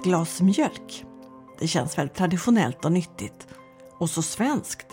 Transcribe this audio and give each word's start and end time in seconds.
Ett 0.00 0.04
glas 0.04 0.40
mjölk. 0.40 1.04
Det 1.58 1.68
känns 1.68 1.98
väldigt 1.98 2.16
traditionellt 2.16 2.84
och 2.84 2.92
nyttigt. 2.92 3.46
Och 3.98 4.10
så 4.10 4.22
svenskt. 4.22 4.86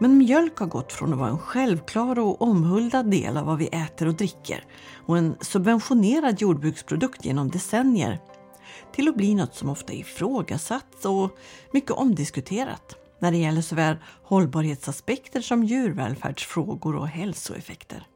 Men 0.00 0.18
mjölk 0.18 0.58
har 0.58 0.66
gått 0.66 0.92
från 0.92 1.12
att 1.12 1.18
vara 1.18 1.30
en 1.30 1.38
självklar 1.38 2.18
och 2.18 2.42
omhuldad 2.42 3.10
del 3.10 3.36
av 3.36 3.46
vad 3.46 3.58
vi 3.58 3.66
äter 3.66 4.08
och 4.08 4.14
dricker 4.14 4.64
och 5.06 5.18
en 5.18 5.36
subventionerad 5.40 6.40
jordbruksprodukt 6.40 7.24
genom 7.24 7.48
decennier 7.48 8.20
till 8.92 9.08
att 9.08 9.16
bli 9.16 9.34
något 9.34 9.54
som 9.54 9.68
ofta 9.68 9.92
är 9.92 9.96
ifrågasatt 9.96 11.04
och 11.04 11.38
mycket 11.72 11.90
omdiskuterat 11.90 12.96
när 13.18 13.30
det 13.30 13.38
gäller 13.38 13.62
såväl 13.62 13.96
hållbarhetsaspekter 14.22 15.40
som 15.40 15.64
djurvälfärdsfrågor 15.64 16.96
och 16.96 17.08
hälsoeffekter. 17.08 18.06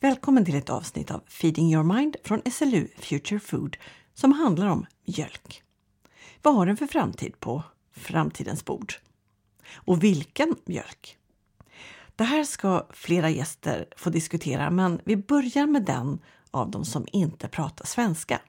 Välkommen 0.00 0.44
till 0.44 0.56
ett 0.56 0.70
avsnitt 0.70 1.10
av 1.10 1.22
Feeding 1.28 1.72
your 1.72 1.84
mind 1.84 2.16
från 2.24 2.42
SLU 2.52 2.88
Future 2.98 3.40
Food 3.40 3.76
som 4.16 4.32
handlar 4.32 4.66
om 4.66 4.86
mjölk. 5.04 5.62
Vad 6.42 6.54
har 6.54 6.66
den 6.66 6.76
för 6.76 6.86
framtid 6.86 7.40
på 7.40 7.62
framtidens 7.96 8.64
bord? 8.64 8.94
Och 9.74 10.04
vilken 10.04 10.56
mjölk? 10.64 11.18
Det 12.16 12.24
här 12.24 12.44
ska 12.44 12.86
flera 12.90 13.30
gäster 13.30 13.86
få 13.96 14.10
diskutera 14.10 14.70
men 14.70 15.00
vi 15.04 15.16
börjar 15.16 15.66
med 15.66 15.84
den 15.84 16.18
av 16.50 16.70
dem 16.70 16.84
som 16.84 17.06
inte 17.12 17.48
pratar 17.48 17.86
svenska. 17.86 18.40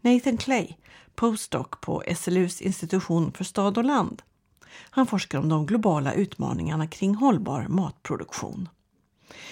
Nathan 0.00 0.36
Clay, 0.36 0.76
postdoc 1.14 1.66
på 1.80 2.02
SLUs 2.16 2.60
institution 2.60 3.32
för 3.32 3.44
stad 3.44 3.78
och 3.78 3.84
land. 3.84 4.22
Han 4.90 5.06
forskar 5.06 5.38
om 5.38 5.48
de 5.48 5.66
globala 5.66 6.12
utmaningarna 6.12 6.86
kring 6.86 7.14
hållbar 7.14 7.66
matproduktion. 7.68 8.68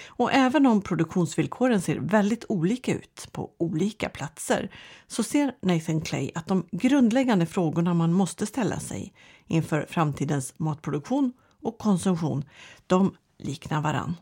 Och 0.07 0.33
även 0.33 0.65
om 0.65 0.81
produktionsvillkoren 0.81 1.81
ser 1.81 1.95
väldigt 1.95 2.45
olika 2.49 2.93
ut 2.93 3.27
på 3.31 3.51
olika 3.57 4.09
platser 4.09 4.71
så 5.07 5.23
ser 5.23 5.55
Nathan 5.61 6.01
Clay 6.01 6.31
att 6.35 6.47
de 6.47 6.67
grundläggande 6.71 7.45
frågorna 7.45 7.93
man 7.93 8.13
måste 8.13 8.45
ställa 8.45 8.79
sig 8.79 9.13
inför 9.47 9.85
framtidens 9.89 10.59
matproduktion 10.59 11.33
och 11.61 11.77
konsumtion, 11.77 12.43
de 12.87 13.15
liknar 13.39 13.81
varann. 13.81 14.15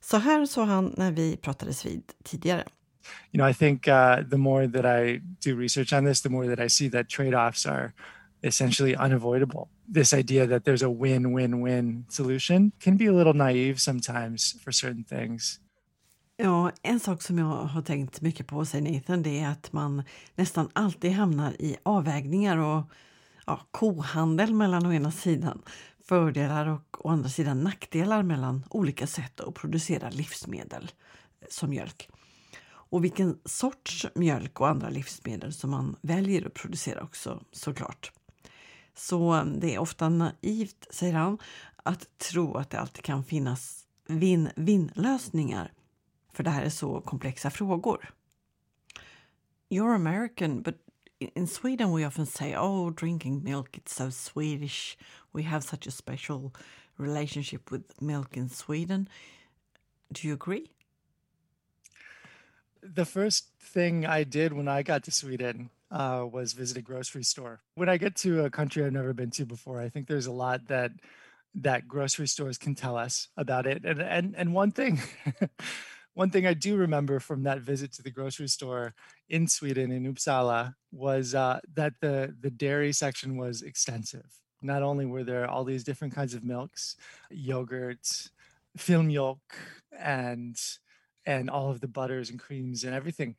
Så 0.00 0.16
här 0.16 0.46
sa 0.46 0.64
han 0.64 0.94
när 0.96 1.12
vi 1.12 1.36
pratades 1.36 1.86
vid 1.86 2.02
tidigare. 2.24 2.64
You 3.32 3.42
know, 3.42 3.50
I 3.50 3.54
think 3.54 3.88
uh, 3.88 4.28
the 4.30 4.36
more 4.36 4.68
that 4.68 4.84
I 4.84 5.18
do 5.18 5.60
research 5.60 5.92
on 5.92 6.04
this, 6.04 6.22
the 6.22 6.28
more 6.28 6.56
that 6.56 6.66
I 6.66 6.68
see 6.68 6.90
that 6.90 7.08
trade-offs 7.08 7.66
are 7.66 7.92
essentially 8.42 8.96
unavoidable. 8.96 9.68
This 9.94 10.12
idea 10.12 10.46
that 10.46 10.64
there's 10.64 10.82
a 10.82 10.90
win 10.90 11.32
win 11.32 11.60
win 11.60 12.06
solution 12.08 12.72
can 12.80 12.96
be 12.96 13.06
a 13.06 13.12
little 13.12 13.34
naive 13.34 13.80
sometimes 13.80 14.56
for 14.64 14.72
certain 14.72 15.04
things. 15.04 15.60
Ja, 16.36 16.70
en 16.82 17.00
sak 17.00 17.22
som 17.22 17.38
jag 17.38 17.46
har 17.46 17.82
tänkt 17.82 18.20
mycket 18.20 18.46
på, 18.46 18.64
säger 18.64 18.92
Nathan, 18.92 19.22
det 19.22 19.40
är 19.40 19.48
att 19.48 19.72
man 19.72 20.02
nästan 20.34 20.68
alltid 20.72 21.12
hamnar 21.12 21.52
i 21.62 21.76
avvägningar 21.82 22.56
och 22.56 22.84
ja, 23.46 23.60
kohandel 23.70 24.54
mellan 24.54 24.86
å 24.86 24.92
ena 24.92 25.10
sidan 25.10 25.62
fördelar 26.04 26.66
och 26.66 27.06
å 27.06 27.08
andra 27.08 27.28
sidan 27.28 27.60
nackdelar 27.60 28.22
mellan 28.22 28.64
olika 28.70 29.06
sätt 29.06 29.40
att 29.40 29.54
producera 29.54 30.10
livsmedel 30.10 30.90
som 31.48 31.70
mjölk. 31.70 32.08
Och 32.64 33.04
vilken 33.04 33.38
sorts 33.44 34.06
mjölk 34.14 34.60
och 34.60 34.68
andra 34.68 34.88
livsmedel 34.88 35.52
som 35.52 35.70
man 35.70 35.96
väljer 36.02 36.46
att 36.46 36.54
producera 36.54 37.02
också 37.02 37.42
såklart. 37.52 38.12
Så 38.94 39.44
det 39.44 39.74
är 39.74 39.78
ofta 39.78 40.08
naivt, 40.08 40.86
säger 40.90 41.14
han, 41.14 41.38
att 41.76 42.18
tro 42.18 42.56
att 42.56 42.70
det 42.70 42.80
alltid 42.80 43.04
kan 43.04 43.24
finnas 43.24 43.86
vinn-vinn-lösningar. 44.06 45.72
För 46.32 46.44
det 46.44 46.50
här 46.50 46.62
är 46.62 46.70
så 46.70 47.00
komplexa 47.00 47.50
frågor. 47.50 48.14
You're 49.68 49.94
American, 49.94 50.62
but 50.62 50.76
in 51.18 51.46
Sweden 51.46 51.96
we 51.96 52.06
often 52.06 52.26
say, 52.26 52.56
oh, 52.56 52.90
drinking 52.90 53.42
milk, 53.42 53.78
it's 53.78 53.94
so 53.94 54.10
Swedish. 54.10 54.98
We 55.32 55.42
have 55.42 55.62
such 55.62 55.86
a 55.86 55.90
special 55.90 56.50
relationship 56.96 57.72
with 57.72 58.02
milk 58.02 58.36
in 58.36 58.48
Sweden. 58.48 59.08
Do 60.12 60.28
you 60.28 60.34
agree? 60.34 60.70
The 62.96 63.04
first 63.04 63.46
thing 63.74 64.04
I 64.04 64.24
did 64.24 64.52
when 64.52 64.68
I 64.68 64.82
got 64.82 65.04
to 65.04 65.10
Sweden 65.10 65.70
uh, 65.92 66.26
was 66.30 66.54
visit 66.54 66.78
a 66.78 66.82
grocery 66.82 67.22
store. 67.22 67.60
When 67.74 67.88
I 67.88 67.98
get 67.98 68.16
to 68.16 68.44
a 68.44 68.50
country 68.50 68.84
I've 68.84 68.92
never 68.92 69.12
been 69.12 69.30
to 69.32 69.44
before, 69.44 69.80
I 69.80 69.88
think 69.90 70.08
there's 70.08 70.26
a 70.26 70.32
lot 70.32 70.66
that 70.68 70.92
that 71.54 71.86
grocery 71.86 72.26
stores 72.26 72.56
can 72.56 72.74
tell 72.74 72.96
us 72.96 73.28
about 73.36 73.66
it. 73.66 73.84
And 73.84 74.00
and 74.00 74.34
and 74.36 74.54
one 74.54 74.72
thing, 74.72 75.00
one 76.14 76.30
thing 76.30 76.46
I 76.46 76.54
do 76.54 76.76
remember 76.76 77.20
from 77.20 77.42
that 77.42 77.60
visit 77.60 77.92
to 77.94 78.02
the 78.02 78.10
grocery 78.10 78.48
store 78.48 78.94
in 79.28 79.46
Sweden 79.46 79.92
in 79.92 80.12
Uppsala 80.12 80.74
was 80.90 81.34
uh, 81.34 81.60
that 81.74 81.92
the 82.00 82.34
the 82.40 82.50
dairy 82.50 82.92
section 82.92 83.36
was 83.36 83.62
extensive. 83.62 84.40
Not 84.62 84.82
only 84.82 85.04
were 85.04 85.24
there 85.24 85.48
all 85.48 85.64
these 85.64 85.84
different 85.84 86.14
kinds 86.14 86.34
of 86.34 86.44
milks, 86.44 86.96
yogurt, 87.30 88.30
filmjölk, 88.78 89.40
and 89.98 90.56
and 91.26 91.50
all 91.50 91.70
of 91.70 91.80
the 91.80 91.88
butters 91.88 92.30
and 92.30 92.38
creams 92.38 92.82
and 92.82 92.94
everything, 92.94 93.36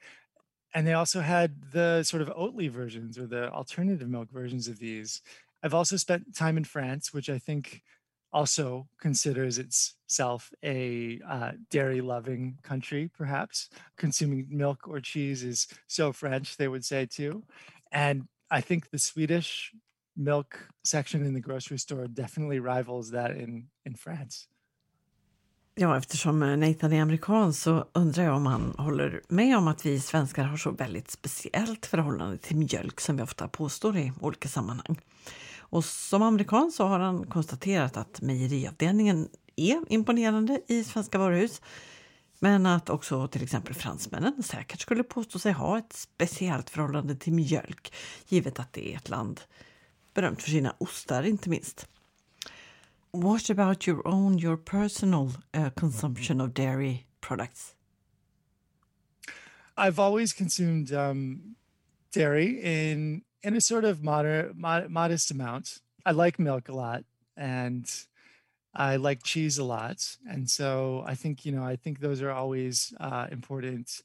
and 0.73 0.88
they 0.88 0.94
also 0.94 1.22
had 1.22 1.72
the 1.72 2.03
sort 2.03 2.22
of 2.22 2.29
Oatly 2.29 2.69
versions 2.69 3.17
or 3.17 3.28
the 3.28 3.51
alternative 3.51 4.09
milk 4.09 4.29
versions 4.31 4.67
of 4.67 4.79
these. 4.79 5.22
I've 5.61 5.73
also 5.73 5.97
spent 5.97 6.35
time 6.35 6.57
in 6.57 6.63
France, 6.63 7.13
which 7.13 7.29
I 7.29 7.38
think 7.38 7.84
also 8.34 8.88
considers 9.00 9.59
itself 9.59 10.51
a 10.63 11.19
uh, 11.29 11.51
dairy 11.69 12.01
loving 12.01 12.57
country, 12.63 13.09
perhaps. 13.16 13.69
Consuming 13.95 14.47
milk 14.50 14.88
or 14.88 15.00
cheese 15.00 15.44
is 15.44 15.67
so 15.88 16.12
French, 16.12 16.57
they 16.57 16.67
would 16.67 16.83
say 16.83 17.06
too. 17.06 17.44
And 17.91 18.28
I 18.50 18.62
think 18.62 18.89
the 18.89 18.97
Swedish 18.97 19.72
milk 20.17 20.67
section 20.83 21.25
in 21.25 21.33
the 21.33 21.39
grocery 21.39 21.78
store 21.78 22.07
definitely 22.07 22.59
rivals 22.59 23.12
that 23.12 23.31
in, 23.31 23.67
in 23.85 23.94
France. 23.95 24.47
Ja, 25.75 25.97
eftersom 25.97 26.44
eh, 26.44 26.57
Nathan 26.57 26.94
är 26.94 27.01
amerikan 27.01 27.53
så 27.53 27.85
undrar 27.94 28.23
jag 28.23 28.35
om 28.35 28.45
han 28.45 28.75
håller 28.78 29.22
med 29.28 29.57
om 29.57 29.67
att 29.67 29.85
vi 29.85 30.00
svenskar 30.00 30.44
har 30.44 30.57
så 30.57 30.72
väldigt 30.72 31.11
speciellt 31.11 31.85
förhållande 31.85 32.38
till 32.38 32.56
mjölk 32.56 33.01
som 33.01 33.17
vi 33.17 33.23
ofta 33.23 33.47
påstår 33.47 33.97
i 33.97 34.12
olika 34.22 34.50
sammanhang. 34.50 35.00
Och 35.57 35.85
som 35.85 36.22
amerikan 36.22 36.72
så 36.72 36.85
har 36.85 37.00
han 37.00 37.25
konstaterat 37.25 37.97
att 37.97 38.22
mejeriavdelningen 38.22 39.28
är 39.56 39.81
imponerande 39.89 40.62
i 40.67 40.83
svenska 40.83 41.17
varuhus. 41.17 41.62
Men 42.39 42.66
att 42.66 42.89
också 42.89 43.28
till 43.28 43.44
exempel 43.44 43.73
fransmännen 43.73 44.44
säkert 44.44 44.81
skulle 44.81 45.03
påstå 45.03 45.39
sig 45.39 45.51
ha 45.51 45.78
ett 45.78 45.94
speciellt 45.94 46.69
förhållande 46.69 47.16
till 47.16 47.33
mjölk 47.33 47.94
givet 48.28 48.59
att 48.59 48.73
det 48.73 48.94
är 48.94 48.97
ett 48.97 49.09
land 49.09 49.41
berömt 50.13 50.41
för 50.41 50.50
sina 50.50 50.75
ostar 50.78 51.23
inte 51.23 51.50
minst. 51.50 51.88
What 53.13 53.50
about 53.50 53.88
your 53.88 54.06
own, 54.06 54.40
your 54.40 54.57
personal 54.57 55.34
uh, 55.53 55.69
consumption 55.69 56.41
of 56.41 56.53
dairy 56.53 57.07
products? 57.22 57.75
I've 59.78 60.00
always 60.00 60.34
consumed 60.34 60.91
um, 60.94 61.56
dairy 62.12 62.62
in 62.62 63.24
in 63.44 63.56
a 63.56 63.62
sort 63.62 63.85
of 63.85 64.03
moderate, 64.03 64.56
mod, 64.56 64.90
modest 64.90 65.31
amount. 65.31 65.79
I 66.06 66.12
like 66.12 66.40
milk 66.40 66.69
a 66.69 66.74
lot, 66.74 67.06
and 67.38 67.90
I 68.74 68.97
like 68.97 69.24
cheese 69.24 69.57
a 69.57 69.63
lot, 69.63 70.18
and 70.30 70.50
so 70.50 71.03
I 71.07 71.16
think 71.16 71.45
you 71.45 71.51
know 71.51 71.63
I 71.63 71.75
think 71.78 72.00
those 72.00 72.22
are 72.22 72.31
always 72.31 72.94
uh, 73.00 73.28
important 73.31 74.01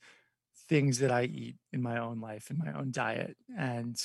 things 0.69 0.99
that 0.99 1.11
I 1.11 1.25
eat 1.25 1.57
in 1.73 1.83
my 1.83 1.99
own 1.99 2.21
life 2.21 2.51
in 2.51 2.59
my 2.59 2.73
own 2.73 2.93
diet, 2.93 3.37
and 3.57 3.97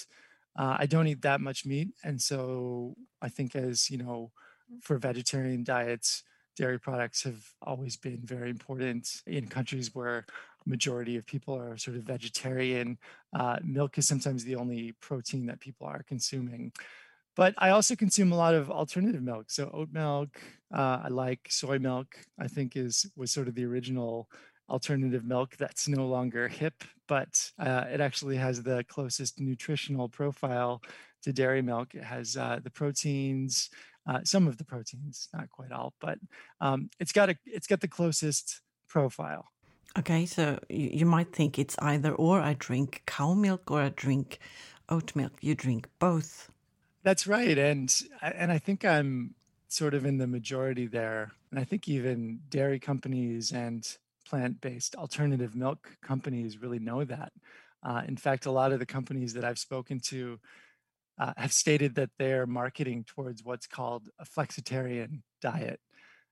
uh, 0.58 0.78
I 0.80 0.85
don't 0.88 1.08
eat 1.08 1.22
that 1.24 1.41
much 1.41 1.66
meat, 1.66 1.90
and 2.03 2.22
so 2.22 2.96
I 3.22 3.30
think 3.30 3.56
as 3.56 3.90
you 3.90 3.97
know 3.97 4.31
for 4.81 4.97
vegetarian 4.97 5.63
diets, 5.63 6.23
dairy 6.55 6.79
products 6.79 7.23
have 7.23 7.43
always 7.61 7.97
been 7.97 8.22
very 8.23 8.49
important 8.49 9.22
in 9.26 9.47
countries 9.47 9.93
where 9.93 10.26
majority 10.66 11.17
of 11.17 11.26
people 11.26 11.55
are 11.55 11.78
sort 11.78 11.97
of 11.97 12.03
vegetarian. 12.03 12.97
Uh, 13.37 13.58
milk 13.64 13.97
is 13.97 14.08
sometimes 14.08 14.43
the 14.43 14.55
only 14.55 14.93
protein 15.02 15.46
that 15.47 15.59
people 15.59 15.87
are 15.87 16.03
consuming. 16.03 16.72
But 17.35 17.55
I 17.58 17.72
also 17.72 17.96
consume 17.96 18.32
a 18.32 18.37
lot 18.37 18.53
of 18.53 18.70
alternative 18.70 19.23
milk. 19.23 19.46
So 19.49 19.70
oat 19.73 19.90
milk, 19.91 20.40
uh, 20.73 21.02
I 21.03 21.08
like 21.08 21.47
soy 21.49 21.79
milk. 21.79 22.16
I 22.40 22.47
think 22.47 22.76
is 22.76 23.09
was 23.16 23.32
sort 23.32 23.47
of 23.47 23.55
the 23.55 23.66
original 23.66 24.29
alternative 24.70 25.26
milk 25.26 25.58
that's 25.58 25.87
no 25.87 26.08
longer 26.08 26.47
hip, 26.47 26.84
but 27.08 27.52
uh, 27.59 27.85
it 27.91 27.99
actually 27.99 28.37
has 28.37 28.61
the 28.61 28.84
closest 28.87 29.40
nutritional 29.40 30.08
profile 30.08 30.82
to 31.23 31.34
dairy 31.34 31.61
milk. 31.61 31.96
It 31.96 32.03
has 32.03 32.37
uh, 32.37 32.59
the 32.64 32.70
proteins, 32.70 33.70
uh, 34.05 34.20
some 34.23 34.47
of 34.47 34.58
the 34.58 34.66
proteins, 34.66 35.29
not 35.34 35.50
quite 35.50 35.72
all, 35.72 35.94
but 36.00 36.20
um, 36.61 36.90
it's 37.00 37.11
got 37.11 37.29
a 37.29 37.35
it's 37.46 37.67
got 37.67 37.82
the 37.82 37.88
closest 37.88 38.61
profile. 38.88 39.47
Okay, 39.97 40.26
so 40.26 40.59
you 40.70 41.05
might 41.05 41.34
think 41.34 41.59
it's 41.59 41.78
either 41.79 42.14
or. 42.14 42.40
I 42.41 42.55
drink 42.58 43.03
cow 43.05 43.34
milk 43.34 43.70
or 43.70 43.82
I 43.82 43.90
drink 43.90 44.40
oat 44.90 45.16
milk. 45.16 45.34
You 45.41 45.55
drink 45.55 45.88
both. 46.00 46.50
That's 47.03 47.28
right, 47.28 47.58
and 47.58 47.94
and 48.22 48.52
I 48.52 48.58
think 48.58 48.84
I'm 48.84 49.35
sort 49.67 49.94
of 49.94 50.06
in 50.06 50.17
the 50.17 50.28
majority 50.28 50.88
there. 50.88 51.32
And 51.52 51.59
I 51.59 51.64
think 51.64 51.88
even 51.88 52.40
dairy 52.49 52.79
companies 52.79 53.52
and 53.52 53.88
plant-based 54.26 54.96
alternative 54.96 55.56
milk 55.56 55.97
companies 56.02 56.61
really 56.61 56.79
know 56.79 57.03
that. 57.03 57.34
Uh, 57.84 58.02
in 58.08 58.16
fact, 58.16 58.46
a 58.46 58.52
lot 58.52 58.72
of 58.72 58.79
the 58.79 58.85
companies 58.85 59.34
that 59.34 59.44
I've 59.44 59.59
spoken 59.59 59.99
to 60.06 60.40
uh, 61.19 61.33
have 61.37 61.53
stated 61.53 61.95
that 61.95 62.09
they're 62.17 62.47
marketing 62.47 63.05
towards 63.07 63.43
what's 63.43 63.67
called 63.67 64.09
a 64.19 64.25
flexitarian 64.25 65.21
diet. 65.41 65.79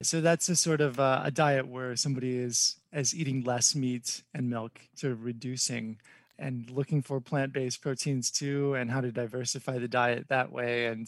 So 0.03 0.19
that's 0.19 0.49
a 0.49 0.55
sort 0.55 0.81
of 0.81 0.99
uh, 0.99 1.21
a 1.23 1.31
diet 1.31 1.67
where 1.67 1.95
somebody 1.95 2.37
is 2.37 2.79
is 2.91 3.13
eating 3.13 3.43
less 3.43 3.75
meat 3.75 4.23
and 4.33 4.49
milk, 4.49 4.79
sort 4.95 5.13
of 5.13 5.23
reducing 5.23 5.99
and 6.39 6.67
looking 6.71 7.03
for 7.03 7.21
plant-based 7.21 7.81
proteins 7.81 8.31
too, 8.31 8.73
and 8.73 8.89
how 8.89 9.01
to 9.01 9.11
diversify 9.11 9.77
the 9.77 9.87
diet 9.87 10.25
that 10.29 10.51
way. 10.51 10.87
And 10.87 11.07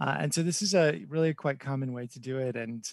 uh, 0.00 0.16
and 0.18 0.34
so 0.34 0.42
this 0.42 0.62
is 0.62 0.74
a 0.74 1.04
really 1.08 1.32
quite 1.32 1.60
common 1.60 1.92
way 1.92 2.08
to 2.08 2.18
do 2.18 2.38
it. 2.38 2.56
And 2.56 2.84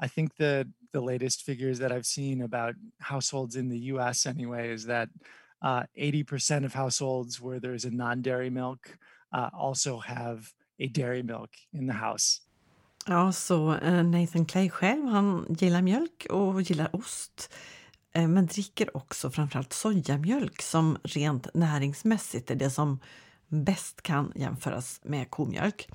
I 0.00 0.06
think 0.06 0.36
the 0.36 0.68
the 0.92 1.00
latest 1.00 1.42
figures 1.42 1.78
that 1.78 1.92
I've 1.92 2.06
seen 2.06 2.42
about 2.42 2.74
households 2.98 3.56
in 3.56 3.68
the 3.70 3.78
U.S. 3.94 4.26
anyway 4.26 4.70
is 4.70 4.84
that 4.86 5.08
uh, 5.62 5.84
80% 5.98 6.64
of 6.64 6.74
households 6.74 7.40
where 7.40 7.60
there's 7.60 7.84
a 7.84 7.90
non-dairy 7.90 8.50
milk 8.50 8.98
uh, 9.34 9.48
also 9.52 9.98
have 9.98 10.40
a 10.80 10.86
dairy 10.94 11.22
milk 11.22 11.68
in 11.72 11.88
the 11.88 11.94
house. 11.94 12.42
Ja, 13.06 13.32
så 13.32 13.74
eh, 13.74 14.04
Nathan 14.04 14.46
Clay 14.46 14.70
själv, 14.70 15.06
han 15.06 15.46
gillar 15.58 15.82
mjölk 15.82 16.26
och 16.30 16.62
gillar 16.62 16.96
ost. 16.96 17.50
Eh, 18.12 18.28
men 18.28 18.46
dricker 18.46 18.96
också 18.96 19.30
framförallt 19.30 19.72
sojamjölk 19.72 20.62
som 20.62 20.98
rent 21.02 21.54
näringsmässigt 21.54 22.50
är 22.50 22.54
det 22.54 22.70
som 22.70 22.98
bäst 23.48 24.02
kan 24.02 24.32
jämföras 24.34 25.00
med 25.04 25.30
komjölk. 25.30 25.88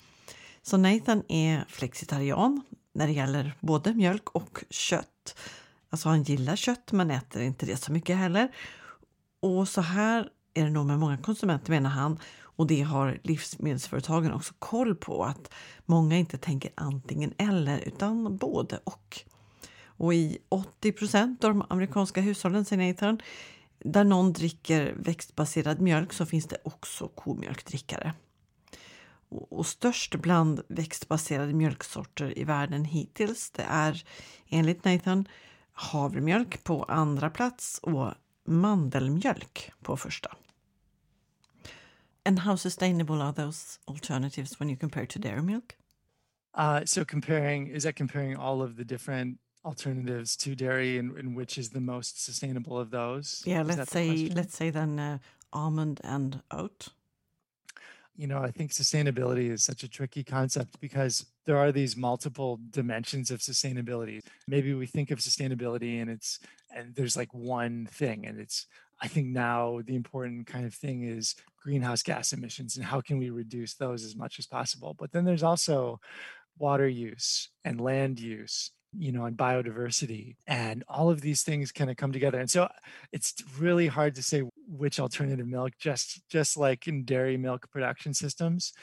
Så 0.62 0.78
Nathan 0.78 1.24
är 1.28 1.66
flexitarian 1.68 2.62
när 2.94 3.08
det 3.08 3.14
gäller 3.14 3.54
både 3.60 3.94
mjölk 3.94 4.30
och 4.30 4.64
kött. 4.70 5.38
Alltså 5.90 6.10
han 6.10 6.24
gillar 6.24 6.56
kött 6.56 6.92
men 6.92 7.12
äter 7.12 7.42
inte 7.42 7.66
det 7.66 7.78
så 7.78 7.92
mycket 7.92 8.18
heller. 8.18 8.52
Och 9.40 9.68
så 9.68 9.82
här 9.82 10.30
är 10.54 10.64
det 10.64 10.70
nog 10.70 10.86
med 10.86 11.00
många 11.00 11.18
konsumenter 11.18 11.72
menar 11.72 11.90
han 11.90 12.20
och 12.56 12.68
det 12.68 12.82
har 12.82 13.20
livsmedelsföretagen 13.24 14.34
också 14.34 14.54
koll 14.60 14.96
på 14.96 15.24
att 15.24 15.54
många 15.86 16.18
inte 16.18 16.38
tänker 16.38 16.72
antingen 16.76 17.34
eller 17.38 17.80
utan 17.80 18.38
både 18.38 18.80
och. 18.84 19.20
Och 19.98 20.14
i 20.14 20.38
80 20.50 20.92
procent 20.92 21.44
av 21.44 21.50
de 21.50 21.64
amerikanska 21.70 22.22
hushållen, 22.22 22.66
säger 22.66 22.88
Nathan, 22.88 23.22
där 23.80 24.04
någon 24.04 24.34
dricker 24.34 24.94
växtbaserad 24.98 25.82
mjölk 25.82 26.14
så 26.14 26.26
finns 26.26 26.46
det 26.46 26.58
också 26.64 27.08
komjölkdrickare. 27.08 28.14
Och 29.30 29.66
störst 29.66 30.16
bland 30.16 30.62
växtbaserade 30.68 31.54
mjölksorter 31.54 32.40
i 32.40 32.44
världen 32.44 32.86
hittills 32.86 33.52
det 33.52 33.66
är 33.70 34.04
enligt 34.50 34.86
Nathan 34.86 35.28
havremjölk 35.74 36.64
på 36.64 36.84
andra 36.84 37.30
plats 37.30 37.80
och 37.84 38.12
mandelmjölk 38.48 39.72
på 39.82 39.98
första. 39.98 40.36
And 42.26 42.40
how 42.40 42.56
sustainable 42.56 43.22
are 43.22 43.32
those 43.32 43.78
alternatives 43.88 44.60
when 44.60 44.70
you 44.70 44.76
compare 44.76 45.06
to 45.06 45.20
dairy 45.20 45.44
milk? 45.44 45.76
Uh, 46.54 46.84
so 46.86 47.06
comparing 47.06 47.68
is 47.68 47.84
that 47.84 47.96
comparing 47.96 48.36
all 48.36 48.62
of 48.62 48.78
the 48.78 48.86
different 48.86 49.38
alternatives 49.64 50.36
to 50.38 50.56
dairy 50.56 50.98
and, 50.98 51.16
and 51.18 51.36
which 51.36 51.58
is 51.58 51.70
the 51.70 51.82
most 51.82 52.24
sustainable 52.24 52.80
of 52.80 52.90
those? 52.92 53.44
Yeah, 53.46 53.62
Is 53.62 53.68
let's 53.68 53.92
say 53.92 54.08
question? 54.08 54.36
let's 54.36 54.56
say 54.56 54.70
then 54.70 55.00
uh, 55.00 55.18
almond 55.54 56.02
and 56.04 56.42
oat. 56.52 56.90
you 58.16 58.28
know, 58.28 58.42
I 58.42 58.50
think 58.52 58.72
sustainability 58.72 59.52
is 59.52 59.64
such 59.64 59.84
a 59.84 59.90
tricky 59.90 60.24
concept 60.24 60.80
because 60.80 61.26
there 61.46 61.58
are 61.58 61.72
these 61.72 61.98
multiple 61.98 62.60
dimensions 62.72 63.30
of 63.30 63.40
sustainability. 63.42 64.24
Maybe 64.48 64.74
we 64.74 64.86
think 64.88 65.12
of 65.12 65.20
sustainability 65.20 66.02
and 66.02 66.10
it's 66.10 66.40
and 66.76 66.96
there's 66.96 67.18
like 67.18 67.34
one 67.34 67.88
thing 67.92 68.26
and 68.26 68.40
it's 68.40 68.68
I 69.02 69.08
think 69.08 69.28
now 69.28 69.82
the 69.86 69.96
important 69.96 70.48
kind 70.48 70.66
of 70.66 70.74
thing 70.74 71.04
is 71.04 71.36
greenhouse 71.62 72.04
gas 72.04 72.34
emissions 72.34 72.78
and 72.78 72.86
how 72.86 73.02
can 73.02 73.18
we 73.18 73.30
reduce 73.30 73.76
those 73.76 74.04
as 74.04 74.16
much 74.16 74.40
as 74.40 74.48
possible. 74.48 74.96
But 74.98 75.12
then 75.12 75.26
there's 75.26 75.44
also 75.44 76.00
water 76.58 76.88
use 76.88 77.50
and 77.64 77.82
land 77.82 78.20
use 78.20 78.72
you 78.98 79.12
know 79.12 79.26
and 79.26 79.38
biodiversity 79.38 80.36
and 80.48 80.84
all 80.88 81.10
of 81.10 81.22
these 81.22 81.44
things 81.44 81.72
kind 81.72 81.90
of 81.90 81.98
come 81.98 82.12
together 82.12 82.40
and 82.40 82.50
so 82.50 82.68
it's 83.12 83.34
really 83.60 83.88
hard 83.88 84.16
to 84.16 84.24
say 84.24 84.42
which 84.68 85.00
alternative 85.00 85.48
milk 85.48 85.74
just 85.78 86.22
just 86.30 86.56
like 86.56 86.88
in 86.88 87.04
dairy 87.04 87.38
milk 87.38 87.70
production 87.72 88.14
systems 88.14 88.74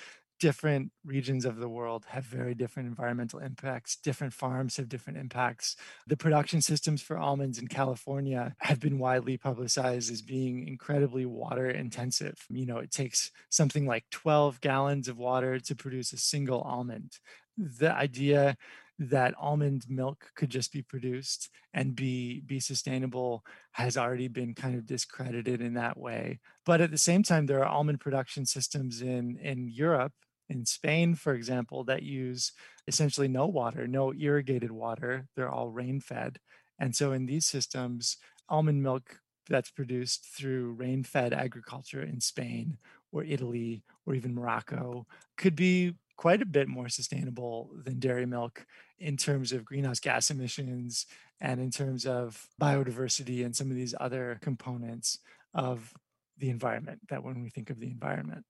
different 0.43 0.91
regions 1.05 1.45
of 1.45 1.59
the 1.59 1.69
world 1.69 2.05
have 2.09 2.25
very 2.25 2.53
different 2.53 2.89
environmental 2.89 3.39
impacts 3.39 3.95
different 3.95 4.33
farms 4.33 4.77
have 4.77 4.89
different 4.89 5.17
impacts. 5.17 5.77
The 6.09 6.17
production 6.17 6.61
systems 6.61 7.01
for 7.01 7.17
almonds 7.17 7.61
in 7.61 7.69
california 7.69 8.57
have 8.59 8.81
been 8.81 8.99
widely 8.99 9.37
publicized 9.37 10.11
as 10.11 10.21
being 10.21 10.67
incredibly 10.67 11.27
water 11.27 11.71
intensive. 11.71 12.45
You 12.51 12.67
know 12.67 12.79
it 12.79 12.91
takes 12.91 13.31
something 13.51 13.87
like 13.87 14.05
12 14.11 14.61
gallons 14.61 15.07
of 15.07 15.17
water 15.17 15.61
to 15.61 15.77
produce 15.77 16.13
a 16.13 16.17
single 16.17 16.63
almond. 16.63 17.21
The 17.57 17.95
idea 17.95 18.57
that 18.99 19.35
almond 19.39 19.85
milk 19.89 20.33
could 20.35 20.51
just 20.51 20.73
be 20.73 20.83
produced 20.83 21.51
and 21.73 21.95
be 21.95 22.41
be 22.41 22.59
sustainable 22.59 23.45
has 23.73 23.97
already 23.97 24.27
been 24.29 24.55
kind 24.55 24.75
of 24.75 24.87
discredited 24.87 25.61
in 25.61 25.75
that 25.75 25.97
way. 25.97 26.41
But 26.67 26.81
at 26.81 26.91
the 26.91 26.99
same 26.99 27.23
time 27.23 27.47
there 27.47 27.61
are 27.61 27.77
almond 27.77 28.01
production 28.01 28.45
systems 28.45 29.03
in 29.03 29.39
in 29.39 29.69
Europe 29.69 30.13
in 30.53 30.65
Spain 30.65 31.15
for 31.15 31.35
example 31.35 31.85
that 31.85 32.03
use 32.03 32.53
essentially 32.87 33.29
no 33.29 33.47
water 33.47 33.87
no 33.87 34.13
irrigated 34.15 34.71
water 34.71 35.27
they're 35.35 35.51
all 35.51 35.71
rain 35.71 36.01
fed 36.01 36.39
and 36.79 36.95
so 36.95 37.13
in 37.13 37.27
these 37.27 37.47
systems 37.47 38.19
almond 38.49 38.83
milk 38.83 39.19
that's 39.49 39.71
produced 39.71 40.25
through 40.37 40.73
rain 40.73 41.03
fed 41.03 41.33
agriculture 41.33 42.03
in 42.03 42.21
Spain 42.21 42.79
or 43.11 43.25
Italy 43.25 43.83
or 44.07 44.15
even 44.15 44.35
Morocco 44.35 45.07
could 45.37 45.57
be 45.57 45.95
quite 46.17 46.43
a 46.43 46.47
bit 46.47 46.69
more 46.69 46.89
sustainable 46.89 47.71
than 47.85 47.99
dairy 47.99 48.27
milk 48.27 48.67
in 48.99 49.17
terms 49.17 49.53
of 49.53 49.65
greenhouse 49.65 49.99
gas 49.99 50.31
emissions 50.31 51.07
and 51.41 51.61
in 51.61 51.71
terms 51.71 52.07
of 52.07 52.47
biodiversity 52.61 53.45
and 53.45 53.57
some 53.57 53.71
of 53.71 53.77
these 53.77 53.95
other 53.99 54.39
components 54.41 55.19
of 55.55 55.93
the 56.39 56.51
environment 56.51 57.01
that 57.09 57.23
when 57.23 57.43
we 57.43 57.51
think 57.51 57.71
of 57.71 57.81
the 57.81 57.91
environment. 57.91 58.45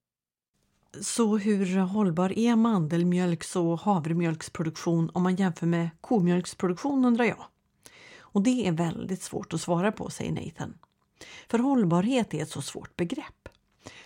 Så 1.00 1.36
hur 1.36 1.76
hållbar 1.78 2.38
är 2.38 2.56
mandelmjölks 2.56 3.56
och 3.56 3.80
havremjölksproduktion 3.80 5.10
om 5.14 5.22
man 5.22 5.36
jämför 5.36 5.66
med 5.66 5.90
komjölksproduktion 6.00 7.04
undrar 7.04 7.24
jag? 7.24 7.44
Och 8.18 8.42
det 8.42 8.66
är 8.66 8.72
väldigt 8.72 9.22
svårt 9.22 9.52
att 9.52 9.60
svara 9.60 9.92
på, 9.92 10.10
säger 10.10 10.32
Nathan. 10.32 10.78
För 11.48 11.58
hållbarhet 11.58 12.34
är 12.34 12.42
ett 12.42 12.50
så 12.50 12.62
svårt 12.62 12.96
begrepp. 12.96 13.48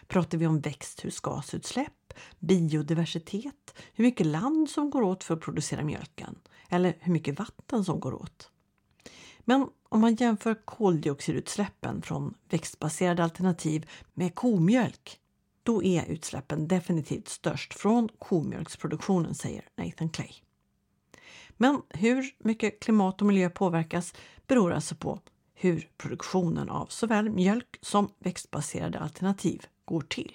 Pratar 0.06 0.38
vi 0.38 0.46
om 0.46 0.60
växthusgasutsläpp, 0.60 2.14
biodiversitet, 2.38 3.74
hur 3.94 4.04
mycket 4.04 4.26
land 4.26 4.70
som 4.70 4.90
går 4.90 5.02
åt 5.02 5.24
för 5.24 5.34
att 5.34 5.40
producera 5.40 5.84
mjölken 5.84 6.38
eller 6.68 6.96
hur 7.00 7.12
mycket 7.12 7.38
vatten 7.38 7.84
som 7.84 8.00
går 8.00 8.14
åt? 8.14 8.50
Men 9.40 9.66
om 9.88 10.00
man 10.00 10.14
jämför 10.14 10.54
koldioxidutsläppen 10.64 12.02
från 12.02 12.34
växtbaserade 12.48 13.24
alternativ 13.24 13.90
med 14.14 14.34
komjölk, 14.34 15.20
då 15.66 15.82
är 15.82 16.06
utsläppen 16.06 16.68
definitivt 16.68 17.28
störst 17.28 17.74
från 17.74 18.08
komjölksproduktionen, 18.18 19.34
säger 19.34 19.64
Nathan 19.76 20.08
Clay. 20.08 20.32
Men 21.56 21.82
hur 21.88 22.34
mycket 22.38 22.80
klimat 22.80 23.20
och 23.20 23.26
miljö 23.26 23.50
påverkas 23.50 24.14
beror 24.46 24.72
alltså 24.72 24.94
på 24.94 25.20
hur 25.54 25.90
produktionen 25.96 26.70
av 26.70 26.86
såväl 26.86 27.30
mjölk 27.30 27.78
som 27.80 28.08
växtbaserade 28.18 28.98
alternativ 28.98 29.66
går 29.84 30.00
till. 30.00 30.32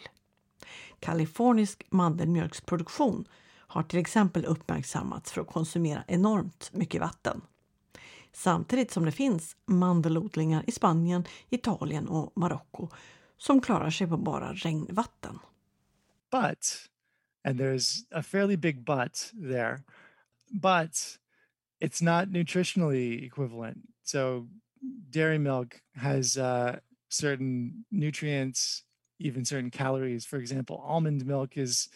Kalifornisk 0.99 1.83
mandelmjölksproduktion 1.89 3.27
har 3.51 3.83
till 3.83 3.99
exempel 3.99 4.45
uppmärksammats 4.45 5.31
för 5.31 5.41
att 5.41 5.47
konsumera 5.47 6.03
enormt 6.07 6.69
mycket 6.73 7.01
vatten. 7.01 7.41
Samtidigt 8.33 8.91
som 8.91 9.05
det 9.05 9.11
finns 9.11 9.55
mandelodlingar 9.65 10.63
i 10.67 10.71
Spanien, 10.71 11.25
Italien 11.49 12.07
och 12.07 12.31
Marocko 12.35 12.89
som 13.41 13.61
klarar 13.61 13.89
sig 13.89 14.07
på 14.07 14.17
bara 14.17 14.53
regnvatten. 14.53 15.39
But, 16.31 16.87
and 17.43 17.59
there's 17.59 18.05
a 18.11 18.21
fairly 18.21 18.55
big 18.55 18.85
but 18.85 19.31
there, 19.33 19.83
but 20.51 21.17
it's 21.79 22.01
not 22.01 22.27
nutritionally 22.27 23.25
equivalent. 23.25 23.77
So 24.03 24.47
dairy 25.09 25.39
milk 25.39 25.81
has 25.95 26.37
uh, 26.37 26.79
certain 27.09 27.85
nutrients, 27.91 28.83
even 29.19 29.43
certain 29.43 29.71
calories. 29.71 30.25
For 30.25 30.37
example, 30.37 30.77
almond 30.85 31.25
milk 31.25 31.57
is, 31.57 31.89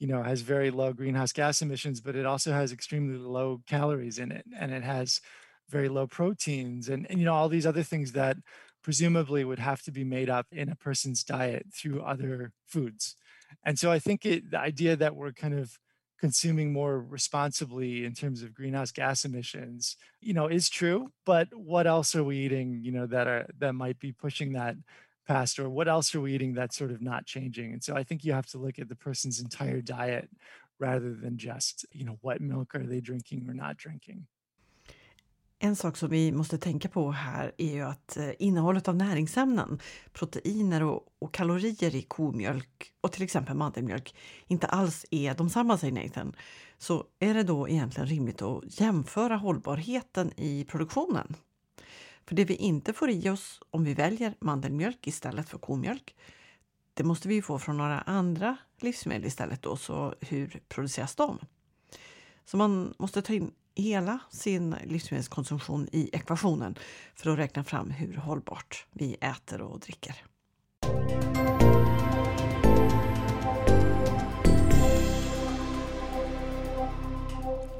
you 0.00 0.08
know, 0.08 0.22
has 0.24 0.40
very 0.42 0.70
low 0.70 0.92
greenhouse 0.92 1.32
gas 1.32 1.62
emissions, 1.62 2.00
but 2.00 2.16
it 2.16 2.26
also 2.26 2.52
has 2.52 2.72
extremely 2.72 3.16
low 3.16 3.62
calories 3.66 4.18
in 4.18 4.32
it, 4.32 4.44
and 4.58 4.72
it 4.72 4.82
has 4.82 5.20
very 5.68 5.88
low 5.88 6.06
proteins, 6.08 6.88
and, 6.88 7.06
and 7.08 7.20
you 7.20 7.24
know 7.24 7.34
all 7.34 7.48
these 7.48 7.66
other 7.66 7.84
things 7.84 8.12
that 8.12 8.36
presumably 8.82 9.44
would 9.44 9.58
have 9.58 9.82
to 9.82 9.92
be 9.92 10.04
made 10.04 10.30
up 10.30 10.46
in 10.52 10.68
a 10.68 10.76
person's 10.76 11.24
diet 11.24 11.66
through 11.72 12.02
other 12.02 12.52
foods. 12.66 13.16
And 13.64 13.78
so 13.78 13.90
I 13.90 13.98
think 13.98 14.24
it, 14.24 14.50
the 14.50 14.58
idea 14.58 14.96
that 14.96 15.16
we're 15.16 15.32
kind 15.32 15.58
of 15.58 15.78
consuming 16.20 16.72
more 16.72 17.00
responsibly 17.00 18.04
in 18.04 18.12
terms 18.12 18.42
of 18.42 18.52
greenhouse 18.52 18.92
gas 18.92 19.24
emissions 19.24 19.96
you 20.20 20.34
know 20.34 20.48
is 20.48 20.68
true 20.68 21.10
but 21.24 21.48
what 21.54 21.86
else 21.86 22.14
are 22.14 22.22
we 22.22 22.36
eating 22.36 22.78
you 22.82 22.92
know 22.92 23.06
that 23.06 23.26
are 23.26 23.46
that 23.58 23.72
might 23.72 23.98
be 23.98 24.12
pushing 24.12 24.52
that 24.52 24.76
past 25.26 25.58
or 25.58 25.70
what 25.70 25.88
else 25.88 26.14
are 26.14 26.20
we 26.20 26.34
eating 26.34 26.52
that's 26.52 26.76
sort 26.76 26.90
of 26.90 27.00
not 27.00 27.24
changing 27.24 27.72
and 27.72 27.82
so 27.82 27.96
i 27.96 28.02
think 28.02 28.22
you 28.22 28.34
have 28.34 28.46
to 28.46 28.58
look 28.58 28.78
at 28.78 28.88
the 28.88 28.94
person's 28.94 29.40
entire 29.40 29.80
diet 29.80 30.28
rather 30.78 31.14
than 31.14 31.38
just 31.38 31.86
you 31.90 32.04
know 32.04 32.18
what 32.20 32.40
milk 32.42 32.74
are 32.74 32.86
they 32.86 33.00
drinking 33.00 33.46
or 33.48 33.54
not 33.54 33.78
drinking 33.78 34.26
En 35.62 35.76
sak 35.76 35.96
som 35.96 36.10
vi 36.10 36.32
måste 36.32 36.58
tänka 36.58 36.88
på 36.88 37.10
här 37.10 37.52
är 37.58 37.72
ju 37.72 37.80
att 37.82 38.16
eh, 38.16 38.30
innehållet 38.38 38.88
av 38.88 38.96
näringsämnen, 38.96 39.80
proteiner 40.12 40.82
och, 40.82 41.02
och, 41.18 41.34
kalorier 41.34 41.94
i 41.94 42.02
komjölk 42.02 42.92
och 43.00 43.12
till 43.12 43.22
exempel 43.22 43.56
mandelmjölk 43.56 44.14
inte 44.46 44.66
alls 44.66 45.06
är 45.10 45.34
de 45.34 45.50
samma, 45.50 45.78
säger 45.78 46.04
Nathan. 46.04 46.36
Så 46.78 47.04
är 47.18 47.34
det 47.34 47.42
då 47.42 47.68
egentligen 47.68 48.08
rimligt 48.08 48.42
att 48.42 48.80
jämföra 48.80 49.36
hållbarheten 49.36 50.32
i 50.36 50.64
produktionen? 50.64 51.36
För 52.26 52.34
det 52.34 52.44
vi 52.44 52.54
inte 52.54 52.92
får 52.92 53.10
i 53.10 53.30
oss 53.30 53.60
om 53.70 53.84
vi 53.84 53.94
väljer 53.94 54.34
mandelmjölk 54.40 55.06
istället 55.06 55.48
för 55.48 55.58
komjölk, 55.58 56.14
det 56.94 57.04
måste 57.04 57.28
vi 57.28 57.42
få 57.42 57.58
från 57.58 57.76
några 57.76 58.00
andra 58.00 58.56
livsmedel 58.80 59.26
istället 59.26 59.62
då, 59.62 59.76
så 59.76 60.14
hur 60.20 60.60
produceras 60.68 61.14
de? 61.14 61.38
Så 62.44 62.56
man 62.56 62.94
måste 62.98 63.22
ta 63.22 63.32
in 63.32 63.50
hela 63.74 64.18
sin 64.30 64.76
livsmedelskonsumtion 64.84 65.88
i 65.92 66.10
ekvationen 66.12 66.78
för 67.14 67.30
att 67.30 67.38
räkna 67.38 67.64
fram 67.64 67.90
hur 67.90 68.14
hållbart 68.14 68.86
vi 68.92 69.16
äter 69.20 69.62
och 69.62 69.80
dricker. 69.80 70.14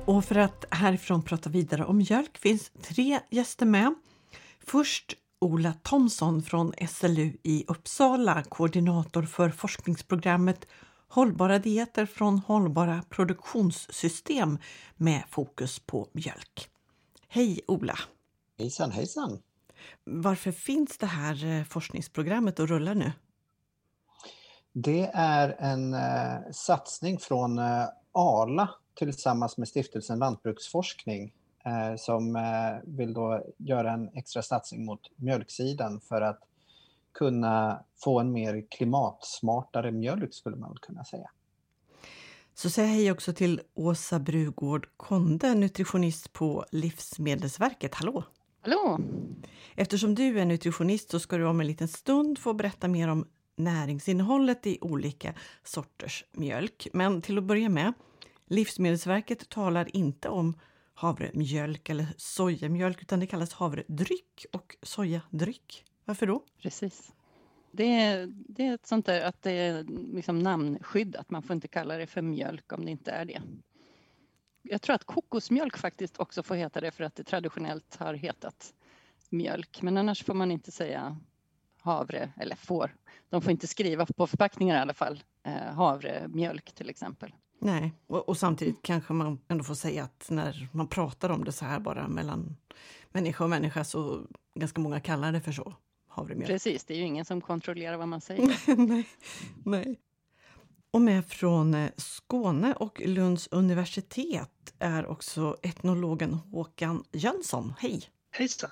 Och 0.05 0.25
för 0.25 0.39
att 0.39 0.65
härifrån 0.71 1.23
prata 1.23 1.51
vidare 1.51 1.85
om 1.85 1.97
mjölk 1.97 2.39
finns 2.39 2.71
tre 2.83 3.21
gäster 3.31 3.67
med. 3.67 3.95
Först 4.67 5.17
Ola 5.39 5.73
Thomsson 5.73 6.43
från 6.43 6.73
SLU 6.89 7.33
i 7.43 7.65
Uppsala, 7.69 8.43
koordinator 8.43 9.23
för 9.23 9.51
forskningsprogrammet 9.51 10.67
Hållbara 11.13 11.59
dieter 11.59 12.07
från 12.07 12.39
hållbara 12.39 13.03
produktionssystem 13.09 14.59
med 14.97 15.23
fokus 15.29 15.79
på 15.79 16.09
mjölk. 16.13 16.69
Hej 17.29 17.61
Ola! 17.67 17.99
Hejsan 18.59 18.91
hejsan! 18.91 19.39
Varför 20.05 20.53
finns 20.53 20.99
det 20.99 21.07
här 21.07 21.45
eh, 21.45 21.65
forskningsprogrammet 21.65 22.59
och 22.59 22.69
rullar 22.69 22.95
nu? 22.95 23.13
Det 24.73 25.11
är 25.15 25.57
en 25.59 25.95
eh, 25.95 26.51
satsning 26.53 27.19
från 27.19 27.59
eh, 27.59 27.89
ALA 28.13 28.71
tillsammans 28.99 29.59
med 29.59 29.69
stiftelsen 29.69 30.19
Lantbruksforskning 30.19 31.33
eh, 31.65 31.97
som 31.97 32.37
eh, 32.37 32.97
vill 32.97 33.13
då 33.13 33.47
göra 33.57 33.93
en 33.93 34.09
extra 34.15 34.43
satsning 34.43 34.85
mot 34.85 35.01
mjölksidan 35.17 36.01
för 36.01 36.21
att 36.21 36.41
kunna 37.13 37.85
få 38.05 38.21
en 38.21 38.33
mer 38.33 38.67
klimatsmartare 38.71 39.93
mjölk 39.93 40.35
skulle 40.35 40.57
man 40.57 40.77
kunna 40.83 41.05
säga. 41.05 41.31
Så 42.55 42.71
säg 42.71 42.87
hej 42.87 43.13
också 43.13 43.33
till 43.33 43.61
Åsa 43.75 44.19
Brugård 44.19 44.89
Konde, 44.97 45.55
nutritionist 45.55 46.33
på 46.33 46.65
Livsmedelsverket. 46.71 47.95
Hallå! 47.95 48.25
Hallå! 48.61 48.99
Eftersom 49.75 50.15
du 50.15 50.41
är 50.41 50.45
nutritionist 50.45 51.11
så 51.11 51.21
ska 51.21 51.37
du 51.37 51.47
om 51.47 51.61
en 51.61 51.67
liten 51.67 51.89
stund 51.89 52.39
få 52.39 52.55
berätta 52.55 52.89
mer 52.89 53.09
om 53.09 53.27
näringsinnehållet 53.57 54.67
i 54.67 54.79
olika 54.81 55.35
sorters 55.65 56.25
mjölk. 56.33 56.89
Men 56.93 57.23
till 57.23 57.39
att 57.39 57.45
börja 57.45 57.69
med, 57.69 57.93
Livsmedelsverket 58.47 59.49
talar 59.49 59.97
inte 59.97 60.29
om 60.29 60.59
havremjölk 60.95 61.89
eller 61.89 62.07
sojamjölk 62.17 63.03
utan 63.03 63.21
det 63.21 63.27
kallas 63.27 63.53
havredryck 63.53 64.47
och 64.53 64.77
sojadryck. 64.83 65.85
Varför 66.11 66.27
då? 66.27 66.43
Precis. 66.63 67.13
Det 67.71 67.85
är, 67.85 68.27
det 68.27 68.67
är 68.67 68.75
ett 68.75 68.87
sånt 68.87 69.07
där 69.07 69.21
att 69.21 69.43
det 69.43 69.51
är 69.51 69.85
liksom 70.15 70.39
namnskyddat. 70.39 71.31
Man 71.31 71.43
får 71.43 71.55
inte 71.55 71.69
kalla 71.69 71.97
det 71.97 72.07
för 72.07 72.23
mjölk 72.23 72.73
om 72.73 72.85
det 72.85 72.91
inte 72.91 73.11
är 73.11 73.25
det. 73.25 73.43
Jag 74.63 74.83
tror 74.83 74.95
att 74.95 75.05
kokosmjölk 75.05 75.77
faktiskt 75.77 76.21
också 76.21 76.43
får 76.43 76.55
heta 76.55 76.81
det 76.81 76.91
för 76.91 77.05
att 77.05 77.15
det 77.15 77.25
traditionellt 77.25 77.97
har 77.97 78.15
hetat 78.15 78.75
mjölk. 79.29 79.83
Men 79.83 79.97
annars 79.97 80.25
får 80.25 80.35
man 80.35 80.51
inte 80.51 80.73
säga 80.73 81.19
havre, 81.81 82.33
eller 82.37 82.57
får. 82.57 82.97
De 83.29 83.43
får 83.43 83.53
inte 83.53 83.67
skriva 83.67 84.07
på 84.07 84.27
förpackningar 84.27 84.77
i 84.77 84.81
alla 84.81 84.95
fall, 84.95 85.23
eh, 85.43 85.75
havremjölk 85.75 86.73
till 86.73 86.91
exempel. 86.91 87.35
Nej, 87.59 87.93
och, 88.07 88.29
och, 88.29 88.37
samtidigt 88.37 88.83
kanske 88.83 89.13
man 89.13 89.39
ändå 89.49 89.65
får 89.65 89.75
säga 89.75 90.05
att 90.05 90.27
när 90.31 90.69
man 90.73 90.87
pratar 90.87 91.31
om 91.31 91.45
det 91.45 91.53
så 91.53 91.65
här 91.65 91.81
bara 91.81 92.09
mellan 92.09 92.57
människa 93.13 93.45
och 93.45 93.51
människa 93.51 93.85
så 93.85 94.27
ganska 94.55 94.81
många 94.81 95.01
kallar 95.01 95.33
det 95.33 95.41
för 95.41 95.53
så 95.53 95.75
havremjölk. 96.11 96.51
Precis, 96.51 96.85
det 96.85 96.95
är 96.95 96.99
ju 96.99 97.05
ingen 97.05 97.25
som 97.25 97.41
kontrollerar 97.41 97.97
vad 97.97 98.09
man 98.09 98.21
säger. 98.21 98.77
nej, 98.87 99.09
nej. 99.65 100.01
Och 100.91 101.01
med 101.01 101.27
från 101.27 101.75
eh, 101.75 101.91
Skåne 101.97 102.75
och 102.75 103.01
Lunds 103.01 103.49
universitet 103.51 104.75
är 104.79 105.07
också 105.07 105.57
etnologen 105.63 106.35
Håkan 106.35 107.05
Jönsson. 107.13 107.75
Hej! 107.79 108.03
Hejsan! 108.31 108.71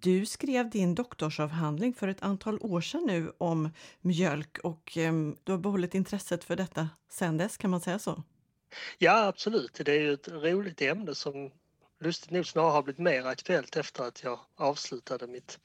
Du 0.00 0.26
skrev 0.26 0.70
din 0.70 0.94
doktorsavhandling 0.94 1.94
för 1.94 2.08
ett 2.08 2.22
antal 2.22 2.58
år 2.60 2.80
sedan 2.80 3.04
nu 3.06 3.32
om 3.38 3.70
mjölk 4.00 4.58
och 4.58 4.96
eh, 4.96 5.12
du 5.44 5.52
har 5.52 5.58
behållit 5.58 5.94
intresset 5.94 6.44
för 6.44 6.56
detta 6.56 6.88
sedan 7.10 7.36
dess, 7.36 7.56
kan 7.56 7.70
man 7.70 7.80
säga 7.80 7.98
så? 7.98 8.22
Ja, 8.98 9.26
absolut. 9.26 9.80
Det 9.84 9.92
är 9.92 10.00
ju 10.00 10.12
ett 10.12 10.28
roligt 10.28 10.82
ämne 10.82 11.14
som 11.14 11.50
lustigt 12.00 12.30
nog 12.30 12.46
snarare 12.46 12.70
har 12.70 12.82
blivit 12.82 12.98
mer 12.98 13.24
aktuellt 13.24 13.76
efter 13.76 14.04
att 14.04 14.22
jag 14.22 14.40
avslutade 14.56 15.26
mitt, 15.26 15.58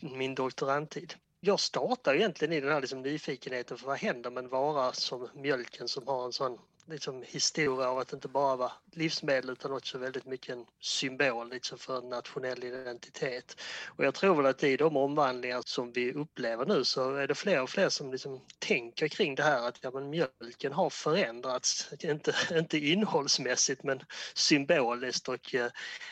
min 0.00 0.34
doktorandtid. 0.34 1.14
Jag 1.40 1.60
startade 1.60 2.18
egentligen 2.18 2.52
i 2.52 2.60
den 2.60 2.72
här 2.72 2.80
liksom 2.80 3.02
nyfikenheten 3.02 3.78
för 3.78 3.86
vad 3.86 3.98
händer 3.98 4.30
med 4.30 4.44
en 4.44 4.50
vara 4.50 4.92
som 4.92 5.28
mjölken 5.34 5.88
som 5.88 6.06
har 6.06 6.24
en 6.24 6.32
sån 6.32 6.58
liksom 6.86 7.22
historia 7.26 7.88
av 7.88 7.98
att 7.98 8.12
inte 8.12 8.28
bara 8.28 8.56
vara 8.56 8.72
livsmedel 8.92 9.50
utan 9.50 9.72
också 9.72 9.98
väldigt 9.98 10.26
mycket 10.26 10.56
en 10.56 10.66
symbol 10.80 11.50
liksom 11.50 11.78
för 11.78 11.98
en 11.98 12.08
nationell 12.08 12.64
identitet. 12.64 13.60
Och 13.86 14.04
jag 14.04 14.14
tror 14.14 14.36
väl 14.36 14.46
att 14.46 14.62
i 14.62 14.76
de 14.76 14.96
omvandlingar 14.96 15.62
som 15.66 15.92
vi 15.92 16.12
upplever 16.12 16.66
nu 16.66 16.84
så 16.84 17.14
är 17.14 17.28
det 17.28 17.34
fler 17.34 17.62
och 17.62 17.70
fler 17.70 17.88
som 17.88 18.12
liksom 18.12 18.40
tänker 18.58 19.08
kring 19.08 19.34
det 19.34 19.42
här 19.42 19.68
att 19.68 19.78
ja, 19.80 19.90
men 19.90 20.10
mjölken 20.10 20.72
har 20.72 20.90
förändrats, 20.90 21.88
inte, 22.00 22.34
inte 22.52 22.78
innehållsmässigt 22.78 23.82
men 23.82 24.00
symboliskt 24.34 25.28
och 25.28 25.54
eh, 25.54 25.70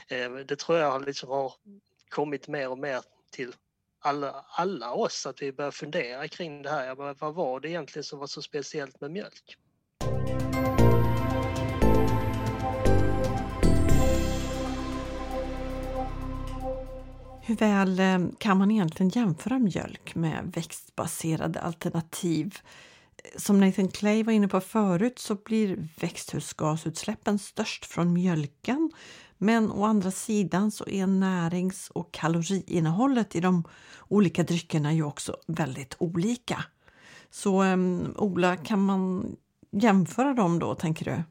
eh 0.08 0.32
det 0.34 0.56
tror 0.56 0.78
jag 0.78 1.04
liksom 1.04 1.28
har 1.28 1.52
kommit 2.08 2.48
mer 2.48 2.68
och 2.68 2.78
mer 2.78 3.02
till 3.30 3.54
alla, 4.02 4.44
alla 4.48 4.92
oss 4.92 5.26
att 5.26 5.42
vi 5.42 5.52
börjar 5.52 5.70
fundera 5.70 6.28
kring 6.28 6.62
det 6.62 6.70
här. 6.70 6.86
Ja, 6.86 7.14
vad 7.18 7.34
var 7.34 7.60
det 7.60 7.68
egentligen 7.68 8.04
som 8.04 8.18
var 8.18 8.26
så 8.26 8.42
speciellt 8.42 9.00
med 9.00 9.10
mjölk? 9.10 9.58
Hur 17.44 17.56
väl 17.56 18.00
eh, 18.00 18.18
kan 18.38 18.58
man 18.58 18.70
egentligen 18.70 19.10
jämföra 19.10 19.58
mjölk 19.58 20.14
med 20.14 20.52
växtbaserade 20.54 21.60
alternativ? 21.60 22.58
Som 23.36 23.60
Nathan 23.60 23.88
Clay 23.88 24.22
var 24.22 24.32
inne 24.32 24.48
på 24.48 24.60
förut 24.60 25.18
så 25.18 25.34
blir 25.34 25.88
växthusgasutsläppen 26.00 27.38
störst 27.38 27.84
från 27.84 28.12
mjölken. 28.12 28.90
Men 29.38 29.72
å 29.72 29.84
andra 29.84 30.10
sidan 30.10 30.70
så 30.70 30.88
är 30.88 31.06
närings 31.06 31.90
och 31.90 32.12
kaloriinnehållet 32.12 33.36
i 33.36 33.40
de 33.40 33.64
olika 34.08 34.42
dryckerna 34.42 34.92
ju 34.92 35.02
också 35.02 35.36
väldigt 35.46 35.96
olika. 35.98 36.64
Så 37.30 37.62
um, 37.62 38.14
Ola, 38.18 38.56
kan 38.56 38.84
man 38.84 39.36
jämföra 39.70 40.34
dem 40.34 40.58
då, 40.58 40.74
tänker 40.74 41.04
du? 41.04 41.22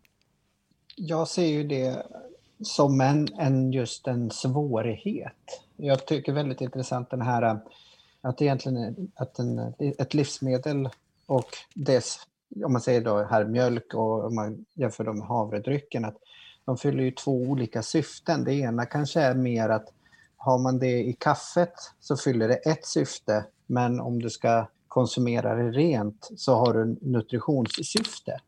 Jag 0.95 1.27
ser 1.27 1.47
ju 1.47 1.63
det 1.67 2.05
som 2.63 3.01
en, 3.01 3.27
en 3.37 3.71
just 3.71 4.07
en 4.07 4.31
svårighet. 4.31 5.61
Jag 5.77 6.05
tycker 6.05 6.33
väldigt 6.33 6.61
intressant 6.61 7.09
den 7.09 7.21
här 7.21 7.59
att 8.21 8.41
egentligen 8.41 9.11
att 9.15 9.39
en, 9.39 9.73
ett 9.79 10.13
livsmedel 10.13 10.89
och 11.25 11.49
dess, 11.73 12.19
om 12.65 12.73
man 12.73 12.81
säger 12.81 13.01
då 13.01 13.23
här 13.23 13.45
mjölk 13.45 13.93
och 13.93 14.25
om 14.25 14.35
man 14.35 14.65
jämför 14.73 15.03
dem 15.03 15.17
med 15.17 15.27
havredrycken, 15.27 16.05
att 16.05 16.17
de 16.65 16.77
fyller 16.77 17.03
ju 17.03 17.11
två 17.11 17.31
olika 17.31 17.83
syften. 17.83 18.43
Det 18.43 18.53
ena 18.53 18.85
kanske 18.85 19.21
är 19.21 19.33
mer 19.33 19.69
att 19.69 19.93
har 20.37 20.57
man 20.57 20.79
det 20.79 21.03
i 21.03 21.13
kaffet 21.13 21.73
så 21.99 22.17
fyller 22.17 22.47
det 22.47 22.55
ett 22.55 22.85
syfte, 22.85 23.45
men 23.67 23.99
om 23.99 24.21
du 24.21 24.29
ska 24.29 24.67
konsumera 24.87 25.55
det 25.55 25.71
rent 25.71 26.29
så 26.37 26.55
har 26.55 26.73
du 26.73 26.97
nutritionssyfte. 27.01 28.39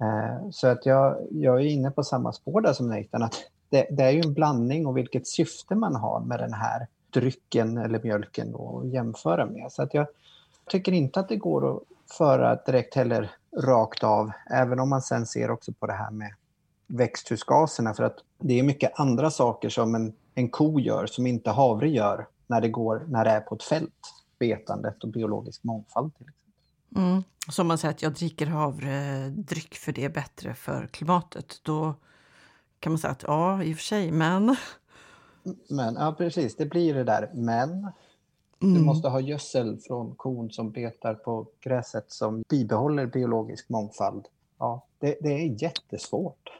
Eh, 0.00 0.50
så 0.50 0.66
att 0.66 0.86
jag, 0.86 1.16
jag 1.30 1.60
är 1.60 1.66
inne 1.66 1.90
på 1.90 2.02
samma 2.04 2.32
spår 2.32 2.60
där 2.60 2.72
som 2.72 2.88
Nathan, 2.88 3.22
att 3.22 3.34
det, 3.70 3.86
det, 3.90 4.02
är 4.02 4.10
ju 4.10 4.20
en 4.20 4.34
blandning 4.34 4.86
och 4.86 4.96
vilket 4.96 5.26
syfte 5.26 5.74
man 5.74 5.94
har 5.94 6.20
med 6.20 6.38
den 6.38 6.52
här 6.52 6.86
drycken 7.10 7.78
eller 7.78 8.02
mjölken 8.02 8.54
att 8.54 8.88
jämföra 8.88 9.46
med. 9.46 9.72
Så 9.72 9.82
att 9.82 9.94
jag 9.94 10.06
tycker 10.68 10.92
inte 10.92 11.20
att 11.20 11.28
det 11.28 11.36
går 11.36 11.76
att 11.76 11.82
föra 12.10 12.54
direkt 12.54 12.94
heller 12.94 13.30
rakt 13.56 14.04
av, 14.04 14.30
även 14.50 14.80
om 14.80 14.88
man 14.88 15.02
sen 15.02 15.26
ser 15.26 15.50
också 15.50 15.72
på 15.72 15.86
det 15.86 15.92
här 15.92 16.10
med 16.10 16.34
växthusgaserna, 16.86 17.94
för 17.94 18.02
att 18.02 18.16
det 18.38 18.58
är 18.58 18.62
mycket 18.62 19.00
andra 19.00 19.30
saker 19.30 19.68
som 19.68 19.94
en, 19.94 20.12
en 20.34 20.48
ko 20.48 20.80
gör 20.80 21.06
som 21.06 21.26
inte 21.26 21.50
havre 21.50 21.88
gör 21.88 22.26
när 22.46 22.60
det, 22.60 22.68
går, 22.68 23.04
när 23.08 23.24
det 23.24 23.30
är 23.30 23.40
på 23.40 23.54
ett 23.54 23.62
fält. 23.62 24.14
betandet 24.38 25.04
och 25.04 25.10
biologisk 25.10 25.64
mångfald. 25.64 26.14
Till 26.14 26.26
exempel. 26.26 26.37
Mm. 26.96 27.22
Så 27.48 27.62
om 27.62 27.68
man 27.68 27.78
säger 27.78 27.94
att 27.94 28.02
jag 28.02 28.12
dricker 28.12 28.46
havredryck 28.46 29.74
för 29.74 29.92
det 29.92 30.04
är 30.04 30.08
bättre 30.08 30.54
för 30.54 30.86
klimatet, 30.86 31.60
då 31.62 31.94
kan 32.80 32.92
man 32.92 32.98
säga 32.98 33.10
att 33.10 33.22
ja, 33.22 33.62
i 33.62 33.72
och 33.72 33.76
för 33.76 33.84
sig, 33.84 34.12
men... 34.12 34.56
Men, 35.68 35.94
ja 35.94 36.14
precis, 36.18 36.56
det 36.56 36.66
blir 36.66 36.94
det 36.94 37.04
där 37.04 37.30
men. 37.34 37.70
Mm. 38.62 38.74
Du 38.74 38.80
måste 38.80 39.08
ha 39.08 39.20
gödsel 39.20 39.78
från 39.78 40.14
kon 40.14 40.50
som 40.50 40.70
betar 40.70 41.14
på 41.14 41.46
gräset 41.60 42.12
som 42.12 42.42
bibehåller 42.48 43.06
biologisk 43.06 43.68
mångfald. 43.68 44.26
Ja, 44.58 44.86
det, 44.98 45.16
det 45.20 45.28
är 45.28 45.62
jättesvårt. 45.62 46.50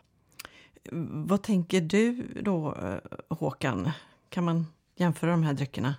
Vad 1.26 1.42
tänker 1.42 1.80
du 1.80 2.22
då, 2.42 2.74
eh, 2.74 2.98
Håkan? 3.28 3.90
Kan 4.28 4.44
man 4.44 4.66
jämföra 4.96 5.30
de 5.30 5.42
här 5.42 5.52
dryckerna? 5.52 5.94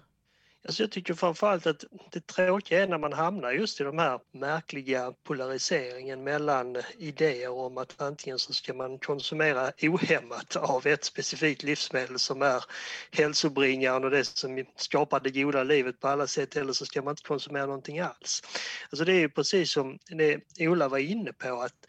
Alltså 0.67 0.83
jag 0.83 0.91
tycker 0.91 1.13
framförallt 1.13 1.67
att 1.67 1.83
det 2.11 2.27
tråkiga 2.27 2.83
är 2.83 2.87
när 2.87 2.97
man 2.97 3.13
hamnar 3.13 3.51
just 3.51 3.81
i 3.81 3.83
de 3.83 3.97
här 3.97 4.19
märkliga 4.31 5.13
polariseringen 5.23 6.23
mellan 6.23 6.77
idéer 6.97 7.49
om 7.49 7.77
att 7.77 8.01
antingen 8.01 8.39
så 8.39 8.53
ska 8.53 8.73
man 8.73 8.99
konsumera 8.99 9.71
ohämmat 9.81 10.55
av 10.55 10.87
ett 10.87 11.03
specifikt 11.03 11.63
livsmedel 11.63 12.19
som 12.19 12.41
är 12.41 12.63
hälsobringaren 13.11 14.03
och 14.03 14.11
det 14.11 14.25
som 14.25 14.65
skapar 14.75 15.19
det 15.19 15.31
goda 15.31 15.63
livet 15.63 15.99
på 15.99 16.07
alla 16.07 16.27
sätt 16.27 16.55
eller 16.55 16.73
så 16.73 16.85
ska 16.85 17.01
man 17.01 17.11
inte 17.11 17.23
konsumera 17.23 17.65
någonting 17.65 17.99
alls. 17.99 18.43
Alltså 18.89 19.05
det 19.05 19.13
är 19.13 19.19
ju 19.19 19.29
precis 19.29 19.71
som 19.71 19.99
det 20.07 20.41
Ola 20.59 20.87
var 20.87 20.97
inne 20.97 21.33
på 21.33 21.61
att 21.61 21.85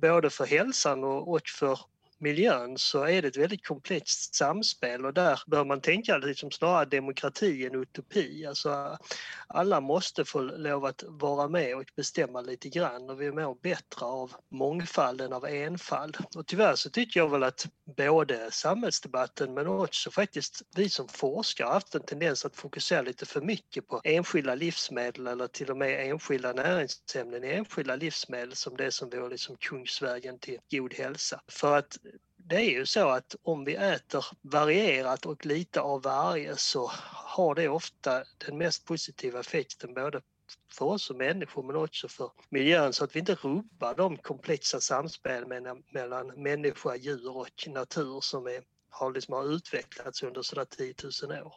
både 0.00 0.30
för 0.30 0.46
hälsan 0.46 1.04
och 1.04 1.48
för 1.48 1.78
miljön 2.24 2.78
så 2.78 3.02
är 3.02 3.22
det 3.22 3.28
ett 3.28 3.36
väldigt 3.36 3.66
komplext 3.66 4.34
samspel 4.34 5.06
och 5.06 5.14
där 5.14 5.40
bör 5.46 5.64
man 5.64 5.80
tänka 5.80 6.18
liksom 6.18 6.50
snarare 6.50 6.84
demokrati 6.84 7.66
än 7.66 7.74
utopi. 7.74 8.46
Alltså, 8.46 8.98
alla 9.46 9.80
måste 9.80 10.24
få 10.24 10.40
lov 10.40 10.84
att 10.84 11.04
vara 11.06 11.48
med 11.48 11.76
och 11.76 11.84
bestämma 11.96 12.40
lite 12.40 12.68
grann 12.68 13.10
och 13.10 13.20
vi 13.20 13.32
mår 13.32 13.54
bättre 13.62 14.06
av 14.06 14.32
mångfalden 14.50 15.32
av 15.32 15.46
enfald. 15.46 16.16
Och 16.36 16.46
tyvärr 16.46 16.74
så 16.74 16.90
tycker 16.90 17.20
jag 17.20 17.30
väl 17.30 17.42
att 17.42 17.66
både 17.96 18.50
samhällsdebatten 18.50 19.54
men 19.54 19.66
också 19.66 20.10
faktiskt 20.10 20.62
vi 20.76 20.88
som 20.88 21.08
forskare 21.08 21.66
har 21.66 21.74
haft 21.74 21.94
en 21.94 22.02
tendens 22.02 22.44
att 22.44 22.56
fokusera 22.56 23.02
lite 23.02 23.26
för 23.26 23.40
mycket 23.40 23.88
på 23.88 24.00
enskilda 24.04 24.54
livsmedel 24.54 25.26
eller 25.26 25.46
till 25.46 25.70
och 25.70 25.76
med 25.76 26.10
enskilda 26.10 26.52
näringsämnen 26.52 27.44
i 27.44 27.48
enskilda 27.48 27.96
livsmedel 27.96 28.56
som 28.56 28.76
det 28.76 28.90
som 28.90 29.10
vore 29.10 29.28
liksom 29.28 29.56
kungsvägen 29.56 30.38
till 30.38 30.58
god 30.70 30.94
hälsa. 30.94 31.40
För 31.48 31.76
att 31.76 31.98
det 32.46 32.56
är 32.56 32.70
ju 32.70 32.86
så 32.86 33.08
att 33.08 33.36
om 33.42 33.64
vi 33.64 33.74
äter 33.74 34.24
varierat 34.42 35.26
och 35.26 35.46
lite 35.46 35.80
av 35.80 36.02
varje 36.02 36.56
så 36.56 36.90
har 37.12 37.54
det 37.54 37.68
ofta 37.68 38.24
den 38.46 38.58
mest 38.58 38.84
positiva 38.84 39.40
effekten 39.40 39.94
både 39.94 40.22
för 40.72 40.84
oss 40.84 41.04
som 41.04 41.16
människor 41.16 41.62
men 41.62 41.76
också 41.76 42.08
för 42.08 42.30
miljön 42.48 42.92
så 42.92 43.04
att 43.04 43.16
vi 43.16 43.20
inte 43.20 43.34
rubbar 43.34 43.94
de 43.94 44.16
komplexa 44.16 44.80
samspel 44.80 45.46
mellan 45.92 46.26
människa, 46.36 46.96
djur 46.96 47.36
och 47.36 47.68
natur 47.68 48.20
som 48.20 48.46
är, 48.46 48.62
har, 48.90 49.12
liksom 49.12 49.34
har 49.34 49.54
utvecklats 49.54 50.22
under 50.22 50.42
sådär 50.42 50.64
10 50.64 50.94
000 51.28 51.46
år. 51.46 51.54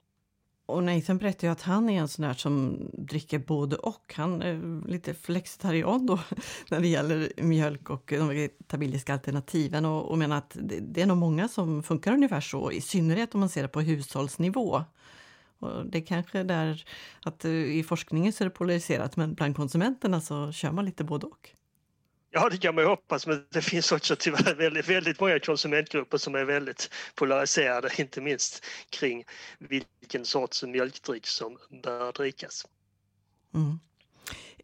Och 0.67 0.83
Nathan 0.83 1.17
berättade 1.17 1.47
ju 1.47 1.51
att 1.51 1.61
han 1.61 1.89
är 1.89 1.99
en 1.99 2.07
sån 2.07 2.25
där 2.25 2.33
som 2.33 2.79
dricker 2.93 3.39
både 3.39 3.75
och. 3.75 4.13
Han 4.15 4.41
är 4.41 4.87
lite 4.87 5.13
flexitarian 5.13 6.05
då 6.05 6.19
när 6.69 6.79
det 6.79 6.87
gäller 6.87 7.31
mjölk 7.37 7.89
och 7.89 8.13
de 8.17 8.27
vegetabiliska 8.27 9.13
alternativen 9.13 9.85
och, 9.85 10.11
och 10.11 10.17
menar 10.17 10.37
att 10.37 10.57
det, 10.61 10.79
det, 10.79 11.01
är 11.01 11.05
nog 11.05 11.17
många 11.17 11.47
som 11.47 11.83
funkar 11.83 12.13
ungefär 12.13 12.41
så, 12.41 12.71
i 12.71 12.81
synnerhet 12.81 13.33
om 13.33 13.39
man 13.39 13.49
ser 13.49 13.61
det 13.61 13.67
på 13.67 13.81
hushållsnivå. 13.81 14.83
Och 15.59 15.85
det 15.85 15.97
är 15.97 16.05
kanske 16.05 16.43
där 16.43 16.85
att 17.21 17.45
eh, 17.45 17.51
i 17.51 17.83
forskningen 17.83 18.33
så 18.33 18.43
är 18.43 18.45
det 18.45 18.55
polariserat 18.55 19.17
men 19.17 19.33
bland 19.33 19.55
konsumenterna 19.55 20.21
så 20.21 20.51
kör 20.51 20.71
man 20.71 20.85
lite 20.85 21.03
både 21.03 21.25
och. 21.25 21.49
Ja, 22.31 22.49
det 22.49 22.57
kan 22.57 22.75
man 22.75 22.83
ju 22.83 22.89
hoppas, 22.89 23.27
men 23.27 23.45
det 23.51 23.61
finns 23.61 23.91
också 23.91 24.15
tyvärr 24.15 24.55
väldigt, 24.55 24.89
väldigt 24.89 25.19
många 25.19 25.39
konsumentgrupper 25.39 26.17
som 26.17 26.35
är 26.35 26.43
väldigt 26.43 26.89
polariserade, 27.15 27.89
inte 27.97 28.21
minst 28.21 28.65
kring 28.89 29.23
vilken 29.59 30.25
sorts 30.25 30.63
mjölkdryck 30.63 31.27
som 31.27 31.57
bör 31.83 32.11
drickas. 32.11 32.65
Mm. 33.53 33.79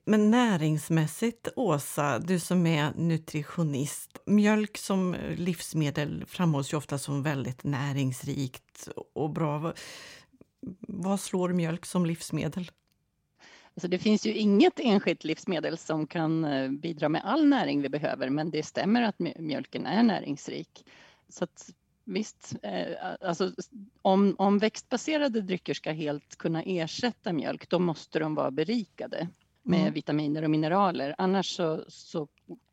Men 0.05 0.31
näringsmässigt, 0.31 1.47
Åsa, 1.55 2.19
du 2.19 2.39
som 2.39 2.67
är 2.67 2.93
nutritionist. 2.95 4.17
Mjölk 4.25 4.77
som 4.77 5.15
livsmedel 5.35 6.25
framhålls 6.27 6.73
ju 6.73 6.77
ofta 6.77 6.97
som 6.97 7.23
väldigt 7.23 7.63
näringsrikt 7.63 8.89
och 9.13 9.29
bra. 9.29 9.73
Vad 10.79 11.19
slår 11.19 11.49
mjölk 11.49 11.85
som 11.85 12.05
livsmedel? 12.05 12.71
Alltså 13.75 13.87
det 13.87 13.99
finns 13.99 14.25
ju 14.25 14.33
inget 14.33 14.79
enskilt 14.79 15.23
livsmedel 15.23 15.77
som 15.77 16.07
kan 16.07 16.45
eh, 16.45 16.71
bidra 16.71 17.09
med 17.09 17.21
all 17.25 17.45
näring 17.45 17.81
vi 17.81 17.89
behöver, 17.89 18.29
men 18.29 18.51
det 18.51 18.63
stämmer 18.63 19.01
att 19.01 19.19
mjölken 19.19 19.85
är 19.85 20.03
näringsrik. 20.03 20.85
Så 21.29 21.43
att, 21.43 21.69
visst, 22.03 22.55
eh, 22.63 22.97
alltså, 23.21 23.53
om, 24.01 24.35
om 24.37 24.59
växtbaserade 24.59 25.41
drycker 25.41 25.73
ska 25.73 25.91
helt 25.91 26.35
kunna 26.35 26.63
ersätta 26.63 27.33
mjölk, 27.33 27.69
då 27.69 27.79
måste 27.79 28.19
de 28.19 28.35
vara 28.35 28.51
berikade 28.51 29.27
med 29.63 29.81
mm. 29.81 29.93
vitaminer 29.93 30.43
och 30.43 30.49
mineraler. 30.49 31.15
Annars 31.17 31.55
så, 31.55 31.85
så 31.87 32.27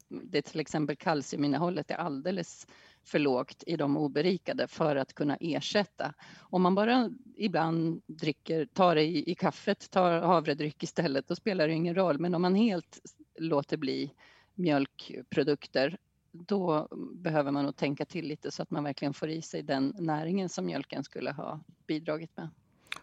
det 0.08 0.42
till 0.42 0.60
exempel 0.60 0.96
kalciuminnehållet 0.96 1.90
är 1.90 1.94
alldeles 1.94 2.66
för 3.04 3.18
lågt 3.18 3.64
i 3.66 3.76
de 3.76 3.96
oberikade 3.96 4.66
för 4.66 4.96
att 4.96 5.14
kunna 5.14 5.36
ersätta. 5.40 6.14
Om 6.40 6.62
man 6.62 6.74
bara 6.74 7.10
ibland 7.36 8.02
dricker, 8.06 8.66
tar 8.66 8.94
det 8.94 9.02
i, 9.02 9.30
i 9.30 9.34
kaffet, 9.34 9.90
tar 9.90 10.20
havredryck 10.20 10.82
istället, 10.82 11.28
då 11.28 11.36
spelar 11.36 11.68
det 11.68 11.74
ingen 11.74 11.94
roll. 11.94 12.18
Men 12.18 12.34
om 12.34 12.42
man 12.42 12.54
helt 12.54 13.00
låter 13.38 13.76
bli 13.76 14.14
mjölkprodukter, 14.54 15.98
då 16.32 16.88
behöver 17.14 17.50
man 17.50 17.64
nog 17.64 17.76
tänka 17.76 18.04
till 18.04 18.26
lite 18.26 18.50
så 18.50 18.62
att 18.62 18.70
man 18.70 18.84
verkligen 18.84 19.14
får 19.14 19.28
i 19.28 19.42
sig 19.42 19.62
den 19.62 19.94
näringen 19.98 20.48
som 20.48 20.66
mjölken 20.66 21.04
skulle 21.04 21.32
ha 21.32 21.60
bidragit 21.86 22.36
med. 22.36 22.48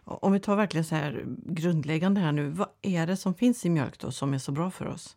Om 0.04 0.32
vi 0.32 0.40
tar 0.40 0.56
verkligen 0.56 0.84
så 0.84 0.94
här 0.94 1.24
grundläggande 1.46 2.20
här 2.20 2.32
nu, 2.32 2.48
vad 2.48 2.68
är 2.82 3.06
det 3.06 3.16
som 3.16 3.34
finns 3.34 3.66
i 3.66 3.70
mjölk 3.70 3.98
då 3.98 4.10
som 4.10 4.34
är 4.34 4.38
så 4.38 4.52
bra 4.52 4.70
för 4.70 4.86
oss? 4.86 5.16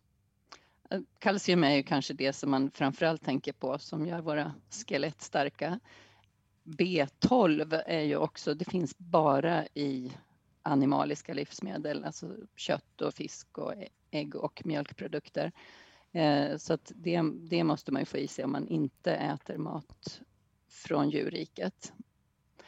Kalcium 1.19 1.63
är 1.63 1.75
ju 1.75 1.83
kanske 1.83 2.13
det 2.13 2.33
som 2.33 2.51
man 2.51 2.71
framförallt 2.71 3.23
tänker 3.23 3.53
på 3.53 3.77
som 3.77 4.05
gör 4.05 4.21
våra 4.21 4.53
skelett 4.87 5.21
starka. 5.21 5.79
B12 6.63 7.81
är 7.85 8.01
ju 8.01 8.15
också, 8.15 8.53
det 8.53 8.65
finns 8.65 8.97
bara 8.97 9.67
i 9.67 10.11
animaliska 10.63 11.33
livsmedel, 11.33 12.03
alltså 12.03 12.35
kött 12.55 13.01
och 13.01 13.13
fisk 13.13 13.57
och 13.57 13.73
ägg 14.11 14.35
och 14.35 14.61
mjölkprodukter. 14.65 15.51
Eh, 16.11 16.57
så 16.57 16.73
att 16.73 16.91
det, 16.95 17.21
det 17.49 17.63
måste 17.63 17.91
man 17.91 18.01
ju 18.01 18.05
få 18.05 18.17
i 18.17 18.27
sig 18.27 18.45
om 18.45 18.51
man 18.51 18.67
inte 18.67 19.13
äter 19.15 19.57
mat 19.57 20.21
från 20.67 21.09
djurriket. 21.09 21.93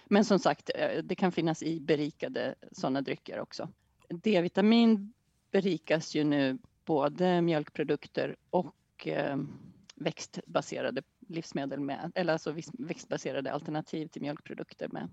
Men 0.06 0.26
som 0.26 0.40
sagt, 0.40 0.70
eh, 0.76 1.04
det 1.04 1.16
kan 1.16 1.32
finnas 1.32 1.64
i 1.64 1.80
berikade 1.80 2.56
sådana 2.72 3.02
drycker 3.02 3.40
också. 3.40 3.70
D-vitamin 4.10 5.14
berikas 5.52 6.16
ju 6.16 6.24
nu 6.24 6.58
både 6.86 7.41
mjölkprodukter 7.41 8.36
och 8.50 9.08
eh, 9.08 9.38
växtbaserade 9.96 11.04
livsmedel 11.28 11.80
med, 11.80 12.12
eller 12.15 12.34
alltså 12.34 12.56
växtbaserade 12.74 13.54
alternativ 13.54 14.08
till 14.08 14.22
mjölkprodukter 14.22 14.88
med. 14.88 15.10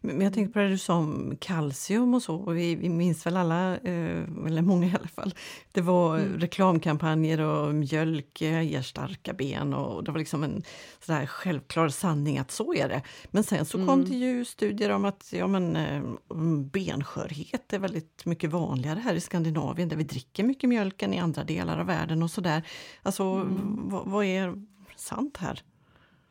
Men 0.00 0.20
jag 0.20 0.34
tänkte 0.34 0.52
på 0.52 0.58
det 0.58 0.68
du 0.68 0.78
sa 0.78 0.94
om 0.94 1.36
kalcium 1.40 2.14
och 2.14 2.22
så. 2.22 2.36
Och 2.36 2.56
vi, 2.56 2.74
vi 2.74 2.88
minns 2.88 3.26
väl 3.26 3.36
alla, 3.36 3.76
eh, 3.76 4.22
eller 4.46 4.62
många 4.62 4.86
i 4.86 4.94
alla 4.98 5.08
fall. 5.08 5.34
Det 5.72 5.80
var 5.80 6.18
mm. 6.18 6.40
reklamkampanjer 6.40 7.40
och 7.40 7.74
mjölk 7.74 8.40
ger 8.40 8.82
starka 8.82 9.32
ben 9.32 9.74
och 9.74 10.04
det 10.04 10.12
var 10.12 10.18
liksom 10.18 10.44
en 10.44 10.62
sådär 11.06 11.26
självklar 11.26 11.88
sanning 11.88 12.38
att 12.38 12.50
så 12.50 12.74
är 12.74 12.88
det. 12.88 13.02
Men 13.30 13.44
sen 13.44 13.66
så 13.66 13.78
kom 13.78 13.88
mm. 13.88 14.04
det 14.04 14.16
ju 14.16 14.44
studier 14.44 14.90
om 14.90 15.04
att 15.04 15.32
ja, 15.32 15.46
men, 15.46 15.76
eh, 15.76 16.02
benskörhet 16.72 17.72
är 17.72 17.78
väldigt 17.78 18.24
mycket 18.24 18.50
vanligare 18.50 18.98
här 18.98 19.14
i 19.14 19.20
Skandinavien 19.20 19.88
där 19.88 19.96
vi 19.96 20.04
dricker 20.04 20.44
mycket 20.44 20.68
mjölk 20.68 21.02
än 21.02 21.14
i 21.14 21.18
andra 21.18 21.44
delar 21.44 21.78
av 21.78 21.86
världen 21.86 22.22
och 22.22 22.30
sådär. 22.30 22.62
Alltså 23.02 23.22
mm. 23.24 23.88
vad, 23.88 24.06
vad 24.06 24.24
är 24.24 24.54
sant 24.96 25.36
här? 25.36 25.62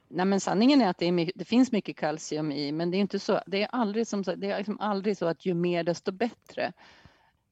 Nej, 0.10 0.26
men 0.26 0.39
sanningen 0.39 0.82
är 0.82 0.89
att 0.89 0.98
det, 0.98 1.06
är 1.06 1.32
det, 1.36 1.46
finns 1.46 1.72
mycket 1.72 1.98
kalcium 1.98 2.52
i, 2.52 2.72
men 2.72 2.91
det 2.91 2.98
är 2.98 3.00
inte 3.00 3.20
så. 3.20 3.41
Det 3.48 3.63
är 3.63 3.67
aldrig, 3.72 4.08
som, 4.08 4.24
det 4.24 4.52
är 4.52 4.58
liksom 4.58 4.80
aldrig 4.80 5.17
så 5.17 5.26
att 5.26 5.46
ju 5.46 5.54
mer 5.54 5.84
desto 5.84 6.12
bättre. 6.12 6.74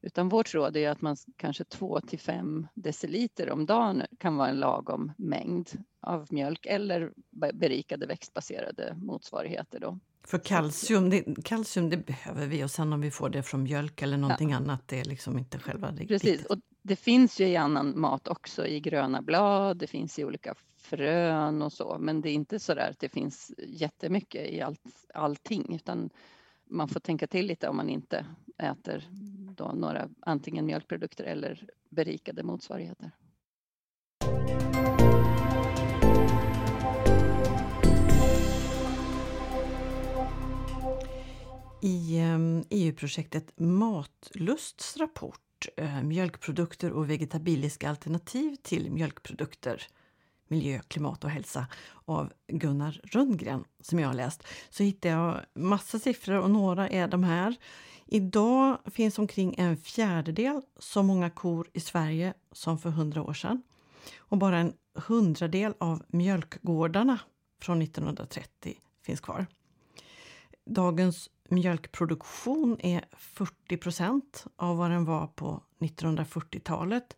Utan 0.02 0.28
vårt 0.28 0.54
råd 0.54 0.76
är 0.76 0.90
att 0.90 1.00
man 1.00 1.16
kanske 1.36 1.64
2 1.64 2.00
till 2.00 2.18
5 2.18 2.66
deciliter 2.74 3.50
om 3.50 3.66
dagen 3.66 4.02
kan 4.18 4.36
vara 4.36 4.48
en 4.48 4.60
lagom 4.60 5.12
mängd 5.16 5.70
av 6.00 6.26
mjölk 6.30 6.66
eller 6.66 7.12
berikade 7.54 8.06
växtbaserade 8.06 8.96
motsvarigheter. 9.02 9.80
Då. 9.80 9.98
För 10.26 10.38
kalcium 10.38 11.10
det, 11.10 11.44
kalcium 11.44 11.90
det 11.90 11.96
behöver 11.96 12.46
vi 12.46 12.64
och 12.64 12.70
sen 12.70 12.92
om 12.92 13.00
vi 13.00 13.10
får 13.10 13.28
det 13.28 13.42
från 13.42 13.62
mjölk 13.62 14.02
eller 14.02 14.16
någonting 14.16 14.50
ja. 14.50 14.56
annat, 14.56 14.88
det 14.88 15.00
är 15.00 15.04
liksom 15.04 15.38
inte 15.38 15.58
själva 15.58 15.90
det. 15.90 16.06
Precis, 16.06 16.44
och 16.44 16.56
det 16.82 16.96
finns 16.96 17.40
ju 17.40 17.46
i 17.46 17.56
annan 17.56 18.00
mat 18.00 18.28
också, 18.28 18.66
i 18.66 18.80
gröna 18.80 19.22
blad, 19.22 19.76
det 19.76 19.86
finns 19.86 20.18
i 20.18 20.24
olika 20.24 20.54
frön 20.86 21.62
och 21.62 21.72
så, 21.72 21.96
men 21.98 22.20
det 22.20 22.30
är 22.30 22.34
inte 22.34 22.58
så 22.58 22.74
där 22.74 22.90
att 22.90 22.98
det 22.98 23.08
finns 23.08 23.52
jättemycket 23.58 24.50
i 24.50 24.60
allt, 24.60 24.80
allting, 25.14 25.74
utan 25.74 26.10
man 26.64 26.88
får 26.88 27.00
tänka 27.00 27.26
till 27.26 27.46
lite 27.46 27.68
om 27.68 27.76
man 27.76 27.88
inte 27.88 28.26
äter 28.58 29.04
då 29.56 29.72
några 29.74 30.08
antingen 30.20 30.66
mjölkprodukter 30.66 31.24
eller 31.24 31.66
berikade 31.88 32.42
motsvarigheter. 32.42 33.10
I 41.82 42.18
ehm, 42.18 42.60
e 42.60 42.64
EU-projektet 42.70 43.52
Matlusts 43.56 44.96
rapport 44.96 45.40
eh, 45.76 46.02
Mjölkprodukter 46.02 46.92
och 46.92 47.10
vegetabiliska 47.10 47.90
alternativ 47.90 48.56
till 48.62 48.90
mjölkprodukter 48.90 49.82
miljö, 50.48 50.80
klimat 50.88 51.24
och 51.24 51.30
hälsa 51.30 51.66
av 52.04 52.32
Gunnar 52.48 53.00
Rundgren 53.04 53.64
som 53.80 53.98
jag 53.98 54.08
har 54.08 54.14
läst 54.14 54.42
så 54.70 54.82
hittade 54.82 55.14
jag 55.14 55.40
massa 55.54 55.98
siffror 55.98 56.38
och 56.38 56.50
några 56.50 56.88
är 56.88 57.08
de 57.08 57.24
här. 57.24 57.56
Idag 58.06 58.78
finns 58.84 59.18
omkring 59.18 59.54
en 59.58 59.76
fjärdedel 59.76 60.62
så 60.78 61.02
många 61.02 61.30
kor 61.30 61.68
i 61.72 61.80
Sverige 61.80 62.34
som 62.52 62.78
för 62.78 62.90
hundra 62.90 63.22
år 63.22 63.34
sedan 63.34 63.62
och 64.18 64.38
bara 64.38 64.58
en 64.58 64.72
hundradel 64.94 65.74
av 65.78 66.02
mjölkgårdarna 66.08 67.18
från 67.62 67.82
1930 67.82 68.74
finns 69.02 69.20
kvar. 69.20 69.46
Dagens 70.66 71.30
mjölkproduktion 71.48 72.80
är 72.80 73.04
40 73.12 73.76
procent 73.76 74.46
av 74.56 74.76
vad 74.76 74.90
den 74.90 75.04
var 75.04 75.26
på 75.26 75.62
1940-talet 75.78 77.16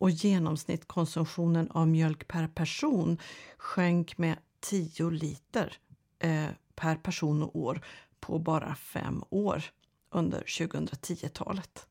och 0.00 0.10
genomsnittskonsumtionen 0.10 1.70
av 1.70 1.88
mjölk 1.88 2.28
per 2.28 2.48
person 2.48 3.18
sjönk 3.56 4.18
med 4.18 4.38
10 4.60 5.10
liter 5.10 5.76
eh, 6.18 6.48
per 6.74 6.96
person 6.96 7.42
och 7.42 7.56
år 7.56 7.84
på 8.20 8.38
bara 8.38 8.74
fem 8.74 9.24
år 9.30 9.64
under 10.10 10.40
2010-talet. 10.40 11.86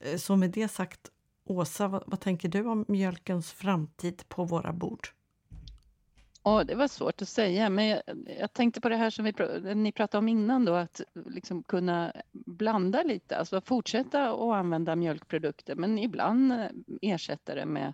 Eh, 0.00 0.16
så 0.16 0.36
med 0.36 0.50
det 0.50 0.68
sagt, 0.68 1.10
Åsa, 1.44 1.88
vad, 1.88 2.02
vad 2.06 2.20
tänker 2.20 2.48
du 2.48 2.66
om 2.66 2.84
mjölkens 2.88 3.52
framtid 3.52 4.22
på 4.28 4.44
våra 4.44 4.72
bord? 4.72 5.08
Ja, 6.44 6.64
det 6.64 6.74
var 6.74 6.88
svårt 6.88 7.22
att 7.22 7.28
säga, 7.28 7.70
men 7.70 7.86
jag, 7.86 8.02
jag, 8.38 8.52
tänkte 8.52 8.80
på 8.80 8.88
det 8.88 8.96
här 8.96 9.10
som 9.10 9.24
vi, 9.24 9.32
ni 9.74 9.92
pratade 9.92 10.18
om 10.18 10.28
innan 10.28 10.64
då, 10.64 10.74
att 10.74 11.00
liksom 11.26 11.62
kunna 11.62 12.12
blanda 12.32 13.02
lite, 13.02 13.36
alltså 13.36 13.60
fortsätta 13.60 14.32
att 14.32 14.40
använda 14.40 14.96
mjölkprodukter, 14.96 15.74
men 15.74 15.98
ibland 15.98 16.52
eh, 16.52 16.66
ersätta 17.02 17.54
det 17.54 17.66
med 17.66 17.92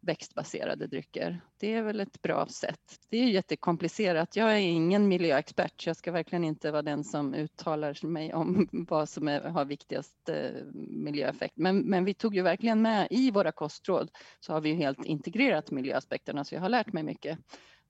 växtbaserade 0.00 0.86
drycker. 0.86 1.40
Det 1.58 1.74
är 1.74 1.82
väl 1.82 2.00
ett 2.00 2.22
bra 2.22 2.46
sätt. 2.46 3.00
Det 3.08 3.18
är 3.18 3.26
jättekomplicerat. 3.26 4.36
Jag 4.36 4.52
är 4.52 4.58
ingen 4.58 5.08
miljöexpert, 5.08 5.80
så 5.80 5.88
jag 5.88 5.96
ska 5.96 6.12
verkligen 6.12 6.44
inte 6.44 6.70
vara 6.70 6.82
den 6.82 7.04
som 7.04 7.34
uttalar 7.34 8.06
mig 8.06 8.34
om 8.34 8.68
vad 8.88 9.08
som 9.08 9.28
är, 9.28 9.40
har 9.40 9.64
viktigast 9.64 10.28
eh, 10.28 10.64
miljöeffekt. 10.74 11.56
Men, 11.56 11.78
men 11.78 12.04
vi 12.04 12.14
tog 12.14 12.34
ju 12.34 12.42
verkligen 12.42 12.82
med 12.82 13.08
i 13.10 13.30
våra 13.30 13.52
kostråd 13.52 14.10
så 14.40 14.52
har 14.52 14.60
vi 14.60 14.68
ju 14.68 14.74
helt 14.74 15.04
integrerat 15.04 15.70
miljöaspekterna, 15.70 16.44
så 16.44 16.54
jag 16.54 16.60
har 16.60 16.68
lärt 16.68 16.92
mig 16.92 17.02
mycket 17.02 17.38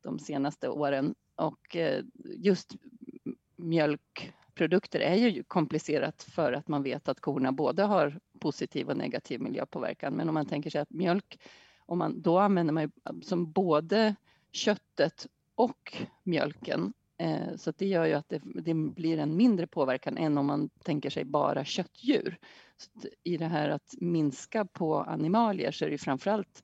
de 0.07 0.19
senaste 0.19 0.69
åren. 0.69 1.15
Och 1.37 1.77
eh, 1.77 2.05
just 2.37 2.75
mjölkprodukter 3.57 5.01
är 5.01 5.15
ju 5.15 5.45
komplicerat 5.45 6.23
för 6.23 6.53
att 6.53 6.69
man 6.69 6.83
vet 6.83 7.09
att 7.09 7.21
korna 7.21 7.53
både 7.53 7.83
har 7.83 8.21
positiv 8.41 8.89
och 8.89 8.97
negativ 8.97 9.41
miljöpåverkan. 9.41 10.15
Men 10.15 10.29
om 10.29 10.35
man 10.35 10.47
tänker 10.47 10.71
sig 10.71 10.81
att 10.81 10.91
mjölk, 10.91 11.41
om 11.79 11.99
man, 11.99 12.23
då 12.23 12.39
använder 12.39 12.73
man 12.73 12.93
som 13.23 13.53
både 13.53 14.15
köttet 14.53 15.27
och 15.55 15.97
mjölken. 16.23 16.93
Eh, 17.19 17.57
så 17.57 17.73
det 17.77 17.87
gör 17.87 18.05
ju 18.05 18.13
att 18.13 18.29
det, 18.29 18.41
det, 18.45 18.75
blir 18.75 19.19
en 19.19 19.37
mindre 19.37 19.67
påverkan 19.67 20.17
än 20.17 20.39
om 20.39 20.47
man 20.47 20.69
tänker 20.69 21.11
sig 21.11 21.25
bara 21.25 21.65
köttdjur. 21.65 22.39
Så 22.77 23.09
I 23.23 23.37
det 23.37 23.47
här 23.47 23.69
att 23.69 23.95
minska 24.01 24.65
på 24.65 24.97
animalier 24.97 25.71
så 25.71 25.85
är 25.85 25.91
det 25.91 25.99
framförallt 25.99 26.63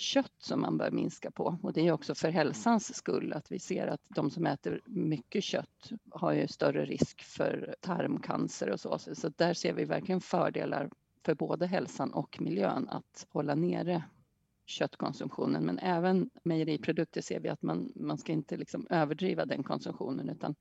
kött 0.00 0.34
som 0.38 0.60
man 0.60 0.78
bör 0.78 0.90
minska 0.90 1.30
på. 1.30 1.58
Och 1.62 1.72
det 1.72 1.86
är 1.86 1.92
också 1.92 2.14
för 2.14 2.28
hälsans 2.28 2.94
skull 2.94 3.32
att 3.32 3.52
vi 3.52 3.58
ser 3.58 3.86
att 3.86 4.00
de 4.08 4.30
som 4.30 4.46
äter 4.46 4.80
mycket 4.86 5.44
kött 5.44 5.90
har 6.10 6.32
ju 6.32 6.48
större 6.48 6.84
risk 6.84 7.22
för 7.22 7.74
tarmcancer 7.80 8.70
och 8.70 8.80
så. 8.80 8.98
Så 8.98 9.28
där 9.36 9.54
ser 9.54 9.72
vi 9.72 9.84
verkligen 9.84 10.20
fördelar 10.20 10.90
för 11.24 11.34
både 11.34 11.66
hälsan 11.66 12.12
och 12.12 12.40
miljön 12.40 12.88
att 12.88 13.26
hålla 13.30 13.54
nere 13.54 14.02
köttkonsumtionen. 14.66 15.64
Men 15.64 15.78
även 15.78 16.30
mejeriprodukter 16.42 17.20
ser 17.20 17.40
vi 17.40 17.48
att 17.48 17.62
man, 17.62 17.92
man 17.94 18.18
ska 18.18 18.32
inte 18.32 18.56
liksom 18.56 18.86
överdriva 18.90 19.44
den 19.46 19.62
konsumtionen 19.62 20.28
utan 20.28 20.54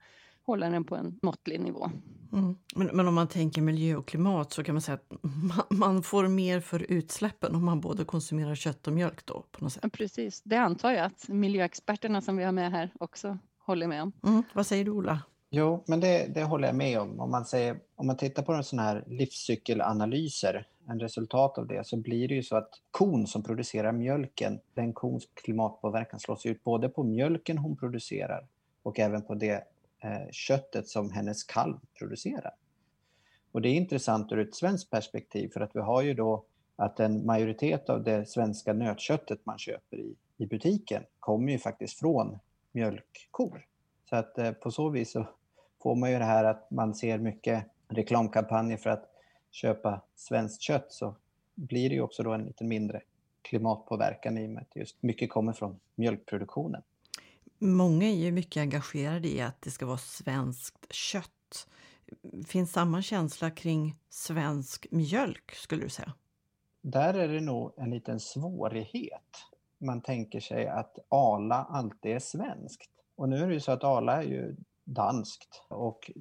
hålla 0.50 0.70
den 0.70 0.84
på 0.84 0.96
en 0.96 1.20
måttlig 1.22 1.60
nivå. 1.60 1.92
Mm. 2.34 2.56
Men, 2.76 2.88
men, 2.88 3.08
om 3.08 3.16
man 3.16 3.28
tänker 3.28 3.62
miljö 3.62 3.96
och 3.96 4.08
klimat 4.08 4.54
så 4.54 4.64
kan 4.64 4.76
man 4.76 4.82
säga 4.82 4.96
att 4.96 5.14
man, 5.22 5.80
man, 5.80 6.04
får 6.04 6.28
mer 6.28 6.60
för 6.60 6.92
utsläppen 6.92 7.56
om 7.56 7.66
man 7.66 7.82
både 7.82 8.06
konsumerar 8.06 8.56
kött 8.56 8.88
och 8.88 8.94
mjölk 8.94 9.26
då? 9.26 9.44
på 9.52 9.64
något 9.64 9.74
sätt. 9.74 9.84
Ja, 9.84 9.90
precis, 9.90 10.42
det 10.42 10.56
antar 10.56 10.92
jag 10.92 11.06
att 11.06 11.28
miljöexperterna 11.28 12.22
som 12.22 12.38
vi 12.38 12.44
har 12.44 12.52
med 12.52 12.72
här 12.72 12.94
också 13.00 13.38
håller 13.58 13.88
med 13.88 14.04
om. 14.04 14.12
Mm. 14.24 14.44
Vad 14.54 14.66
säger 14.66 14.86
du 14.86 14.92
Ola? 14.92 15.20
Jo, 15.52 15.84
men 15.88 16.00
det, 16.00 16.34
det 16.34 16.44
håller 16.44 16.68
jag 16.68 16.76
med 16.76 17.00
om. 17.00 17.20
Om 17.20 17.32
man, 17.32 17.46
säger, 17.46 17.80
om 17.96 18.08
man 18.08 18.18
tittar 18.18 18.44
på 18.44 18.54
en 18.54 18.64
sån 18.64 18.80
här 18.80 19.04
livscykelanalyser, 19.08 20.68
en 20.88 21.00
resultat 21.00 21.58
av 21.58 21.68
det, 21.68 21.88
så 21.88 21.98
blir 21.98 22.28
det 22.28 22.34
ju 22.34 22.44
så 22.44 22.56
att 22.56 22.70
kon 22.92 23.28
som 23.28 23.44
producerar 23.44 23.92
mjölken, 23.92 24.60
den 24.74 24.94
kons 24.94 25.28
klimatpåverkan 25.34 26.20
slås 26.20 26.46
ut 26.46 26.64
både 26.64 26.90
på 26.90 27.04
mjölken 27.04 27.58
hon 27.58 27.78
producerar 27.78 28.48
och 28.84 29.00
även 29.00 29.22
på 29.22 29.36
det 29.36 29.64
Eh, 30.02 30.32
köttet 30.32 30.88
som 30.88 31.12
hennes 31.12 31.44
kalv 31.44 31.78
producerar. 32.00 32.54
Och 33.52 33.62
det 33.62 33.70
är 33.70 33.74
intressant 33.74 34.32
ur 34.32 34.40
ett 34.40 34.56
svenskt 34.56 34.90
perspektiv 34.90 35.50
för 35.50 35.62
att 35.62 35.76
vi 35.76 35.80
har 35.80 36.02
ju 36.02 36.14
då 36.14 36.46
att 36.76 37.00
en 37.00 37.26
majoritet 37.26 37.90
av 37.90 38.04
det 38.04 38.30
svenska 38.30 38.74
nötköttet 38.74 39.46
man 39.46 39.58
köper 39.58 39.98
i, 39.98 40.16
i 40.38 40.46
butiken 40.46 41.04
kommer 41.20 41.52
ju 41.52 41.60
faktiskt 41.60 42.00
från 42.00 42.40
mjölkkor. 42.72 43.66
Så 44.10 44.16
att 44.16 44.38
eh, 44.38 44.52
på 44.52 44.72
så 44.72 44.90
vis 44.90 45.12
så 45.12 45.28
får 45.82 45.96
man 45.96 46.12
ju 46.12 46.20
det 46.20 46.26
här 46.26 46.44
att 46.44 46.72
man 46.72 46.96
ser 46.96 47.18
mycket 47.18 47.66
reklamkampanjer 47.88 48.78
för 48.78 48.90
att 48.90 49.06
köpa 49.52 50.02
svenskt 50.16 50.62
kött 50.62 50.88
så 50.90 51.16
blir 51.56 51.90
det 51.90 51.96
ju 51.96 52.02
också 52.02 52.24
då 52.24 52.34
en 52.34 52.46
lite 52.46 52.64
mindre 52.64 53.02
klimatpåverkan 53.42 54.38
i 54.38 54.46
och 54.48 54.50
med 54.50 54.62
att 54.62 54.76
just 54.76 55.04
mycket 55.04 55.30
kommer 55.30 55.54
från 55.54 55.80
mjölkproduktionen. 55.96 56.82
Många 57.62 58.06
är 58.06 58.16
ju 58.16 58.32
mycket 58.32 58.62
engagerade 58.62 59.28
i 59.28 59.42
att 59.42 59.62
det 59.62 59.72
ska 59.72 59.86
vara 59.86 59.98
svenskt 59.98 60.94
kött. 60.94 61.68
Finns 62.48 62.72
samma 62.72 63.02
känsla 63.02 63.52
kring 63.52 63.96
svensk 64.10 64.88
mjölk 64.92 65.52
skulle 65.52 65.84
du 65.84 65.90
säga? 65.90 66.14
Där 66.82 67.14
är 67.14 67.28
det 67.28 67.42
nog 67.42 67.74
en 67.78 67.90
liten 67.90 68.20
svårighet. 68.20 69.46
Man 69.78 70.02
tänker 70.02 70.40
sig 70.40 70.68
att 70.68 70.98
Ala 71.10 71.68
alltid 71.70 72.12
är 72.12 72.20
svenskt. 72.20 72.92
Och 73.16 73.30
nu 73.30 73.38
är 73.38 73.48
det 73.48 73.54
ju 73.54 73.60
så 73.60 73.72
att 73.72 73.84
Ala 73.84 74.24
är 74.24 74.28
ju 74.28 74.56
danskt 74.84 75.64
och 75.68 76.12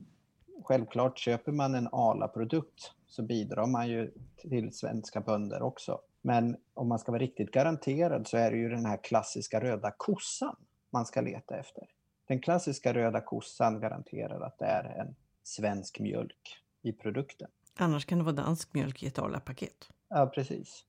självklart 0.64 1.18
köper 1.18 1.52
man 1.52 1.74
en 1.74 1.88
Ala-produkt 1.92 2.92
så 3.06 3.22
bidrar 3.22 3.66
man 3.66 3.88
ju 3.88 4.12
till 4.36 4.72
svenska 4.72 5.20
bönder 5.20 5.62
också. 5.62 6.00
Men 6.22 6.56
om 6.74 6.88
man 6.88 6.98
ska 6.98 7.12
vara 7.12 7.22
riktigt 7.22 7.50
garanterad 7.50 8.26
så 8.26 8.36
är 8.36 8.50
det 8.50 8.56
ju 8.56 8.68
den 8.68 8.86
här 8.86 9.04
klassiska 9.04 9.60
röda 9.60 9.92
kossan 9.96 10.56
man 10.90 11.06
ska 11.06 11.20
leta 11.20 11.56
efter. 11.56 11.84
Den 12.28 12.40
klassiska 12.40 12.94
röda 12.94 13.20
kossan 13.20 13.80
garanterar 13.80 14.40
att 14.40 14.58
det 14.58 14.66
är 14.66 14.84
en 14.84 15.14
svensk 15.42 16.00
mjölk 16.00 16.62
i 16.82 16.92
produkten. 16.92 17.48
Annars 17.76 18.04
kan 18.04 18.18
det 18.18 18.24
vara 18.24 18.34
dansk 18.34 18.74
mjölk 18.74 19.02
i 19.02 19.06
ett 19.06 19.18
Arla-paket. 19.18 19.88
Ja, 20.08 20.26
precis. 20.26 20.84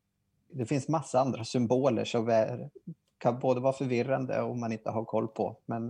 Det 0.52 0.66
finns 0.66 0.88
massa 0.88 1.20
andra 1.20 1.46
symboler 1.46 2.06
som 2.06 2.30
är, 2.30 2.70
kan 3.18 3.40
både 3.40 3.62
vara 3.62 3.74
förvirrande 3.74 4.42
om 4.42 4.60
man 4.60 4.72
inte 4.72 4.90
har 4.90 5.06
koll 5.06 5.28
på. 5.28 5.58
Men 5.66 5.88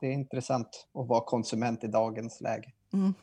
det 0.00 0.06
är 0.06 0.12
intressant 0.12 0.88
att 0.94 1.08
vara 1.08 1.20
konsument 1.20 1.84
i 1.84 1.86
dagens 1.86 2.40
läge. 2.40 2.72
Mm. 2.92 3.14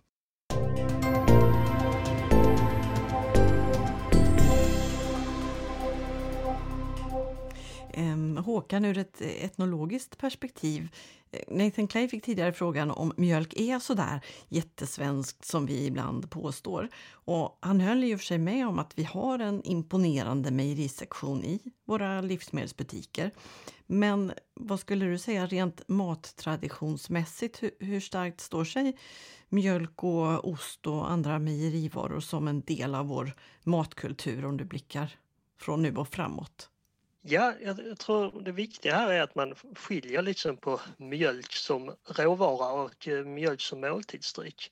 Ehm, 7.98 8.38
Håkan 8.38 8.86
ur 8.86 8.98
ett 8.98 9.22
etnologiskt 9.22 10.18
perspektiv. 10.18 10.90
Eh, 11.32 11.40
Nathan 11.48 11.88
Clay 11.88 12.08
fick 12.08 12.24
tidigare 12.24 12.54
frågan 12.54 12.92
om 12.92 13.14
mjölk 13.18 13.54
är 13.60 13.80
så 13.80 13.94
där 13.94 14.22
jättesvenskt 14.50 15.46
som 15.46 15.66
vi 15.66 15.86
ibland 15.86 16.30
påstår. 16.30 16.90
Och 17.12 17.58
han 17.62 17.80
höll 17.80 18.04
ju 18.04 18.18
för 18.18 18.26
sig 18.26 18.38
med 18.38 18.68
om 18.68 18.80
att 18.80 18.94
vi 18.96 19.04
har 19.04 19.40
en 19.40 19.64
imponerande 19.64 20.52
mejerisektion 20.52 21.44
i 21.44 21.60
våra 21.86 22.22
livsmedelsbutiker. 22.22 23.32
Men 23.86 24.32
vad 24.54 24.80
skulle 24.80 25.06
du 25.06 25.18
säga 25.18 25.46
rent 25.46 25.88
mattraditionsmässigt? 25.88 27.64
Hur, 27.64 27.72
hur 27.80 28.00
starkt 28.00 28.42
står 28.42 28.66
sig 28.66 28.98
mjölk 29.50 30.04
och 30.04 30.50
ost 30.50 30.88
och 30.88 31.12
andra 31.12 31.40
mejerivaror 31.40 32.20
som 32.20 32.48
en 32.48 32.62
del 32.62 32.96
av 32.96 33.08
vår 33.08 33.34
matkultur 33.64 34.46
om 34.46 34.58
du 34.58 34.66
blickar 34.66 35.16
från 35.60 35.82
nu 35.82 35.96
och 35.96 36.08
framåt? 36.08 36.70
Ja, 37.28 37.54
jag, 37.62 37.98
tror 38.00 38.42
det 38.42 38.52
viktiga 38.52 38.96
här 38.96 39.12
är 39.12 39.22
att 39.22 39.36
man 39.36 39.56
skiljer 39.76 40.22
liksom 40.22 40.58
på 40.58 40.82
mjölk 40.98 41.52
som 41.52 41.96
råvara 42.06 42.72
och 42.72 43.08
eh, 43.08 43.26
mjölk 43.26 43.62
som 43.62 43.82
måltidsdryck. 43.82 44.72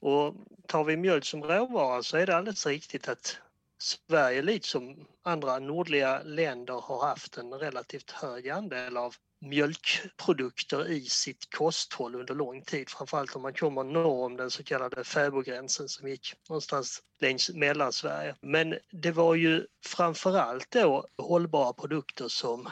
Och 0.00 0.34
tar 0.66 0.84
vi 0.84 0.96
mjölk 0.96 1.24
som 1.24 1.44
råvara 1.44 2.02
så 2.02 2.16
är 2.16 2.26
det 2.26 2.36
alldeles 2.36 2.66
riktigt 2.66 3.08
att 3.08 3.38
Sverige 3.78 4.42
liksom 4.42 5.06
andra 5.22 5.58
nordliga 5.58 6.22
länder 6.22 6.74
har 6.74 7.06
haft 7.06 7.36
en 7.36 7.54
relativt 7.54 8.10
hög 8.10 8.48
andel 8.48 8.96
av 8.96 9.14
mjölkprodukter 9.40 10.90
i 10.90 11.00
sitt 11.00 11.50
kosthåll 11.54 12.14
under 12.14 12.34
lång 12.34 12.62
tid, 12.62 12.90
framförallt 12.90 13.36
om 13.36 13.42
man 13.42 13.54
kommer 13.54 13.84
norr 13.84 14.24
om 14.24 14.36
den 14.36 14.50
så 14.50 14.64
kallade 14.64 15.04
fäbodgränsen 15.04 15.88
som 15.88 16.08
gick 16.08 16.34
någonstans 16.48 17.02
längs 17.20 17.50
Mellansverige. 17.50 18.34
Men 18.40 18.78
det 18.90 19.12
var 19.12 19.34
ju 19.34 19.66
framförallt 19.86 20.70
då 20.70 21.06
hållbara 21.18 21.72
produkter 21.72 22.28
som 22.28 22.68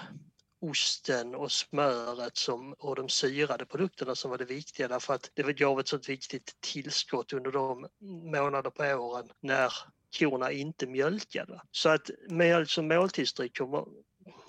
osten 0.60 1.34
och 1.34 1.52
smöret 1.52 2.36
som, 2.36 2.72
och 2.72 2.96
de 2.96 3.08
syrade 3.08 3.66
produkterna 3.66 4.14
som 4.14 4.30
var 4.30 4.38
det 4.38 4.44
viktiga 4.44 4.88
därför 4.88 5.14
att 5.14 5.30
det 5.34 5.52
gav 5.52 5.80
ett 5.80 5.88
sånt 5.88 6.08
viktigt 6.08 6.56
tillskott 6.60 7.32
under 7.32 7.52
de 7.52 7.86
månader 8.32 8.70
på 8.70 8.82
åren 8.82 9.28
när 9.40 9.72
korna 10.18 10.52
inte 10.52 10.86
mjölkade. 10.86 11.60
Så 11.70 11.88
att 11.88 12.10
mjölk 12.28 12.70
som 12.70 12.88
måltidsdryck 12.88 13.58
kommer 13.58 13.84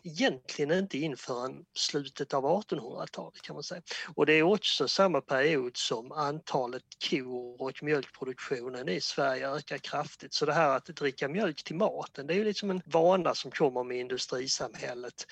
egentligen 0.07 0.71
inte 0.71 0.97
in 0.97 1.17
förrän 1.17 1.65
slutet 1.73 2.33
av 2.33 2.43
1800-talet 2.43 3.41
kan 3.41 3.53
man 3.53 3.63
säga. 3.63 3.81
Och 4.15 4.25
det 4.25 4.33
är 4.33 4.43
också 4.43 4.87
samma 4.87 5.21
period 5.21 5.77
som 5.77 6.11
antalet 6.11 6.83
kor 7.09 7.61
och 7.61 7.83
mjölkproduktionen 7.83 8.89
i 8.89 9.01
Sverige 9.01 9.49
ökar 9.49 9.77
kraftigt. 9.77 10.33
Så 10.33 10.45
det 10.45 10.53
här 10.53 10.75
att 10.75 10.85
dricka 10.85 11.27
mjölk 11.27 11.63
till 11.63 11.75
maten, 11.75 12.27
det 12.27 12.33
är 12.33 12.37
ju 12.37 12.43
liksom 12.43 12.69
en 12.69 12.81
vana 12.85 13.35
som 13.35 13.51
kommer 13.51 13.83
med 13.83 13.97
industrisamhället 13.97 15.25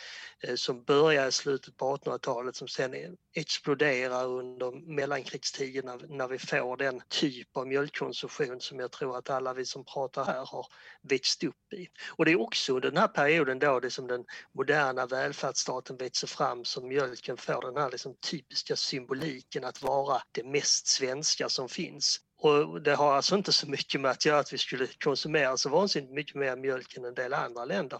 eh, 0.43 0.55
som 0.55 0.83
börjar 0.83 1.27
i 1.27 1.31
slutet 1.31 1.77
på 1.77 1.97
1800-talet 1.97 2.55
som 2.55 2.67
sen 2.67 3.17
exploderar 3.33 4.25
under 4.25 4.71
mellankrigstiden 4.95 5.85
när, 5.85 6.17
när 6.17 6.27
vi 6.27 6.37
får 6.37 6.77
den 6.77 7.01
typ 7.09 7.57
av 7.57 7.67
mjölkkonsumtion 7.67 8.61
som 8.61 8.79
jag 8.79 8.91
tror 8.91 9.17
att 9.17 9.29
alla 9.29 9.53
vi 9.53 9.65
som 9.65 9.85
pratar 9.85 10.25
här 10.25 10.45
har 10.45 10.65
växt 11.01 11.43
upp 11.43 11.73
i. 11.73 11.87
Och 12.09 12.25
det 12.25 12.31
är 12.31 12.41
också 12.41 12.73
under 12.75 12.89
den 12.89 12.97
här 12.97 13.07
perioden 13.07 13.59
då 13.59 13.79
det 13.79 13.89
som 13.89 14.07
den 14.07 14.25
moderna 14.65 15.05
välfärdsstaten 15.05 15.97
växer 15.97 16.27
fram 16.27 16.65
som 16.65 16.87
mjölken 16.87 17.37
får 17.37 17.61
den 17.61 17.77
här 17.83 17.91
liksom 17.91 18.15
typiska 18.31 18.75
symboliken 18.75 19.63
att 19.63 19.81
vara 19.81 20.21
det 20.31 20.43
mest 20.43 20.87
svenska 20.87 21.49
som 21.49 21.69
finns. 21.69 22.19
Och 22.37 22.81
det 22.81 22.95
har 22.95 23.13
alltså 23.13 23.35
inte 23.35 23.51
så 23.51 23.69
mycket 23.69 24.01
med 24.01 24.11
att 24.11 24.25
göra 24.25 24.39
att 24.39 24.53
vi 24.53 24.57
skulle 24.57 24.87
konsumera 24.87 25.57
så 25.57 25.69
vansinnigt 25.69 26.13
mycket 26.13 26.35
mer 26.35 26.55
mjölk 26.55 26.97
än 26.97 27.05
en 27.05 27.13
del 27.13 27.33
andra 27.33 27.65
länder. 27.65 27.99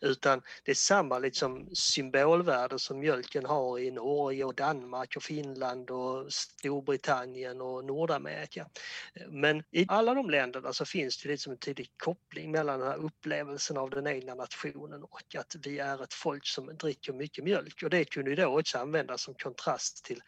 Utan 0.00 0.42
det 0.64 0.70
är 0.70 0.74
samma 0.74 1.18
liksom 1.18 1.68
symbolvärde 1.74 2.78
som 2.78 2.98
mjölken 2.98 3.46
har 3.46 3.78
i 3.78 3.90
Norge 3.90 4.44
och 4.44 4.54
Danmark 4.54 5.16
och 5.16 5.22
Finland 5.22 5.90
och 5.90 6.32
Storbritannien 6.32 7.60
och 7.60 7.84
Nordamerika. 7.84 8.66
Men 9.28 9.62
i 9.70 9.86
alla 9.88 10.14
de 10.14 10.30
länderna 10.30 10.72
så 10.72 10.84
finns 10.84 11.22
det 11.22 11.28
liksom 11.28 11.52
en 11.52 11.58
tydlig 11.58 11.90
koppling 11.96 12.50
mellan 12.50 12.80
den 12.80 12.88
här 12.88 12.98
upplevelsen 12.98 13.76
av 13.76 13.90
den 13.90 14.06
egna 14.06 14.34
nationen 14.34 15.02
och 15.02 15.34
att 15.38 15.56
vi 15.64 15.78
är 15.78 16.02
ett 16.02 16.14
folk 16.14 16.46
som 16.46 16.76
dricker 16.76 17.12
mycket 17.12 17.44
mjölk. 17.44 17.82
Och 17.82 17.90
det 17.90 18.04
kunde 18.04 18.30
ju 18.30 18.36
då 18.36 18.58
också 18.58 18.78
användas 18.78 19.22
som 19.22 19.34
kontrast 19.34 20.04
till 20.04 20.20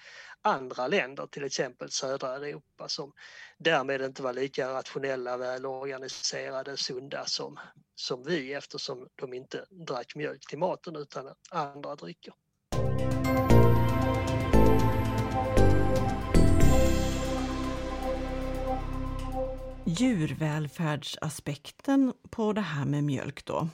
andra 0.42 0.86
länder, 0.86 1.26
till 1.26 1.44
exempel 1.44 1.90
södra 1.90 2.36
Europa 2.36 2.88
som 2.88 3.12
därmed 3.58 4.02
inte 4.02 4.22
var 4.22 4.32
lika 4.32 4.74
rationella, 4.74 5.36
välorganiserade, 5.36 6.76
sunda 6.76 7.24
som, 7.26 7.58
som 7.94 8.24
vi 8.24 8.52
eftersom 8.52 9.08
de 9.14 9.34
inte 9.34 9.64
drack 9.70 10.16
mjölk 10.16 10.48
till 10.48 10.58
maten 10.58 10.96
utan 10.96 11.34
andra 11.50 11.94
drycker. 11.94 12.34
Djurvälfärdsaspekten 19.84 22.12
på 22.30 22.52
det 22.52 22.60
här 22.60 22.84
med 22.84 23.04
mjölk 23.04 23.44
då. 23.44 23.68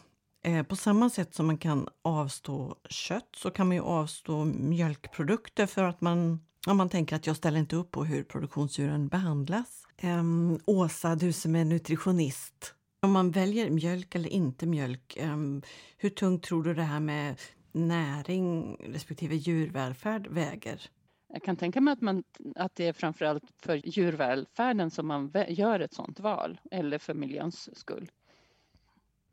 Eh, 0.44 0.62
på 0.62 0.76
samma 0.76 1.10
sätt 1.10 1.34
som 1.34 1.46
man 1.46 1.58
kan 1.58 1.88
avstå 2.02 2.76
kött 2.88 3.28
så 3.36 3.50
kan 3.50 3.68
man 3.68 3.76
ju 3.76 3.82
avstå 3.82 4.44
mjölkprodukter 4.44 5.66
för 5.66 5.82
att 5.82 6.00
man 6.00 6.40
om 6.66 6.76
man 6.76 6.88
tänker 6.88 7.16
att 7.16 7.26
jag 7.26 7.36
ställer 7.36 7.58
inte 7.58 7.76
upp 7.76 7.90
på 7.90 8.04
hur 8.04 8.24
produktionsdjuren 8.24 9.08
behandlas. 9.08 9.86
Um, 10.02 10.60
Åsa, 10.66 11.14
du 11.14 11.32
som 11.32 11.56
är 11.56 11.64
nutritionist. 11.64 12.74
Om 13.02 13.12
man 13.12 13.30
väljer 13.30 13.70
mjölk 13.70 14.14
eller 14.14 14.28
inte 14.28 14.66
mjölk, 14.66 15.18
um, 15.22 15.62
hur 15.96 16.10
tungt 16.10 16.42
tror 16.42 16.64
du 16.64 16.74
det 16.74 16.82
här 16.82 17.00
med 17.00 17.40
näring 17.72 18.76
respektive 18.80 19.34
djurvälfärd 19.34 20.26
väger? 20.26 20.90
Jag 21.32 21.42
kan 21.42 21.56
tänka 21.56 21.80
mig 21.80 21.92
att, 21.92 22.00
man, 22.00 22.24
att 22.56 22.74
det 22.74 22.86
är 22.86 22.92
framförallt 22.92 23.44
för 23.56 23.80
djurvälfärden 23.84 24.90
som 24.90 25.06
man 25.06 25.32
gör 25.48 25.80
ett 25.80 25.94
sådant 25.94 26.20
val, 26.20 26.60
eller 26.70 26.98
för 26.98 27.14
miljöns 27.14 27.78
skull. 27.78 28.10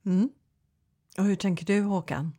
Mm. 0.05 0.29
Och 1.17 1.23
hur 1.23 1.35
tänker 1.35 1.65
du 1.65 1.81
Håkan? 1.81 2.33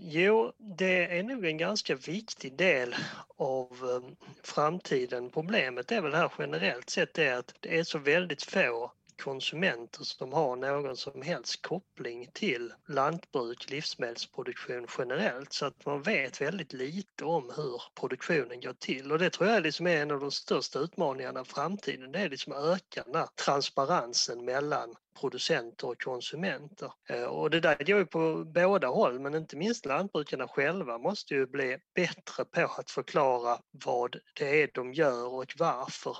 Jo, 0.00 0.52
det 0.58 1.18
är 1.18 1.22
nog 1.22 1.46
en 1.46 1.58
ganska 1.58 1.94
viktig 1.94 2.56
del 2.56 2.94
av 3.36 3.66
eh, 3.82 4.26
framtiden. 4.42 5.30
Problemet 5.30 5.92
är 5.92 6.00
väl 6.00 6.14
här 6.14 6.32
generellt 6.38 6.90
sett 6.90 7.14
det 7.14 7.30
att 7.30 7.54
det 7.60 7.78
är 7.78 7.84
så 7.84 7.98
väldigt 7.98 8.42
få 8.42 8.92
konsumenter 9.18 10.04
som 10.04 10.32
har 10.32 10.56
någon 10.56 10.96
som 10.96 11.22
helst 11.22 11.62
koppling 11.62 12.30
till 12.32 12.72
lantbruk, 12.88 13.70
livsmedelsproduktion 13.70 14.86
generellt 14.98 15.52
så 15.52 15.66
att 15.66 15.86
man 15.86 16.02
vet 16.02 16.40
väldigt 16.40 16.72
lite 16.72 17.24
om 17.24 17.52
hur 17.56 17.82
produktionen 18.00 18.60
går 18.60 18.72
till 18.72 19.12
och 19.12 19.18
det 19.18 19.30
tror 19.30 19.48
jag 19.48 19.62
liksom 19.62 19.86
är 19.86 20.02
en 20.02 20.10
av 20.10 20.20
de 20.20 20.30
största 20.30 20.78
utmaningarna 20.78 21.40
i 21.40 21.44
framtiden. 21.44 22.12
Det 22.12 22.18
är 22.18 22.28
liksom 22.28 22.52
att 22.52 22.64
öka 22.64 23.02
den 23.06 23.14
här 23.14 23.28
transparensen 23.44 24.44
mellan 24.44 24.94
producenter 25.20 25.88
och 25.88 26.02
konsumenter. 26.02 26.92
Eh, 27.08 27.24
och 27.24 27.50
det 27.50 27.60
där 27.60 27.76
går 27.76 27.98
ju 27.98 28.06
på 28.06 28.44
båda 28.44 28.88
håll 28.88 29.20
men 29.20 29.34
inte 29.34 29.56
minst 29.56 29.86
lantbrukarna 29.86 30.48
själva 30.48 30.98
måste 30.98 31.34
ju 31.34 31.46
bli 31.46 31.76
bättre 31.94 32.44
på 32.44 32.74
att 32.78 32.90
förklara 32.90 33.58
vad 33.70 34.16
det 34.34 34.62
är 34.62 34.70
de 34.74 34.92
gör 34.92 35.34
och 35.34 35.54
varför 35.58 36.16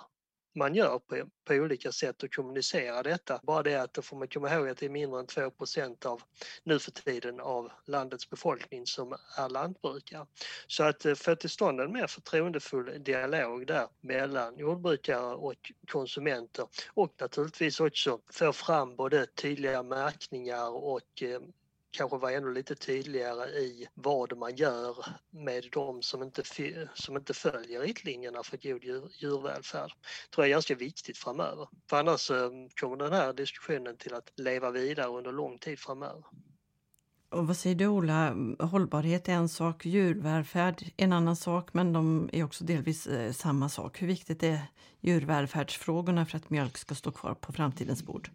man 0.58 0.74
gör 0.74 0.98
på, 0.98 1.28
på 1.44 1.54
olika 1.54 1.92
sätt 1.92 2.22
och 2.22 2.34
kommunicera 2.34 3.02
detta. 3.02 3.40
Bara 3.42 3.62
det 3.62 3.76
att 3.76 3.94
då 3.94 4.02
får 4.02 4.16
man 4.16 4.28
komma 4.28 4.54
ihåg 4.54 4.68
att 4.68 4.78
det 4.78 4.86
är 4.86 4.90
mindre 4.90 5.20
än 5.20 5.26
2% 5.26 6.06
av 6.06 6.22
nu 6.64 6.78
för 6.78 6.90
tiden 6.90 7.40
av 7.40 7.70
landets 7.86 8.30
befolkning 8.30 8.86
som 8.86 9.12
är 9.36 9.48
lantbrukare. 9.48 10.26
Så 10.66 10.84
att 10.84 11.04
eh, 11.04 11.14
få 11.14 11.34
till 11.34 11.50
stånd 11.50 11.80
en 11.80 11.92
mer 11.92 12.06
förtroendefull 12.06 13.04
dialog 13.04 13.66
där 13.66 13.86
mellan 14.00 14.58
jordbrukare 14.58 15.34
och 15.34 15.72
konsumenter 15.88 16.66
och 16.94 17.14
naturligtvis 17.20 17.80
också 17.80 18.20
få 18.32 18.52
fram 18.52 18.96
både 18.96 19.26
tydliga 19.26 19.82
märkningar 19.82 20.70
och 20.70 21.22
eh, 21.22 21.40
kanske 21.90 22.18
vara 22.18 22.32
ännu 22.32 22.52
lite 22.52 22.74
tydligare 22.74 23.48
i 23.48 23.88
vad 23.94 24.36
man 24.38 24.56
gör 24.56 24.96
med 25.30 25.64
de 25.72 26.02
som 26.02 26.22
inte, 26.22 26.42
som 26.94 27.16
inte 27.16 27.34
följer 27.34 27.80
riktlinjerna 27.80 28.42
för 28.42 28.56
god 28.56 28.84
djur, 28.84 29.10
djurvälfärd. 29.18 29.90
Det 29.90 30.34
tror 30.34 30.44
jag 30.44 30.46
är 30.46 30.54
ganska 30.54 30.74
viktigt 30.74 31.18
framöver. 31.18 31.68
För 31.90 31.96
annars 31.96 32.30
eh, 32.30 32.50
kommer 32.80 32.96
den 32.96 33.12
här 33.12 33.32
diskussionen 33.32 33.96
till 33.96 34.14
att 34.14 34.32
leva 34.36 34.70
vidare 34.70 35.08
under 35.08 35.32
lång 35.32 35.58
tid 35.58 35.78
framöver. 35.78 36.24
Och 37.30 37.46
vad 37.46 37.56
säger 37.56 37.76
du 37.76 37.86
Ola? 37.86 38.36
Hållbarhet 38.58 39.28
är 39.28 39.32
en 39.32 39.48
sak, 39.48 39.86
djurvälfärd 39.86 40.84
en 40.96 41.12
annan 41.12 41.36
sak 41.36 41.74
men 41.74 41.92
de 41.92 42.30
är 42.32 42.44
också 42.44 42.64
delvis 42.64 43.06
eh, 43.06 43.32
samma 43.32 43.68
sak. 43.68 44.02
Hur 44.02 44.06
viktigt 44.06 44.42
är 44.42 44.60
djurvälfärdsfrågorna 45.00 46.26
för 46.26 46.36
att 46.36 46.50
mjölk 46.50 46.76
ska 46.78 46.94
stå 46.94 47.10
kvar 47.12 47.34
på 47.34 47.52
framtidens 47.52 48.02
bord? 48.02 48.30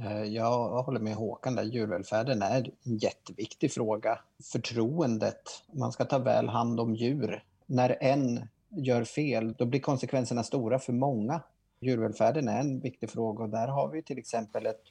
Eh, 0.00 0.24
jag 0.24 0.82
håller 0.82 1.00
med 1.00 1.14
Håkan 1.14 1.54
där. 1.54 1.64
Djurvälfärden 1.64 2.42
är 2.42 2.70
en 2.82 2.96
jätteviktig 2.96 3.72
fråga. 3.72 4.18
Förtroendet. 4.52 5.42
Man 5.72 5.92
ska 5.92 6.04
ta 6.04 6.18
väl 6.18 6.48
hand 6.48 6.80
om 6.80 6.94
djur. 6.94 7.44
När 7.66 7.96
en 8.00 8.48
gör 8.68 9.04
fel, 9.04 9.52
då 9.58 9.66
blir 9.66 9.80
konsekvenserna 9.80 10.42
stora 10.42 10.78
för 10.78 10.92
många. 10.92 11.42
Djurvälfärden 11.80 12.48
är 12.48 12.60
en 12.60 12.80
viktig 12.80 13.10
fråga 13.10 13.44
och 13.44 13.50
där 13.50 13.68
har 13.68 13.88
vi 13.88 14.02
till 14.02 14.18
exempel 14.18 14.66
ett 14.66 14.82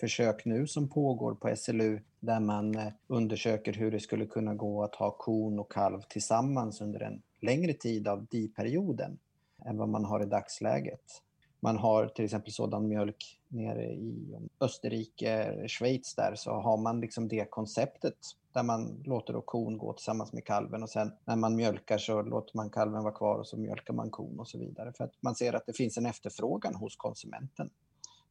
försök 0.00 0.44
nu 0.44 0.66
som 0.66 0.88
pågår 0.88 1.34
på 1.34 1.56
SLU 1.56 2.00
där 2.20 2.40
man 2.40 2.76
eh, 2.76 2.92
undersöker 3.06 3.72
hur 3.72 3.90
det 3.90 4.00
skulle 4.00 4.26
kunna 4.26 4.54
gå 4.54 4.82
att 4.84 4.94
ha 4.94 5.10
kon 5.10 5.58
och 5.58 5.72
kalv 5.72 6.00
tillsammans 6.08 6.80
under 6.80 7.00
en 7.00 7.22
längre 7.40 7.72
tid 7.72 8.08
av 8.08 8.26
diperioden 8.26 9.18
än 9.64 9.76
vad 9.76 9.88
man 9.88 10.04
har 10.04 10.22
i 10.22 10.26
dagsläget. 10.26 11.22
Man 11.60 11.76
har 11.76 12.06
till 12.06 12.24
exempel 12.24 12.52
sådan 12.52 12.88
mjölk 12.88 13.40
nere 13.48 13.84
i 13.84 14.36
Österrike, 14.60 15.64
Schweiz 15.68 16.14
där, 16.14 16.34
så 16.34 16.50
har 16.50 16.76
man 16.76 17.00
liksom 17.00 17.28
det 17.28 17.50
konceptet 17.50 18.16
där 18.52 18.62
man 18.62 19.02
låter 19.04 19.32
då 19.32 19.40
kon 19.40 19.78
gå 19.78 19.92
tillsammans 19.92 20.32
med 20.32 20.44
kalven 20.44 20.82
och 20.82 20.90
sen 20.90 21.12
när 21.24 21.36
man 21.36 21.56
mjölkar 21.56 21.98
så 21.98 22.22
låter 22.22 22.56
man 22.56 22.70
kalven 22.70 23.02
vara 23.02 23.14
kvar 23.14 23.38
och 23.38 23.46
så 23.46 23.56
mjölkar 23.56 23.94
man 23.94 24.10
kon 24.10 24.40
och 24.40 24.48
så 24.48 24.58
vidare. 24.58 24.92
För 24.92 25.04
att 25.04 25.12
man 25.20 25.34
ser 25.34 25.52
att 25.52 25.66
det 25.66 25.72
finns 25.72 25.98
en 25.98 26.06
efterfrågan 26.06 26.74
hos 26.74 26.96
konsumenten. 26.96 27.70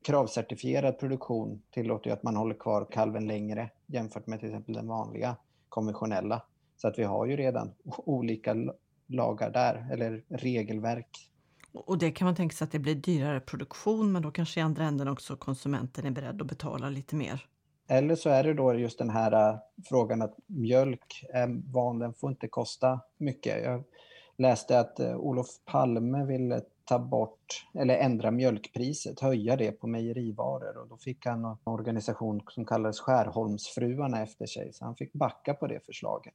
kravcertifierad 0.01 0.99
produktion 0.99 1.61
tillåter 1.71 2.09
ju 2.09 2.13
att 2.13 2.23
man 2.23 2.35
håller 2.35 2.55
kvar 2.55 2.87
kalven 2.91 3.27
längre 3.27 3.69
jämfört 3.85 4.27
med 4.27 4.39
till 4.39 4.49
exempel 4.49 4.75
den 4.75 4.87
vanliga 4.87 5.35
konventionella. 5.69 6.41
Så 6.77 6.87
att 6.87 6.99
vi 6.99 7.03
har 7.03 7.25
ju 7.25 7.37
redan 7.37 7.73
olika 7.83 8.55
lagar 9.07 9.51
där, 9.51 9.87
eller 9.91 10.23
regelverk. 10.29 11.29
Och 11.73 11.97
det 11.97 12.11
kan 12.11 12.25
man 12.25 12.35
tänka 12.35 12.55
sig 12.55 12.65
att 12.65 12.71
det 12.71 12.79
blir 12.79 12.95
dyrare 12.95 13.39
produktion 13.39 14.11
men 14.11 14.21
då 14.21 14.31
kanske 14.31 14.59
i 14.59 14.63
andra 14.63 14.83
änden 14.83 15.07
också 15.07 15.35
konsumenten 15.35 16.05
är 16.05 16.11
beredd 16.11 16.41
att 16.41 16.47
betala 16.47 16.89
lite 16.89 17.15
mer. 17.15 17.45
Eller 17.87 18.15
så 18.15 18.29
är 18.29 18.43
det 18.43 18.53
då 18.53 18.73
just 18.73 18.97
den 18.97 19.09
här 19.09 19.53
uh, 19.53 19.59
frågan 19.85 20.21
att 20.21 20.35
mjölk 20.47 21.25
är 21.33 21.71
van, 21.73 21.99
den 21.99 22.13
får 22.13 22.29
inte 22.29 22.47
kosta 22.47 22.99
mycket. 23.17 23.63
Jag 23.63 23.83
läste 24.37 24.79
att 24.79 24.99
uh, 24.99 25.15
Olof 25.15 25.47
Palme 25.65 26.25
ville 26.25 26.61
ta 26.85 26.99
bort 26.99 27.65
eller 27.73 27.97
ändra 27.97 28.31
mjölkpriset, 28.31 29.19
höja 29.19 29.55
det 29.55 29.71
på 29.71 29.87
mejerivaror 29.87 30.77
och 30.77 30.87
då 30.87 30.97
fick 30.97 31.25
han 31.25 31.45
en 31.45 31.57
organisation 31.63 32.41
som 32.47 32.65
kallades 32.65 32.99
Skärholmsfruarna 32.99 34.23
efter 34.23 34.45
sig 34.45 34.73
så 34.73 34.85
han 34.85 34.95
fick 34.95 35.13
backa 35.13 35.53
på 35.53 35.67
det 35.67 35.85
förslaget. 35.85 36.33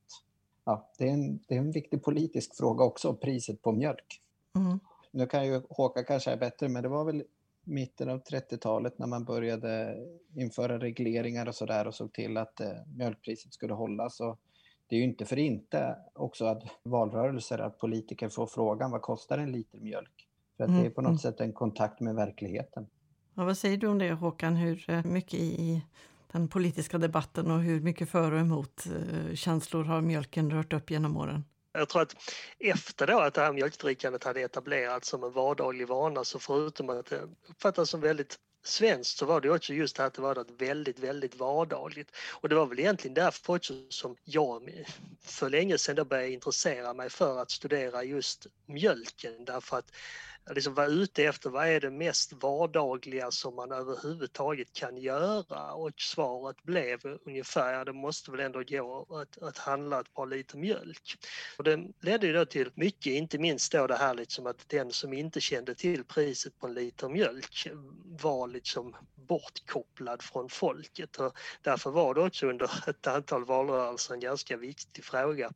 Ja, 0.65 0.91
det, 0.99 1.09
är 1.09 1.13
en, 1.13 1.39
det 1.49 1.55
är 1.55 1.59
en 1.59 1.71
viktig 1.71 2.03
politisk 2.03 2.57
fråga 2.57 2.85
också, 2.85 3.15
priset 3.15 3.63
på 3.63 3.73
mjölk. 3.73 4.21
Mm. 4.57 4.81
Nu 5.15 5.27
kan 5.27 5.47
ju 5.47 5.63
Håkan 5.71 6.05
kanske 6.05 6.31
är 6.31 6.37
bättre, 6.37 6.69
men 6.69 6.83
det 6.83 6.89
var 6.89 7.05
väl 7.05 7.23
mitten 7.65 8.09
av 8.09 8.23
30-talet 8.23 8.99
när 8.99 9.07
man 9.07 9.25
började 9.25 9.97
införa 10.37 10.79
regleringar 10.79 11.49
och 11.49 11.55
sådär 11.55 11.87
och 11.87 11.95
såg 11.95 12.13
till 12.13 12.37
att 12.37 12.61
eh, 12.61 12.69
mjölkpriset 12.97 13.53
skulle 13.53 13.75
hållas. 13.75 14.21
Och 14.21 14.39
det 14.87 14.97
är 14.97 14.99
ju 14.99 15.05
inte 15.05 15.25
för 15.25 15.39
inte 15.39 15.97
också 16.15 16.45
att 16.45 16.63
valrörelser, 16.83 17.59
att 17.59 17.79
politiker 17.79 18.29
får 18.29 18.47
frågan 18.47 18.91
vad 18.91 19.03
kostar 19.03 19.39
en 19.39 19.53
liter 19.53 19.79
mjölk? 19.81 20.29
För 20.57 20.65
att 20.65 20.71
mm. 20.71 20.81
det 20.81 20.87
är 20.87 20.91
på 20.91 21.03
något 21.03 21.09
mm. 21.09 21.19
sätt 21.19 21.41
en 21.41 21.53
kontakt 21.53 22.01
med 22.01 22.15
verkligheten. 22.15 22.87
Ja, 23.35 23.45
vad 23.45 23.59
säger 23.59 23.77
du 23.77 23.87
om 23.87 23.99
det 23.99 24.13
Håkan? 24.13 24.57
Hur 24.57 24.91
eh, 24.91 25.05
mycket 25.05 25.41
i 25.41 25.83
den 26.33 26.49
politiska 26.49 26.99
debatten 26.99 27.51
och 27.51 27.61
hur 27.61 27.81
mycket 27.81 28.09
för 28.09 28.33
och 28.33 28.41
emot 28.41 28.87
eh, 28.87 29.35
känslor 29.35 29.85
har 29.85 30.01
mjölken 30.01 30.51
rört 30.51 30.73
upp 30.73 30.91
genom 30.91 31.17
åren? 31.17 31.45
Jag 31.79 31.89
tror 31.89 32.03
att 32.03 32.17
efter 32.59 33.07
då 33.07 33.21
att 33.21 33.35
det 33.35 33.41
här 33.41 33.53
mjölkdrickandet 33.53 34.25
hade 34.25 34.41
etablerats 34.41 35.09
som 35.09 35.25
en 35.25 35.33
vardaglig 35.33 35.89
vana 35.89 36.25
så 36.25 36.39
förutom 36.39 36.91
att 36.91 37.07
det 37.07 37.29
uppfattas 37.49 37.91
som 37.91 38.01
väldigt 38.01 38.39
svenskt 38.65 39.19
så 39.19 39.27
var 39.27 39.41
det 39.41 39.51
också 39.51 39.73
just 39.73 39.97
det 39.97 40.03
här 40.03 40.09
att 40.09 40.15
det 40.15 40.23
var 40.23 40.35
något 40.35 40.51
väldigt, 40.59 40.99
väldigt 40.99 41.35
vardagligt. 41.35 42.17
Och 42.31 42.49
det 42.49 42.55
var 42.55 42.67
väl 42.67 42.81
egentligen 42.81 43.15
därför 43.15 43.55
också 43.55 43.75
som 43.89 44.17
jag 44.25 44.85
för 45.23 45.51
länge 45.51 45.79
sedan 45.79 45.97
då 45.97 46.05
började 46.05 46.31
intressera 46.31 46.95
mig 46.95 47.11
för 47.11 47.39
att 47.43 47.51
studera 47.51 48.05
just 48.05 48.47
mjölken 48.67 49.45
därför 49.45 49.79
att 49.79 49.93
liksom 50.51 50.75
vara 50.75 50.87
ute 50.87 51.25
efter 51.25 51.51
vad 51.51 51.69
är 51.69 51.81
det 51.81 51.91
mest 51.91 52.33
vardagliga 52.33 53.31
som 53.31 53.55
man 53.55 53.73
överhuvudtaget 53.73 54.73
kan 54.73 54.97
göra 54.97 55.73
och 55.73 55.93
svaret 55.97 56.63
blev 56.63 57.01
ungefär, 57.27 57.73
ja 57.73 57.85
det 57.85 57.93
måste 57.93 58.31
väl 58.31 58.41
ändå 58.41 58.63
gå 58.69 59.07
att, 59.21 59.43
att 59.43 59.59
handla 59.59 60.01
ett 60.01 60.15
par 60.15 60.27
liter 60.27 60.59
mjölk. 60.59 61.17
Och 61.59 61.65
det 61.65 61.87
ledde 62.01 62.27
ju 62.27 62.33
då 62.33 62.45
till 62.45 62.71
mycket, 62.75 63.13
inte 63.13 63.39
minst 63.39 63.73
då 63.73 63.87
det 63.87 63.97
här 63.97 64.15
liksom 64.15 64.47
att 64.47 64.69
den 64.69 64.93
som 64.93 65.13
inte 65.13 65.41
kände 65.41 65.75
till 65.75 66.05
priset 66.05 66.59
på 66.59 66.67
en 66.67 66.75
liter 66.75 67.09
mjölk 67.09 67.69
var 68.23 68.49
liksom 68.49 68.97
bortkopplad 69.27 70.23
från 70.23 70.49
folket 70.49 71.17
och 71.17 71.39
därför 71.63 71.91
var 71.91 72.15
det 72.15 72.21
också 72.21 72.47
under 72.47 72.89
ett 72.89 73.07
antal 73.07 73.45
valrörelser 73.45 74.15
en 74.15 74.21
ganska 74.21 74.57
viktig 74.57 75.05
fråga 75.05 75.51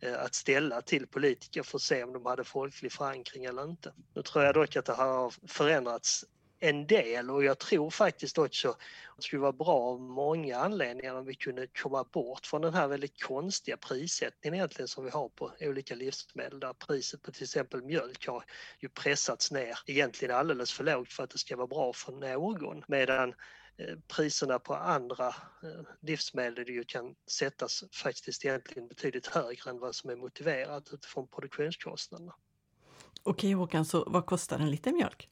eh, 0.00 0.20
att 0.20 0.34
ställa 0.34 0.82
till 0.82 1.06
politiker 1.06 1.62
för 1.62 1.78
att 1.78 1.82
se 1.82 2.04
om 2.04 2.12
de 2.12 2.26
hade 2.26 2.44
folklig 2.44 2.92
förankring 2.92 3.44
eller 3.44 3.64
inte. 3.64 3.92
Nu 4.14 4.22
tror 4.22 4.44
jag 4.44 4.54
dock 4.54 4.76
att 4.76 4.84
det 4.84 4.92
har 4.92 5.34
förändrats 5.48 6.24
en 6.64 6.86
del 6.86 7.30
och 7.30 7.44
jag 7.44 7.58
tror 7.58 7.90
faktiskt 7.90 8.38
också 8.38 8.68
att 8.68 8.78
det 9.16 9.22
skulle 9.22 9.42
vara 9.42 9.52
bra 9.52 9.80
av 9.80 10.00
många 10.00 10.58
anledningar 10.58 11.14
om 11.14 11.24
vi 11.24 11.34
kunde 11.34 11.66
komma 11.66 12.04
bort 12.12 12.46
från 12.46 12.62
den 12.62 12.74
här 12.74 12.88
väldigt 12.88 13.22
konstiga 13.22 13.76
prissättningen 13.76 14.54
egentligen 14.54 14.88
som 14.88 15.04
vi 15.04 15.10
har 15.10 15.28
på 15.28 15.52
olika 15.60 15.94
livsmedel 15.94 16.60
där 16.60 16.72
priset 16.72 17.22
på 17.22 17.32
till 17.32 17.42
exempel 17.42 17.82
mjölk 17.82 18.26
har 18.26 18.44
ju 18.80 18.88
pressats 18.88 19.50
ner 19.50 19.78
egentligen 19.86 20.36
alldeles 20.36 20.72
för 20.72 20.84
lågt 20.84 21.12
för 21.12 21.24
att 21.24 21.30
det 21.30 21.38
ska 21.38 21.56
vara 21.56 21.66
bra 21.66 21.92
för 21.92 22.12
någon 22.12 22.84
medan 22.88 23.34
eh, 23.76 23.98
priserna 24.16 24.58
på 24.58 24.74
andra 24.74 25.26
eh, 25.62 25.82
livsmedel 26.00 26.68
ju 26.68 26.84
kan 26.84 27.14
sättas 27.30 27.84
faktiskt 27.92 28.44
egentligen 28.44 28.88
betydligt 28.88 29.26
högre 29.26 29.70
än 29.70 29.78
vad 29.78 29.94
som 29.94 30.10
är 30.10 30.16
motiverat 30.16 30.88
utifrån 30.92 31.28
produktionskostnaderna. 31.28 32.34
Okej 33.22 33.52
Håkan, 33.52 33.84
så 33.84 34.04
vad 34.06 34.26
kostar 34.26 34.58
en 34.58 34.70
liter 34.70 34.92
mjölk? 34.92 35.28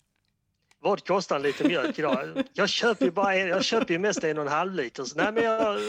Vad 0.83 1.07
kostar 1.07 1.37
en 1.37 1.43
liter 1.43 1.69
mjölk 1.69 1.99
idag? 1.99 2.43
Jag 2.53 2.69
köper 2.69 3.05
ju, 3.05 3.11
bara 3.11 3.35
en, 3.35 3.49
jag 3.49 3.65
köper 3.65 3.95
ju 3.95 3.99
mest 3.99 4.25
en 4.25 4.39
och 4.39 4.45
en 4.45 4.53
halv 4.53 4.75
liter. 4.75 5.05
Så 5.05 5.17
nej 5.17 5.33
men 5.33 5.45
jag 5.45 5.81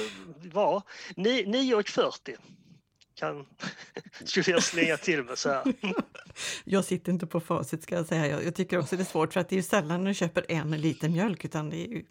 var 0.53 0.81
9,40 1.15 2.37
kan, 3.15 3.45
skulle 4.23 4.51
jag 4.51 4.63
slänga 4.63 4.97
till 4.97 5.23
med 5.23 5.37
så 5.37 5.49
här. 5.49 5.63
Jag 6.63 6.85
sitter 6.85 7.11
inte 7.11 7.27
på 7.27 7.39
facit 7.39 7.83
ska 7.83 7.95
jag 7.95 8.05
säga. 8.05 8.27
Jag, 8.27 8.45
jag 8.45 8.55
tycker 8.55 8.79
också 8.79 8.95
det 8.95 9.03
är 9.03 9.05
svårt 9.05 9.33
för 9.33 9.39
att 9.39 9.49
det 9.49 9.57
är 9.57 9.61
sällan 9.61 10.03
du 10.03 10.13
köper 10.13 10.45
en 10.49 10.71
liter 10.71 11.09
mjölk 11.09 11.45
utan 11.45 11.69
det 11.69 11.77
är 11.77 11.87
ju 11.87 12.05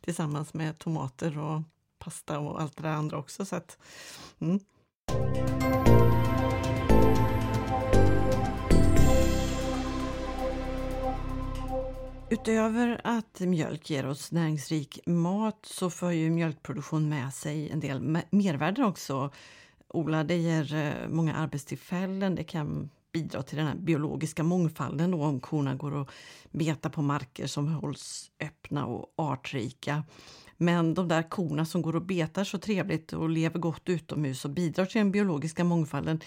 tillsammans 0.00 0.54
med 0.54 0.78
tomater 0.78 1.38
och 1.38 1.62
pasta 1.98 2.38
och 2.38 2.60
allt 2.60 2.76
det 2.76 2.82
där 2.82 2.90
andra 2.90 3.18
också. 3.18 3.44
Så 3.44 3.56
att, 3.56 3.78
mm. 4.40 4.60
Utöver 12.30 13.00
att 13.04 13.40
mjölk 13.40 13.90
ger 13.90 14.06
oss 14.06 14.32
näringsrik 14.32 14.98
mat 15.06 15.66
så 15.66 15.90
för 15.90 16.10
ju 16.10 16.30
mjölkproduktion 16.30 17.08
med 17.08 17.34
sig 17.34 17.70
en 17.70 17.80
del 17.80 18.00
mervärden 18.30 18.84
också. 18.84 19.30
Ola, 19.88 20.24
det 20.24 20.36
ger 20.36 20.74
eh, 20.74 21.08
många 21.08 21.34
arbetstillfällen, 21.34 22.34
det 22.34 22.44
kan 22.44 22.90
bidra 23.12 23.42
till 23.42 23.56
den 23.58 23.66
här 23.66 23.74
biologiska 23.74 24.42
mångfalden 24.42 25.10
då, 25.10 25.22
om 25.22 25.40
korna 25.40 25.74
går 25.74 25.94
och 25.94 26.10
betar 26.50 26.90
på 26.90 27.02
marker 27.02 27.46
som 27.46 27.68
hålls 27.68 28.30
öppna 28.40 28.86
och 28.86 29.12
artrika. 29.16 30.04
Men 30.56 30.94
de 30.94 31.08
där 31.08 31.30
korna 31.30 31.64
som 31.64 31.82
går 31.82 31.96
och 31.96 32.06
betar 32.06 32.44
så 32.44 32.58
trevligt 32.58 33.12
och 33.12 33.28
lever 33.28 33.58
gott 33.58 33.88
utomhus 33.88 34.44
och 34.44 34.50
bidrar 34.50 34.84
till 34.84 34.98
den 34.98 35.12
biologiska 35.12 35.64
mångfalden, 35.64 36.20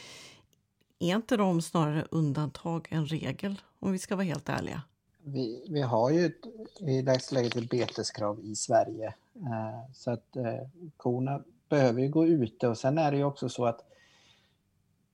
är 1.00 1.16
inte 1.16 1.38
de 1.38 1.62
snarare 1.62 2.08
undantag 2.12 2.88
än 2.92 3.06
regel 3.06 3.62
om 3.80 3.92
vi 3.92 4.00
ska 4.00 4.16
vara 4.16 4.26
helt 4.26 4.50
ärliga? 4.50 4.82
Vi, 5.24 5.68
vi 5.70 5.82
har 5.82 6.10
ju 6.10 6.26
ett, 6.26 6.46
i 6.80 7.02
dagsläget 7.02 7.56
ett 7.56 7.70
beteskrav 7.70 8.40
i 8.44 8.56
Sverige. 8.56 9.14
Eh, 9.36 9.92
så 9.94 10.12
att 10.12 10.36
eh, 10.36 10.68
korna 10.98 11.44
behöver 11.70 12.02
ju 12.02 12.10
gå 12.10 12.28
ute 12.28 12.68
och 12.68 12.78
sen 12.78 12.98
är 12.98 13.12
det 13.12 13.18
ju 13.18 13.24
också 13.24 13.50
så 13.50 13.66
att 13.66 13.86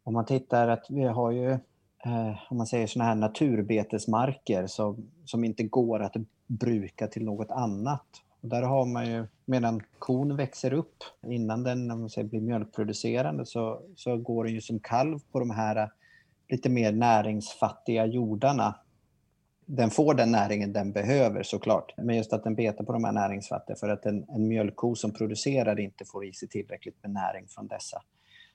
om 0.04 0.14
man 0.14 0.26
tittar 0.26 0.68
att 0.68 0.86
vi 0.90 1.04
har 1.04 1.32
ju, 1.32 1.52
eh, 1.52 2.36
om 2.50 2.58
man 2.58 2.68
säger 2.68 2.88
sådana 2.88 3.10
här 3.10 3.16
naturbetesmarker 3.16 4.68
som, 4.68 5.10
som 5.26 5.44
inte 5.44 5.64
går 5.64 6.00
att 6.00 6.16
bruka 6.48 7.08
till 7.08 7.26
något 7.26 7.52
annat. 7.52 8.06
Och 8.42 8.48
där 8.50 8.62
har 8.62 8.86
man 8.86 9.12
ju, 9.12 9.28
medan 9.46 9.82
kon 10.00 10.36
växer 10.36 10.74
upp 10.74 11.04
innan 11.28 11.64
den 11.64 11.92
om 11.92 12.00
man 12.00 12.10
säger, 12.10 12.28
blir 12.28 12.42
mjölkproducerande 12.42 13.46
så, 13.46 13.82
så 13.96 14.18
går 14.18 14.44
den 14.44 14.54
ju 14.54 14.62
som 14.62 14.80
kalv 14.80 15.20
på 15.32 15.40
de 15.40 15.50
här 15.52 15.92
lite 16.50 16.70
mer 16.70 16.92
näringsfattiga 16.92 18.06
jordarna 18.06 18.76
den 19.70 19.90
får 19.90 20.14
den 20.14 20.32
näringen 20.32 20.74
den 20.74 20.92
behöver 20.92 21.44
såklart. 21.44 21.94
Men 21.98 22.16
just 22.16 22.34
att 22.34 22.44
den 22.44 22.56
betar 22.56 22.84
på 22.84 22.94
de 22.94 23.04
här 23.04 23.12
näringsfattiga 23.12 23.76
för 23.76 23.90
att 23.90 24.06
en, 24.06 24.26
en 24.30 24.48
mjölkko 24.48 24.96
som 24.96 25.14
producerar 25.14 25.80
inte 25.80 26.06
får 26.06 26.26
i 26.26 26.34
sig 26.34 26.50
tillräckligt 26.50 26.96
med 27.02 27.12
näring 27.12 27.48
från 27.48 27.68
dessa. 27.68 28.02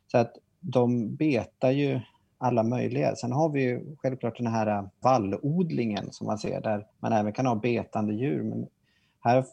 Så 0.06 0.18
att 0.18 0.32
de 0.60 1.16
betar 1.16 1.70
ju 1.70 2.00
alla 2.38 2.62
möjliga. 2.62 3.16
Sen 3.16 3.32
har 3.32 3.48
vi 3.48 3.62
ju 3.62 3.96
självklart 3.96 4.36
den 4.36 4.46
här 4.46 4.66
äh, 4.66 4.84
vallodlingen 5.00 6.12
som 6.12 6.26
man 6.26 6.38
ser 6.38 6.60
där 6.60 6.86
man 7.00 7.12
även 7.12 7.32
kan 7.32 7.46
ha 7.46 7.54
betande 7.54 8.14
djur. 8.14 8.42
Men 8.42 8.66
här 9.20 9.44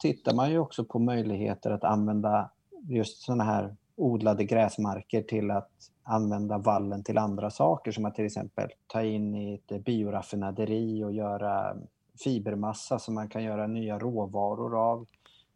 tittar 0.00 0.34
man 0.34 0.50
ju 0.50 0.58
också 0.58 0.84
på 0.84 0.98
möjligheter 0.98 1.70
att 1.70 1.84
använda 1.84 2.50
just 2.88 3.22
sådana 3.22 3.44
här 3.44 3.76
odlade 3.96 4.44
gräsmarker 4.44 5.22
till 5.22 5.50
att 5.50 5.70
använda 6.08 6.58
vallen 6.58 7.02
till 7.02 7.18
andra 7.18 7.50
saker 7.50 7.92
som 7.92 8.04
att 8.04 8.14
till 8.14 8.26
exempel 8.26 8.68
ta 8.86 9.02
in 9.02 9.34
i 9.34 9.54
ett 9.54 9.84
bioraffinaderi 9.84 11.04
och 11.04 11.12
göra 11.12 11.76
fibermassa 12.24 12.98
som 12.98 13.14
man 13.14 13.28
kan 13.28 13.44
göra 13.44 13.66
nya 13.66 13.98
råvaror 13.98 14.90
av. 14.90 15.06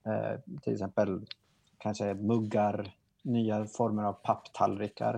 Eh, 0.05 0.41
till 0.63 0.73
exempel 0.73 1.27
kanske 1.79 2.15
muggar, 2.15 2.95
nya 3.23 3.67
former 3.67 4.03
av 4.03 4.13
papptallrikar. 4.13 5.15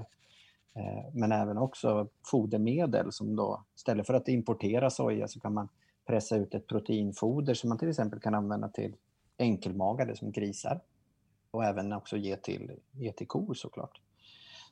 Eh, 0.75 1.05
men 1.13 1.33
även 1.33 1.59
också 1.59 2.09
fodermedel 2.31 3.13
som 3.13 3.37
då 3.37 3.65
istället 3.77 4.07
för 4.07 4.15
att 4.15 4.29
importera 4.29 4.91
soja 4.91 5.29
så 5.29 5.41
kan 5.41 5.55
man 5.55 5.69
pressa 6.07 6.37
ut 6.37 6.55
ett 6.55 6.67
proteinfoder 6.67 7.55
som 7.55 7.69
man 7.69 7.79
till 7.79 7.89
exempel 7.89 8.21
kan 8.21 8.35
använda 8.35 8.69
till 8.69 8.97
enkelmagade 9.39 10.17
som 10.17 10.33
grisar 10.33 10.81
och 11.51 11.65
även 11.65 11.93
också 11.93 12.17
ge 12.17 12.37
till, 12.37 12.73
ge 12.93 13.13
till 13.13 13.27
kor 13.27 13.55
såklart. 13.55 14.01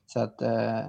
Så 0.06 0.20
att 0.20 0.42
eh, 0.42 0.80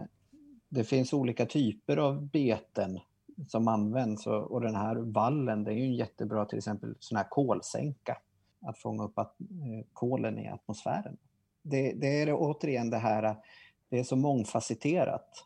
det 0.70 0.84
finns 0.84 1.14
olika 1.14 1.46
typer 1.46 1.98
av 1.98 2.28
beten 2.28 3.00
som 3.48 3.68
används 3.68 4.28
och, 4.28 4.52
och 4.52 4.62
den 4.62 4.76
här 4.76 4.96
vallen 4.96 5.64
det 5.64 5.72
är 5.72 5.76
ju 5.76 5.86
en 5.86 5.96
jättebra 5.96 6.46
till 6.46 6.58
exempel 6.58 6.96
sån 7.00 7.18
här 7.18 7.28
kolsänka. 7.30 8.18
Att 8.66 8.78
fånga 8.78 9.04
upp 9.04 9.20
att, 9.20 9.42
eh, 9.42 9.86
kolen 9.94 10.40
i 10.40 10.50
atmosfären. 10.50 11.18
Det, 11.62 11.94
det 11.94 12.22
är 12.22 12.34
återigen 12.34 12.90
det 12.90 12.98
här, 12.98 13.36
det 13.90 14.00
är 14.00 14.04
så 14.04 14.16
mångfacetterat 14.16 15.46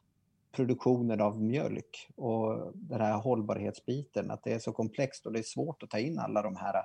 produktionen 0.51 1.21
av 1.21 1.41
mjölk 1.41 2.09
och 2.15 2.71
den 2.73 3.01
här 3.01 3.17
hållbarhetsbiten, 3.17 4.31
att 4.31 4.43
det 4.43 4.53
är 4.53 4.59
så 4.59 4.71
komplext 4.71 5.25
och 5.25 5.33
det 5.33 5.39
är 5.39 5.43
svårt 5.43 5.83
att 5.83 5.89
ta 5.89 5.99
in 5.99 6.19
alla 6.19 6.41
de 6.41 6.55
här 6.55 6.83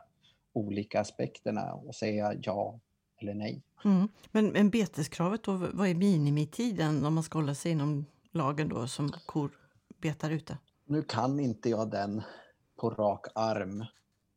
olika 0.53 1.01
aspekterna 1.01 1.72
och 1.72 1.95
säga 1.95 2.35
ja 2.43 2.80
eller 3.23 3.35
nej. 3.35 3.62
Mm. 3.85 4.09
Men, 4.31 4.49
men 4.49 4.70
beteskravet 4.70 5.43
då, 5.43 5.53
vad 5.73 5.89
är 5.89 5.95
minimitiden 5.95 7.07
om 7.07 7.14
man 7.14 7.23
ska 7.23 7.39
hålla 7.39 7.55
sig 7.55 7.73
inom 7.73 8.07
lagen 8.33 8.68
då 8.68 8.87
som 8.87 9.12
kor 9.27 9.51
betar 9.99 10.31
ute? 10.31 10.59
Nu 10.85 11.03
kan 11.03 11.41
inte 11.41 11.70
jag 11.70 11.91
den 11.91 12.23
på 12.81 12.91
rak 12.91 13.27
arm. 13.35 13.85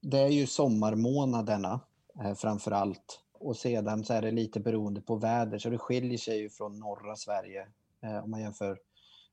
Det 0.01 0.19
är 0.19 0.29
ju 0.29 0.47
sommarmånaderna 0.47 1.79
eh, 2.23 2.33
framför 2.33 2.71
allt 2.71 3.21
och 3.39 3.57
sedan 3.57 4.03
så 4.03 4.13
är 4.13 4.21
det 4.21 4.31
lite 4.31 4.59
beroende 4.59 5.01
på 5.01 5.15
väder 5.15 5.57
så 5.57 5.69
det 5.69 5.77
skiljer 5.77 6.17
sig 6.17 6.39
ju 6.39 6.49
från 6.49 6.79
norra 6.79 7.15
Sverige 7.15 7.67
eh, 8.01 8.23
om 8.23 8.31
man 8.31 8.41
jämför 8.41 8.77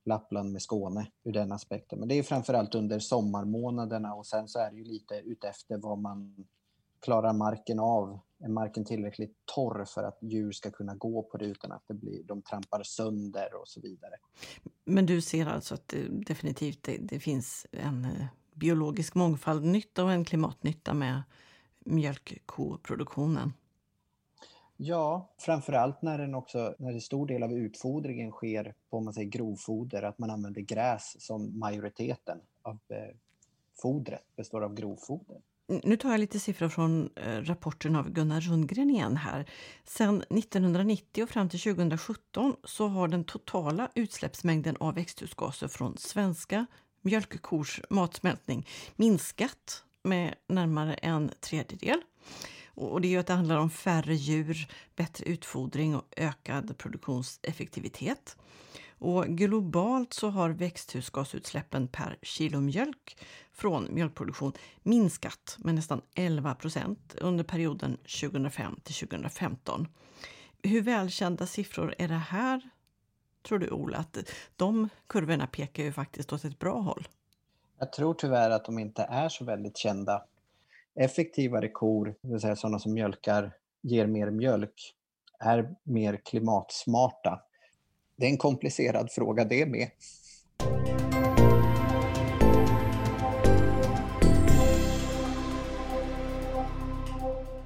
Lappland 0.05 0.53
med 0.53 0.63
Skåne 0.63 1.07
ur 1.25 1.33
den 1.33 1.53
aspekten. 1.53 1.99
Men 1.99 2.09
det 2.09 2.15
är 2.15 2.23
framförallt 2.23 2.75
under 2.75 2.99
sommarmånaderna 2.99 4.15
och 4.15 4.27
sen 4.27 4.49
så 4.49 4.59
är 4.59 4.71
det 4.71 4.77
ju 4.77 4.85
lite 4.85 5.15
utefter 5.15 5.77
vad 5.77 5.99
man 5.99 6.47
klarar 7.01 7.33
marken 7.33 7.79
av. 7.79 8.19
Är 8.43 8.49
marken 8.49 8.85
tillräckligt 8.85 9.37
torr 9.45 9.85
för 9.85 10.03
att 10.05 10.19
djur 10.21 10.53
ska 10.53 10.71
kunna 10.71 10.95
gå 10.95 11.23
på 11.23 11.37
det 11.37 11.45
utan 11.45 11.73
att 11.73 11.83
det 11.87 11.95
blir, 11.95 12.23
de 12.23 12.43
trampar 12.43 12.83
sönder 12.83 13.55
och 13.55 13.69
så 13.69 13.81
vidare. 13.81 14.15
Men 14.85 15.07
du 15.07 15.21
ser 15.21 15.47
alltså 15.47 15.75
att 15.75 15.89
det 15.89 16.09
definitivt 16.09 16.83
det, 16.83 16.97
det 16.97 17.21
finns 17.21 17.67
en 17.71 18.05
eh, 18.05 18.27
biologisk 18.55 19.15
mångfaldnytta 19.15 20.05
och 20.05 20.13
en 20.13 20.25
klimatnytta 20.25 20.95
med 20.95 21.23
mjölkkoproduktionen? 21.85 23.53
Ja, 24.77 25.35
framförallt 25.39 26.03
när 26.03 26.19
den 26.19 26.35
också, 26.35 26.75
när 26.79 26.93
en 26.93 27.01
stor 27.01 27.27
del 27.27 27.43
av 27.43 27.53
utfodringen 27.53 28.31
sker 28.31 28.75
på 28.91 29.01
man 29.01 29.15
säger, 29.15 29.29
grovfoder, 29.29 30.03
att 30.03 30.19
man 30.19 30.31
använder 30.31 30.61
gräs 30.61 31.17
som 31.19 31.59
majoriteten 31.59 32.41
av 32.63 32.79
eh, 32.89 33.17
fodret 33.83 34.37
består 34.37 34.65
av 34.65 34.75
grovfoder. 34.75 35.41
Nu 35.69 35.97
tar 35.97 36.11
jag 36.11 36.21
lite 36.21 36.41
siffror 36.41 36.69
från 36.69 37.11
eh, 37.17 37.41
rapporten 37.43 37.97
av 37.97 38.11
Gunnar 38.11 38.41
Rundgren 38.41 38.91
igen 38.91 39.17
här. 39.17 39.51
Sedan 39.85 40.23
1990 40.23 41.23
och 41.23 41.31
fram 41.31 41.49
till 41.49 41.61
2017 41.61 42.57
så 42.65 42.89
har 42.89 43.09
den 43.09 43.25
totala 43.25 43.89
utsläppsmängden 43.95 44.77
av 44.81 44.95
växthusgaser 44.95 45.69
från 45.69 45.99
svenska 45.99 46.67
mjölkkors 47.03 47.81
matsmältning 47.91 48.69
minskat 48.97 49.85
med 50.05 50.35
närmare 50.49 50.95
en 50.95 51.31
tredjedel. 51.41 52.01
Och 52.75 53.01
det 53.01 53.09
är 53.09 53.11
ju 53.11 53.19
att 53.19 53.27
det 53.27 53.33
handlar 53.33 53.57
om 53.57 53.71
färre 53.71 54.15
djur, 54.15 54.69
bättre 54.97 55.25
utfodring 55.25 55.97
och 55.97 56.05
ökad 56.17 56.79
produktionseffektivitet. 56.79 58.37
Och 59.03 59.27
globalt 59.27 60.13
så 60.13 60.31
har 60.31 60.51
växthusgasutsläppen 60.51 61.89
per 61.89 62.19
kilo 62.23 62.61
mjölk 62.61 63.17
från 63.53 63.89
mjölkproduktion 63.91 64.53
minskat 64.83 65.57
med 65.59 65.75
nästan 65.75 66.01
11 66.15 66.55
procent 66.55 67.15
under 67.21 67.45
perioden 67.45 67.97
2005 67.97 68.81
till 68.85 68.95
2015. 68.95 69.89
Hur 70.63 70.83
välkända 70.83 71.47
siffror 71.47 71.95
är 71.99 72.09
det 72.09 72.15
här, 72.15 72.71
tror 73.43 73.59
du 73.59 73.71
Ola? 73.71 73.99
Att 73.99 74.19
de 74.57 74.89
kurvorna 75.07 75.47
pekar 75.47 75.83
ju 75.83 75.93
faktiskt 75.93 76.33
åt 76.33 76.45
ett 76.45 76.59
bra 76.59 76.81
håll. 76.81 77.09
Jag 77.79 77.93
tror 77.93 78.15
tyvärr 78.15 78.51
att 78.51 78.65
de 78.65 78.79
inte 78.79 79.03
är 79.03 79.29
så 79.29 79.45
väldigt 79.45 79.77
kända. 79.77 80.25
Effektivare 80.95 81.69
kor, 81.69 82.15
det 82.23 82.29
vill 82.29 82.41
säga 82.41 82.57
sådana 82.57 82.79
som 82.79 82.93
mjölkar, 82.93 83.53
ger 83.81 84.07
mer 84.07 84.31
mjölk, 84.31 84.95
är 85.39 85.75
mer 85.85 86.17
klimatsmarta 86.17 87.43
det 88.23 88.27
är 88.27 88.31
en 88.31 88.37
komplicerad 88.37 89.13
fråga 89.13 89.45
det 89.45 89.67
med. 89.67 89.91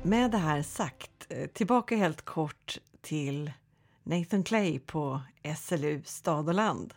Med 0.02 0.30
det 0.30 0.38
här 0.38 0.62
sagt, 0.62 1.26
eh, 1.28 1.46
tillbaka 1.46 1.96
helt 1.96 2.22
kort 2.22 2.78
till 3.00 3.52
Nathan 4.02 4.44
Clay 4.44 4.78
på 4.78 5.20
SLU 5.56 6.02
Stad 6.04 6.48
och 6.48 6.54
Land. 6.54 6.94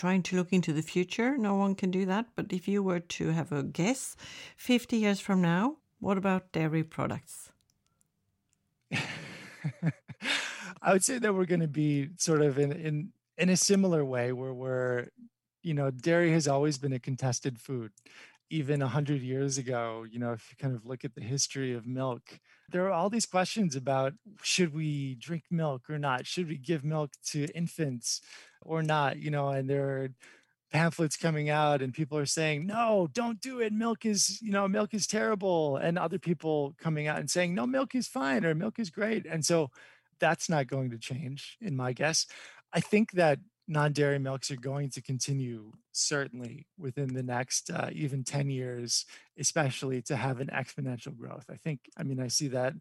Trying 0.00 0.22
to 0.22 0.36
look 0.36 0.52
into 0.52 0.72
the 0.72 0.82
future, 0.82 1.38
no 1.38 1.62
one 1.62 1.74
can 1.74 1.90
do 1.90 2.06
that, 2.06 2.26
but 2.36 2.52
if 2.52 2.68
you 2.68 2.84
were 2.84 3.00
to 3.00 3.24
have 3.30 3.58
a 3.58 3.62
guess, 3.62 4.16
50 4.56 4.96
years 4.96 5.20
from 5.20 5.42
now, 5.42 5.76
what 5.98 6.18
about 6.18 6.52
dairy 6.52 6.84
products? 6.84 7.52
I 10.82 10.92
would 10.92 11.04
say 11.04 11.18
that 11.18 11.34
we're 11.34 11.46
going 11.46 11.60
to 11.60 11.68
be 11.68 12.10
sort 12.16 12.42
of 12.42 12.58
in 12.58 12.72
in 12.72 13.12
in 13.36 13.48
a 13.48 13.56
similar 13.56 14.04
way 14.04 14.32
where 14.32 14.52
we're, 14.52 15.08
you 15.62 15.74
know, 15.74 15.90
dairy 15.90 16.32
has 16.32 16.48
always 16.48 16.78
been 16.78 16.92
a 16.92 16.98
contested 16.98 17.60
food. 17.60 17.92
Even 18.50 18.80
a 18.80 18.88
hundred 18.88 19.20
years 19.20 19.58
ago, 19.58 20.06
you 20.10 20.18
know, 20.18 20.32
if 20.32 20.50
you 20.50 20.56
kind 20.56 20.74
of 20.74 20.86
look 20.86 21.04
at 21.04 21.14
the 21.14 21.20
history 21.20 21.74
of 21.74 21.86
milk, 21.86 22.40
there 22.70 22.86
are 22.86 22.92
all 22.92 23.10
these 23.10 23.26
questions 23.26 23.76
about 23.76 24.14
should 24.42 24.74
we 24.74 25.16
drink 25.16 25.44
milk 25.50 25.90
or 25.90 25.98
not? 25.98 26.26
Should 26.26 26.48
we 26.48 26.56
give 26.56 26.82
milk 26.82 27.12
to 27.26 27.46
infants 27.54 28.22
or 28.62 28.82
not? 28.82 29.18
You 29.18 29.30
know, 29.30 29.48
and 29.50 29.68
there 29.68 29.88
are 29.88 30.08
pamphlets 30.70 31.16
coming 31.16 31.48
out 31.48 31.80
and 31.80 31.94
people 31.94 32.18
are 32.18 32.26
saying 32.26 32.66
no 32.66 33.08
don't 33.14 33.40
do 33.40 33.58
it 33.58 33.72
milk 33.72 34.04
is 34.04 34.40
you 34.42 34.52
know 34.52 34.68
milk 34.68 34.92
is 34.92 35.06
terrible 35.06 35.76
and 35.76 35.98
other 35.98 36.18
people 36.18 36.74
coming 36.78 37.06
out 37.06 37.18
and 37.18 37.30
saying 37.30 37.54
no 37.54 37.66
milk 37.66 37.94
is 37.94 38.06
fine 38.06 38.44
or 38.44 38.54
milk 38.54 38.78
is 38.78 38.90
great 38.90 39.24
and 39.24 39.46
so 39.46 39.70
that's 40.20 40.48
not 40.48 40.66
going 40.66 40.90
to 40.90 40.98
change 40.98 41.56
in 41.60 41.76
my 41.76 41.92
guess. 41.92 42.26
I 42.72 42.80
think 42.80 43.12
that 43.12 43.38
non-dairy 43.70 44.18
milks 44.18 44.50
are 44.50 44.56
going 44.56 44.88
to 44.88 45.02
continue 45.02 45.72
certainly 45.92 46.66
within 46.78 47.12
the 47.12 47.22
next 47.22 47.70
uh, 47.70 47.90
even 47.92 48.24
10 48.24 48.48
years 48.48 49.04
especially 49.38 50.00
to 50.00 50.16
have 50.16 50.40
an 50.40 50.48
exponential 50.48 51.14
growth. 51.14 51.44
I 51.50 51.56
think 51.56 51.80
i 51.98 52.02
mean 52.02 52.18
i 52.18 52.28
see 52.28 52.48
that 52.48 52.72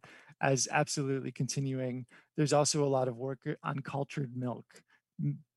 as 0.42 0.68
absolutely 0.72 1.32
continuing. 1.32 2.06
There's 2.36 2.54
also 2.54 2.84
a 2.84 2.88
lot 2.88 3.08
of 3.08 3.18
work 3.18 3.40
on 3.64 3.80
cultured 3.80 4.36
milk 4.36 4.66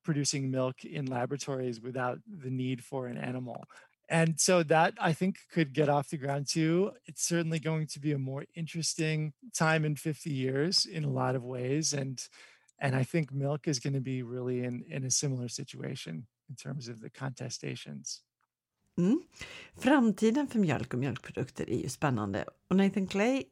producing 0.02 0.50
milk 0.50 0.84
in 0.84 1.04
laboratories 1.06 1.80
without 1.80 2.18
the 2.26 2.50
need 2.50 2.82
for 2.82 3.06
an 3.06 3.18
animal 3.18 3.64
and 4.10 4.40
so 4.40 4.64
that 4.64 4.94
I 5.00 5.12
think 5.12 5.38
could 5.54 5.72
get 5.72 5.88
off 5.88 6.10
the 6.10 6.16
ground 6.18 6.48
too. 6.48 6.90
It's 7.06 7.22
certainly 7.22 7.60
going 7.60 7.86
to 7.86 8.00
be 8.00 8.12
a 8.12 8.18
more 8.18 8.44
interesting 8.54 9.32
time 9.52 9.84
in 9.84 9.94
50 9.96 10.30
years 10.30 10.84
in 10.84 11.04
a 11.04 11.10
lot 11.10 11.36
of 11.36 11.44
ways. 11.44 11.94
And 11.94 12.20
and 12.80 12.96
I 12.96 13.04
think 13.04 13.30
milk 13.30 13.68
is 13.68 13.78
going 13.78 13.94
to 13.94 14.00
be 14.00 14.22
really 14.22 14.64
in, 14.64 14.82
in 14.88 15.04
a 15.04 15.10
similar 15.10 15.48
situation 15.48 16.26
in 16.48 16.56
terms 16.56 16.88
of 16.88 17.00
the 17.00 17.10
contestations. 17.10 18.22
Mm. 18.98 19.22
Framtiden 19.74 20.46
för 20.48 20.58
mjölk 20.58 20.94
och 20.94 21.00
mjölkprodukter 21.00 21.70
är 21.70 21.78
ju 21.78 21.88
spännande. 21.88 22.44
Och 22.68 22.76
Nathan 22.76 23.06
Clay 23.06 23.44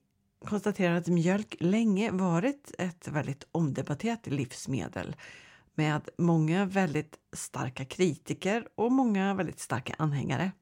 konstaterar 0.44 0.94
att 0.94 1.08
mjölk 1.08 1.56
länge 1.60 2.10
varit 2.10 2.74
ett 2.78 3.08
väldigt 3.08 3.44
omdebatterat 3.52 4.26
livsmedel 4.26 5.16
med 5.78 6.08
många 6.18 6.64
väldigt 6.64 7.18
starka 7.32 7.84
kritiker 7.84 8.68
och 8.74 8.92
många 8.92 9.34
väldigt 9.34 9.60
starka 9.60 9.94
anhängare. 9.98 10.52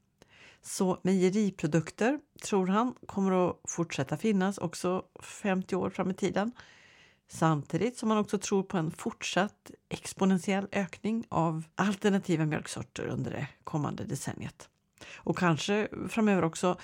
Så 0.62 0.98
mejeriprodukter, 1.02 2.20
tror 2.42 2.66
han, 2.66 2.94
kommer 3.06 3.48
att 3.48 3.56
fortsätta 3.68 4.16
finnas 4.16 4.58
också 4.58 5.04
50 5.20 5.76
år 5.76 5.90
fram 5.90 6.10
i 6.10 6.14
tiden. 6.14 6.52
Samtidigt 7.28 7.96
som 7.96 8.10
han 8.10 8.18
också 8.18 8.38
tror 8.38 8.62
på 8.62 8.78
en 8.78 8.90
fortsatt 8.90 9.70
exponentiell 9.88 10.68
ökning 10.72 11.24
av 11.28 11.64
alternativa 11.74 12.46
mjölksorter 12.46 13.06
under 13.06 13.30
det 13.30 13.48
kommande 13.64 14.04
decenniet. 14.04 14.68
Och 15.16 15.38
kanske 15.38 15.88
framöver 16.08 16.44
också 16.44 16.78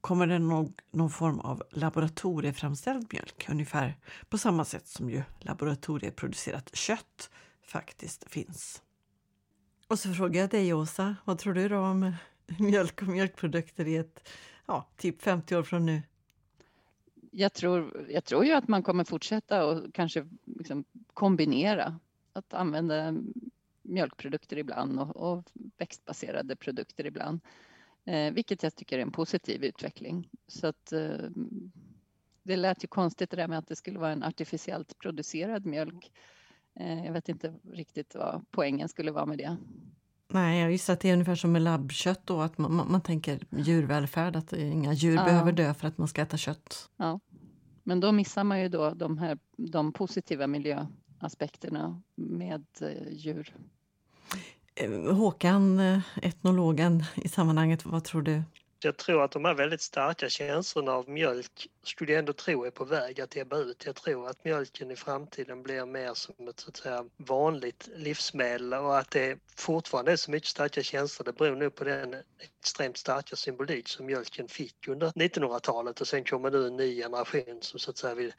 kommer 0.00 0.26
det 0.26 0.38
nog 0.38 0.80
någon 0.90 1.10
form 1.10 1.40
av 1.40 1.62
laboratorieframställd 1.70 3.06
mjölk, 3.12 3.46
ungefär 3.50 3.96
på 4.28 4.38
samma 4.38 4.64
sätt 4.64 4.86
som 4.86 5.10
ju 5.10 5.22
laboratorieproducerat 5.40 6.76
kött 6.76 7.30
faktiskt 7.72 8.30
finns. 8.30 8.82
Och 9.88 9.98
så 9.98 10.14
frågar 10.14 10.40
jag 10.40 10.50
dig 10.50 10.74
Åsa, 10.74 11.16
vad 11.24 11.38
tror 11.38 11.54
du 11.54 11.68
då 11.68 11.78
om 11.78 12.12
mjölk 12.58 13.02
och 13.02 13.08
mjölkprodukter 13.08 13.88
i 13.88 13.96
ett, 13.96 14.28
ja, 14.66 14.88
typ 14.96 15.22
50 15.22 15.56
år 15.56 15.62
från 15.62 15.86
nu? 15.86 16.02
Jag 17.30 17.52
tror, 17.52 18.06
jag 18.10 18.24
tror 18.24 18.44
ju 18.44 18.52
att 18.52 18.68
man 18.68 18.82
kommer 18.82 19.04
fortsätta 19.04 19.66
och 19.66 19.94
kanske 19.94 20.28
liksom 20.44 20.84
kombinera 21.14 21.98
att 22.32 22.54
använda 22.54 23.14
mjölkprodukter 23.82 24.58
ibland 24.58 25.00
och, 25.00 25.16
och 25.16 25.44
växtbaserade 25.76 26.56
produkter 26.56 27.06
ibland. 27.06 27.40
Eh, 28.04 28.32
vilket 28.32 28.62
jag 28.62 28.74
tycker 28.74 28.98
är 28.98 29.02
en 29.02 29.12
positiv 29.12 29.64
utveckling. 29.64 30.28
Så 30.46 30.66
att, 30.66 30.92
eh, 30.92 31.28
det 32.42 32.56
lät 32.56 32.84
ju 32.84 32.88
konstigt 32.88 33.30
det 33.30 33.36
där 33.36 33.48
med 33.48 33.58
att 33.58 33.68
det 33.68 33.76
skulle 33.76 33.98
vara 33.98 34.12
en 34.12 34.22
artificiellt 34.22 34.98
producerad 34.98 35.66
mjölk. 35.66 36.12
Eh, 36.80 37.04
jag 37.04 37.12
vet 37.12 37.28
inte 37.28 37.54
riktigt 37.72 38.14
vad 38.14 38.44
poängen 38.50 38.88
skulle 38.88 39.10
vara 39.10 39.26
med 39.26 39.38
det. 39.38 39.56
Nej, 40.28 40.60
jag 40.60 40.72
gissar 40.72 40.92
att 40.92 41.00
det 41.00 41.08
är 41.08 41.12
ungefär 41.12 41.34
som 41.34 41.52
med 41.52 41.62
labbkött 41.62 42.26
då, 42.26 42.40
att 42.40 42.58
man, 42.58 42.72
man, 42.90 43.00
tänker 43.00 43.46
djurvälfärd, 43.50 44.36
att 44.36 44.52
inga 44.52 44.92
djur 44.92 45.16
Ja. 45.16 45.24
behöver 45.24 45.52
dö 45.52 45.74
för 45.74 45.88
att 45.88 45.98
man 45.98 46.08
ska 46.08 46.22
äta 46.22 46.36
kött. 46.36 46.90
Ja. 46.96 47.20
Men 47.82 48.00
då 48.00 48.12
missar 48.12 48.44
man 48.44 48.60
ju 48.60 48.68
då 48.68 48.90
de, 48.90 49.18
här, 49.18 49.38
de 49.56 49.92
positiva 49.92 50.46
miljöaspekterna 50.46 52.02
med 52.14 52.64
eh, 52.80 53.12
djur. 53.12 53.56
Eh, 54.74 55.14
Håkan, 55.14 55.80
etnologen 56.22 57.04
i 57.14 57.28
sammanhanget, 57.28 57.86
vad 57.86 58.04
tror 58.04 58.22
du? 58.22 58.42
Jag 58.84 58.96
tror 58.96 59.24
att 59.24 59.30
de 59.30 59.44
här 59.44 59.54
väldigt 59.54 59.80
starka 59.80 60.28
känslorna 60.28 60.92
av 60.92 61.08
mjölk 61.08 61.68
skulle 61.82 62.12
jag 62.12 62.18
ändå 62.18 62.32
tro 62.32 62.64
är 62.64 62.70
på 62.70 62.84
väg 62.84 63.20
att 63.20 63.36
ebba 63.36 63.58
ut. 63.58 63.86
Jag 63.86 63.96
tror 63.96 64.28
att 64.28 64.44
mjölken 64.44 64.90
i 64.90 64.96
framtiden 64.96 65.62
blir 65.62 65.86
mer 65.86 66.14
som 66.14 66.48
ett 66.48 66.60
så 66.60 66.68
att 66.68 66.76
säga, 66.76 67.04
vanligt 67.16 67.88
livsmedel 67.94 68.74
och 68.74 68.98
att 68.98 69.10
det 69.10 69.38
fortfarande 69.56 70.12
är 70.12 70.16
så 70.16 70.30
mycket 70.30 70.48
starka 70.48 70.82
känslor. 70.82 71.24
Det 71.24 71.32
beror 71.32 71.56
nog 71.56 71.74
på 71.74 71.84
den 71.84 72.16
extremt 72.38 72.96
starka 72.96 73.36
symbolik 73.36 73.88
som 73.88 74.06
mjölken 74.06 74.48
fick 74.48 74.88
under 74.88 75.10
1900-talet 75.10 76.00
och 76.00 76.08
sen 76.08 76.24
kommer 76.24 76.50
nu 76.50 76.66
en 76.66 76.76
ny 76.76 76.96
generation 76.96 77.58
som 77.60 77.78
så 77.78 77.90
att 77.90 77.98
säga 77.98 78.14
vill 78.14 78.34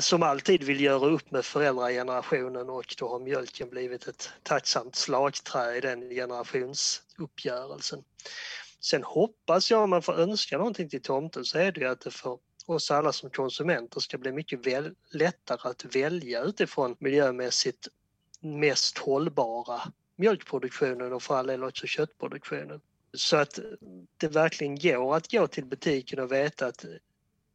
som 0.00 0.22
alltid 0.22 0.62
vill 0.62 0.80
göra 0.80 1.06
upp 1.06 1.30
med 1.30 1.44
föräldragenerationen 1.44 2.70
och 2.70 2.94
då 2.98 3.08
har 3.08 3.18
mjölken 3.18 3.70
blivit 3.70 4.06
ett 4.08 4.30
tacksamt 4.42 4.96
slagträ 4.96 5.76
i 5.76 5.80
den 5.80 6.10
generationsuppgörelsen. 6.10 8.04
Sen 8.84 9.02
hoppas 9.02 9.70
jag, 9.70 9.82
om 9.82 9.90
man 9.90 10.02
får 10.02 10.20
önska 10.20 10.58
någonting 10.58 10.88
till 10.88 11.02
tomten, 11.02 11.44
så 11.44 11.58
är 11.58 11.72
det 11.72 11.80
ju 11.80 11.88
att 11.88 12.00
det 12.00 12.10
för 12.10 12.38
oss 12.66 12.90
alla 12.90 13.12
som 13.12 13.30
konsumenter 13.30 14.00
ska 14.00 14.18
bli 14.18 14.32
mycket 14.32 14.66
väl, 14.66 14.94
lättare 15.10 15.70
att 15.70 15.96
välja 15.96 16.42
utifrån 16.42 16.96
miljömässigt 16.98 17.88
mest 18.40 18.98
hållbara 18.98 19.80
mjölkproduktionen 20.16 21.12
och 21.12 21.22
för 21.22 21.34
all 21.34 21.46
del 21.46 21.64
också 21.64 21.86
köttproduktionen. 21.86 22.80
Så 23.14 23.36
att 23.36 23.58
det 24.16 24.28
verkligen 24.28 24.78
går 24.78 25.16
att 25.16 25.30
gå 25.30 25.46
till 25.46 25.64
butiken 25.64 26.18
och 26.18 26.32
veta 26.32 26.66
att 26.66 26.84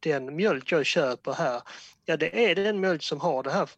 den 0.00 0.36
mjölk 0.36 0.72
jag 0.72 0.86
köper 0.86 1.32
här, 1.32 1.62
ja 2.08 2.16
det 2.16 2.50
är 2.50 2.54
den 2.54 2.80
mjölk 2.80 3.02
som 3.02 3.20
har 3.20 3.42
den 3.42 3.52
här 3.52 3.68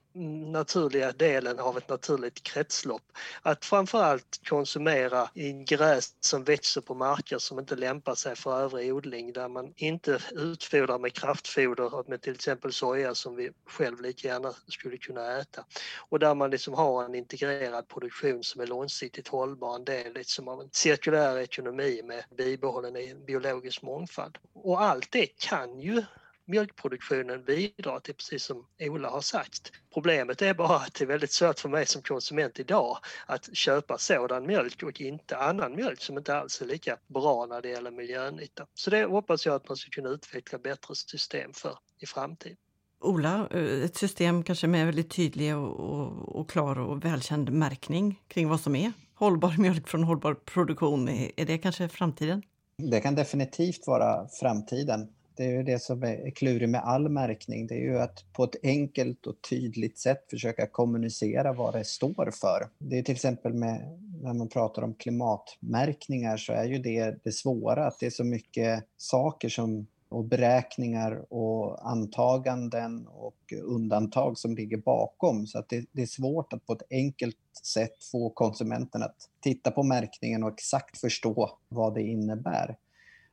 naturliga 0.53 1.13
delen 1.13 1.59
av 1.59 1.79
ett 1.79 1.89
naturligt 1.89 2.43
kretslopp. 2.43 3.03
Att 3.43 3.65
framförallt 3.65 4.41
konsumera 4.49 5.29
i 5.35 5.53
gräs 5.53 6.15
som 6.21 6.45
växer 6.45 6.81
på 6.81 6.95
marker 6.95 7.39
som 7.39 7.59
inte 7.59 7.77
lämpar 7.77 8.15
sig 8.15 8.37
för 8.37 8.61
övrig 8.61 8.95
odling 8.95 9.33
där 9.33 9.49
man 9.49 9.73
inte 9.77 10.19
utfodrar 10.31 10.99
med 10.99 11.13
kraftfoder 11.13 12.09
med 12.09 12.23
till 12.23 12.35
exempel 12.35 12.73
soja 12.73 13.15
som 13.15 13.37
vi 13.37 13.51
själv 13.67 14.01
lika 14.01 14.29
gärna 14.29 14.53
skulle 14.69 14.97
kunna 14.97 15.39
äta. 15.39 15.65
Och 15.99 16.19
där 16.19 16.35
man 16.35 16.51
liksom 16.51 16.75
har 16.75 17.05
en 17.05 17.15
integrerad 17.15 17.89
produktion 17.89 18.45
som 18.45 18.61
är 18.61 18.67
långsiktigt 18.67 19.29
hållbar, 19.29 19.77
en 19.77 19.85
del 19.85 20.13
liksom 20.15 20.49
av 20.49 20.61
en 20.61 20.69
cirkulär 20.73 21.39
ekonomi 21.39 22.03
med 22.05 22.25
bibehållen 22.37 23.25
biologisk 23.27 23.83
mångfald. 23.83 24.39
Och 24.55 24.83
allt 24.83 25.13
det 25.13 25.27
kan 25.27 25.81
ju 25.81 26.03
mjölkproduktionen 26.51 27.45
bidrar 27.45 28.01
till, 28.01 28.15
precis 28.15 28.45
som 28.45 28.67
Ola 28.81 29.11
har 29.11 29.21
sagt. 29.21 29.73
Problemet 29.95 30.43
är 30.43 30.55
bara 30.55 30.77
att 30.77 30.95
det 30.95 31.05
är 31.05 31.09
väldigt 31.09 31.33
svårt 31.33 31.59
för 31.59 31.69
mig 31.69 31.87
som 31.87 32.03
konsument 32.03 32.61
idag 32.61 32.99
att 33.27 33.57
köpa 33.57 33.99
sådan 33.99 34.47
mjölk 34.47 34.83
och 34.83 35.01
inte 35.01 35.37
annan 35.37 35.77
mjölk 35.77 36.01
som 36.01 36.19
inte 36.19 36.37
alls 36.37 36.63
är 36.63 36.67
lika 36.67 36.97
bra 37.07 37.47
när 37.47 37.63
det 37.63 37.69
gäller 37.69 37.91
miljönytta. 37.91 38.67
Så 38.75 38.91
det 38.91 39.05
hoppas 39.05 39.47
jag 39.47 39.55
att 39.55 39.69
man 39.69 39.77
ska 39.77 39.91
kunna 39.91 40.09
utveckla 40.09 40.59
bättre 40.59 40.95
system 40.95 41.53
för 41.53 41.79
i 42.01 42.07
framtiden. 42.07 42.57
Ola, 43.01 43.49
eh, 43.51 43.85
ett 43.85 43.97
system 43.97 44.43
kanske 44.43 44.67
med 44.67 44.87
väldigt 44.87 45.11
tydlig 45.11 45.57
och, 45.57 45.81
och, 45.81 46.37
och 46.41 46.51
klar 46.51 46.79
och 46.79 47.05
välkänd 47.05 47.53
märkning 47.53 48.21
kring 48.29 48.49
vad 48.49 48.61
som 48.61 48.77
är 48.77 48.93
hållbar 49.15 49.55
mjölk 49.59 49.89
från 49.89 50.05
hållbar 50.05 50.35
produktion. 50.35 51.09
Är, 51.09 51.31
är 51.37 51.47
det 51.47 51.59
kanske 51.59 51.89
framtiden? 51.89 52.43
Det 52.77 53.01
kan 53.01 53.15
definitivt 53.15 53.87
vara 53.87 54.29
framtiden. 54.29 55.09
Det 55.41 55.47
är 55.47 55.51
ju 55.51 55.63
det 55.63 55.83
som 55.83 56.03
är 56.03 56.31
klurigt 56.31 56.71
med 56.71 56.81
all 56.81 57.09
märkning. 57.09 57.67
Det 57.67 57.75
är 57.75 57.79
ju 57.79 57.99
att 57.99 58.25
på 58.33 58.45
ett 58.45 58.57
enkelt 58.63 59.27
och 59.27 59.37
tydligt 59.51 59.99
sätt 59.99 60.31
försöka 60.31 60.67
kommunicera 60.67 61.53
vad 61.53 61.75
det 61.75 61.85
står 61.85 62.31
för. 62.31 62.69
Det 62.79 62.99
är 62.99 63.03
till 63.03 63.15
exempel 63.15 63.55
med, 63.55 63.99
när 64.23 64.35
man 64.35 64.49
pratar 64.49 64.83
om 64.83 64.95
klimatmärkningar 64.95 66.37
så 66.37 66.53
är 66.53 66.65
ju 66.65 66.79
det 66.79 67.25
det 67.25 67.33
svåra 67.33 67.87
att 67.87 67.99
det 68.01 68.07
är 68.07 68.11
så 68.11 68.25
mycket 68.25 68.85
saker 68.97 69.49
som 69.49 69.87
och 70.09 70.25
beräkningar 70.25 71.33
och 71.33 71.91
antaganden 71.91 73.07
och 73.07 73.53
undantag 73.63 74.39
som 74.39 74.55
ligger 74.55 74.77
bakom. 74.77 75.47
Så 75.47 75.59
att 75.59 75.69
det, 75.69 75.85
det, 75.93 76.03
är 76.03 76.07
svårt 76.07 76.53
att 76.53 76.67
på 76.67 76.73
ett 76.73 76.83
enkelt 76.91 77.37
sätt 77.63 78.05
få 78.13 78.31
konsumenten 78.31 79.03
att 79.03 79.17
titta 79.41 79.71
på 79.71 79.83
märkningen 79.83 80.43
och 80.43 80.53
exakt 80.53 80.99
förstå 80.99 81.59
vad 81.69 81.95
det 81.95 82.03
innebär. 82.03 82.77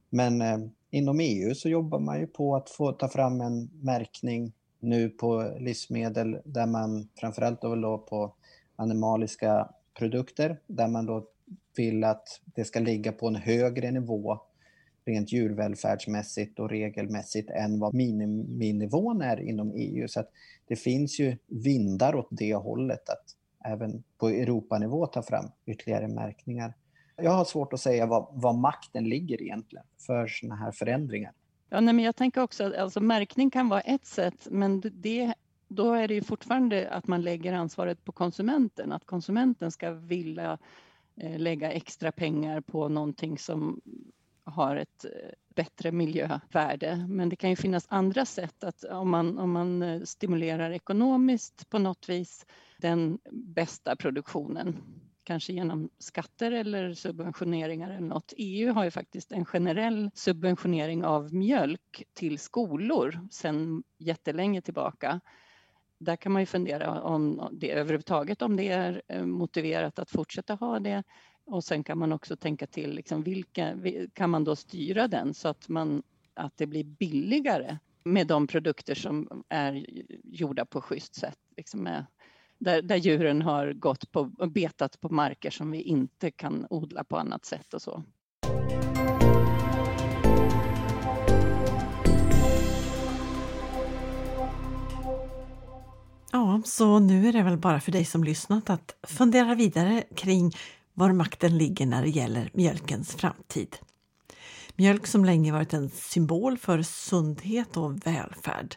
Men 0.10 0.42
eh, 0.42 0.58
inom 0.90 1.20
EU 1.20 1.56
så 1.56 1.70
jobbar 1.70 2.00
man 2.00 2.20
ju 2.20 2.28
på 2.28 2.56
att 2.56 2.70
få 2.70 2.92
ta 2.92 3.08
fram 3.08 3.42
en 3.42 3.70
märkning 3.82 4.54
nu 4.80 5.10
på 5.10 5.56
livsmedel 5.60 6.42
där 6.46 6.66
man 6.66 7.10
framförallt 7.20 7.62
då, 7.62 7.76
då 7.76 7.98
på 7.98 8.34
animaliska 8.76 9.70
produkter 9.98 10.60
där 10.68 10.88
man 10.88 11.06
då 11.06 11.28
vill 11.78 12.04
att 12.04 12.42
det 12.46 12.66
ska 12.66 12.80
ligga 12.80 13.12
på 13.12 13.28
en 13.28 13.36
högre 13.36 13.92
nivå 13.92 14.40
rent 15.06 15.32
djurvälfärdsmässigt 15.32 16.60
och 16.60 16.70
regelmässigt 16.70 17.50
än 17.50 17.80
vad 17.80 17.94
miniminivån 17.94 19.22
är 19.22 19.40
inom 19.40 19.72
EU. 19.76 20.08
Så 20.08 20.20
att 20.20 20.30
det 20.68 20.76
finns 20.76 21.20
ju 21.20 21.38
vindar 21.48 22.16
åt 22.16 22.28
det 22.32 22.56
hållet 22.56 23.10
att 23.10 23.36
även 23.66 24.04
på 24.18 24.30
Europanivå 24.30 25.06
ta 25.06 25.24
fram 25.24 25.46
ytterligare 25.66 26.08
märkningar. 26.08 26.74
Jag 27.18 27.32
har 27.32 27.46
svårt 27.46 27.74
att 27.74 27.80
säga 27.80 28.06
vad, 28.06 28.28
vad 28.32 28.56
makten 28.56 29.10
ligger 29.10 29.42
egentligen 29.42 29.86
för 30.06 30.28
sådana 30.28 30.56
här 30.56 30.72
förändringar. 30.72 31.32
Ja, 31.70 31.80
nej, 31.80 31.94
men 31.94 32.06
jag 32.06 32.16
tänker 32.16 32.42
också 32.42 32.64
att 32.64 32.76
alltså, 32.76 33.00
märkning 33.00 33.50
kan 33.50 33.70
vara 33.70 33.82
ett 33.82 34.06
sätt, 34.06 34.48
men 34.52 34.82
det, 34.82 35.34
då 35.68 35.94
är 35.94 36.08
det 36.08 36.14
ju 36.14 36.22
fortfarande 36.22 36.90
att 36.90 37.08
man 37.08 37.22
lägger 37.22 37.54
ansvaret 37.54 38.06
på 38.06 38.12
konsumenten, 38.12 38.92
att 38.92 39.06
konsumenten 39.06 39.72
ska 39.72 39.92
vilja 39.92 40.58
eh, 41.16 41.40
lägga 41.40 41.72
extra 41.72 42.12
pengar 42.12 42.62
på 42.62 42.88
någonting 42.88 43.38
som 43.38 43.82
har 44.44 44.76
ett 44.76 45.06
eh, 45.06 45.12
bättre 45.56 45.92
miljövärde. 45.92 47.06
Men 47.10 47.30
det 47.30 47.36
kan 47.36 47.50
ju 47.50 47.56
finnas 47.56 47.86
andra 47.90 48.26
sätt 48.26 48.64
att 48.64 48.84
om 48.84 49.10
man, 49.10 49.40
om 49.40 49.52
man 49.52 49.82
eh, 49.82 50.02
stimulerar 50.02 50.72
ekonomiskt 50.72 51.70
på 51.70 51.80
något 51.80 52.10
vis 52.10 52.46
den 52.78 53.20
bästa 53.32 53.96
produktionen. 53.96 54.78
Kanske 55.28 55.54
genom 55.54 55.90
skatter 56.00 56.52
eller 56.52 56.94
subventioneringar 56.94 57.90
eller 57.90 58.08
något. 58.08 58.34
EU 58.38 58.74
har 58.74 58.84
ju 58.84 58.92
faktiskt 58.92 59.32
en 59.32 59.46
generell 59.46 60.12
subventionering 60.14 61.06
av 61.06 61.34
mjölk 61.34 62.04
till 62.14 62.40
skolor 62.40 63.28
sedan 63.32 63.84
jättelänge 63.98 64.62
tillbaka. 64.62 65.20
Där 66.00 66.16
kan 66.16 66.32
man 66.32 66.42
ju 66.42 66.46
fundera 66.46 67.02
om 67.02 67.50
det 67.52 67.72
överhuvudtaget 67.72 68.42
om 68.42 68.56
det 68.56 68.68
är 68.68 69.02
eh, 69.08 69.26
motiverat 69.26 70.00
att 70.00 70.10
fortsätta 70.10 70.54
ha 70.54 70.80
det 70.80 71.04
och 71.46 71.64
sen 71.64 71.84
kan 71.84 71.98
man 71.98 72.12
också 72.14 72.36
tänka 72.36 72.68
till 72.68 72.96
liksom 72.96 73.24
vilka, 73.24 73.78
kan 74.14 74.30
man 74.30 74.44
då 74.44 74.56
styra 74.56 75.08
den 75.08 75.34
så 75.34 75.48
att, 75.48 75.70
man, 75.70 76.04
att 76.34 76.58
det 76.58 76.68
blir 76.68 76.84
billigare 76.84 77.78
med 78.04 78.28
de 78.28 78.48
produkter 78.48 78.96
som 78.96 79.44
är 79.50 79.86
gjorda 80.24 80.66
på 80.66 80.82
schysst 80.82 81.16
sätt. 81.16 81.40
Liksom 81.58 81.84
med, 81.84 82.06
där, 82.58 82.82
där 82.82 82.96
djuren 82.96 83.42
har 83.42 83.74
gått 83.74 84.12
på, 84.12 84.24
betat 84.50 85.02
på 85.02 85.10
marker 85.10 85.50
som 85.50 85.72
vi 85.72 85.82
inte 85.82 86.32
kan 86.32 86.68
odla 86.70 87.04
på 87.04 87.18
annat 87.18 87.46
sätt 87.46 87.74
och 87.74 87.82
så. 87.82 88.04
Ja, 96.32 96.62
så 96.66 97.00
nu 97.00 97.28
är 97.28 97.34
det 97.34 97.44
väl 97.44 97.58
bara 97.58 97.80
för 97.80 97.92
dig 97.92 98.06
som 98.06 98.24
lyssnat 98.24 98.70
att 98.70 98.96
fundera 99.04 99.56
vidare 99.56 100.04
kring 100.16 100.56
var 100.94 101.12
makten 101.12 101.58
ligger 101.58 101.86
när 101.86 102.02
det 102.02 102.10
gäller 102.10 102.50
mjölkens 102.54 103.16
framtid. 103.16 103.78
Mjölk 104.76 105.08
som 105.08 105.26
länge 105.26 105.52
varit 105.52 105.74
en 105.74 105.90
symbol 105.90 106.58
för 106.58 106.82
sundhet 106.82 107.78
och 107.78 108.08
välfärd. 108.08 108.76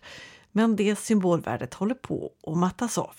Men 0.53 0.76
det 0.76 0.99
symbolvärdet 0.99 1.74
håller 1.74 1.95
på 1.95 2.33
att 2.47 2.57
mattas 2.57 2.99
av. 2.99 3.14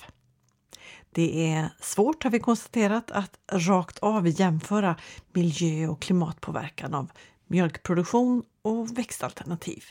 Det 1.11 1.51
är 1.51 1.69
svårt, 1.81 2.23
har 2.23 2.31
vi 2.31 2.39
konstaterat, 2.39 3.11
att 3.11 3.39
rakt 3.51 3.99
av 3.99 4.27
jämföra 4.27 4.95
miljö 5.33 5.87
och 5.87 6.01
klimatpåverkan 6.01 6.93
av 6.93 7.11
mjölkproduktion 7.47 8.43
och 8.61 8.97
växtalternativ. 8.97 9.83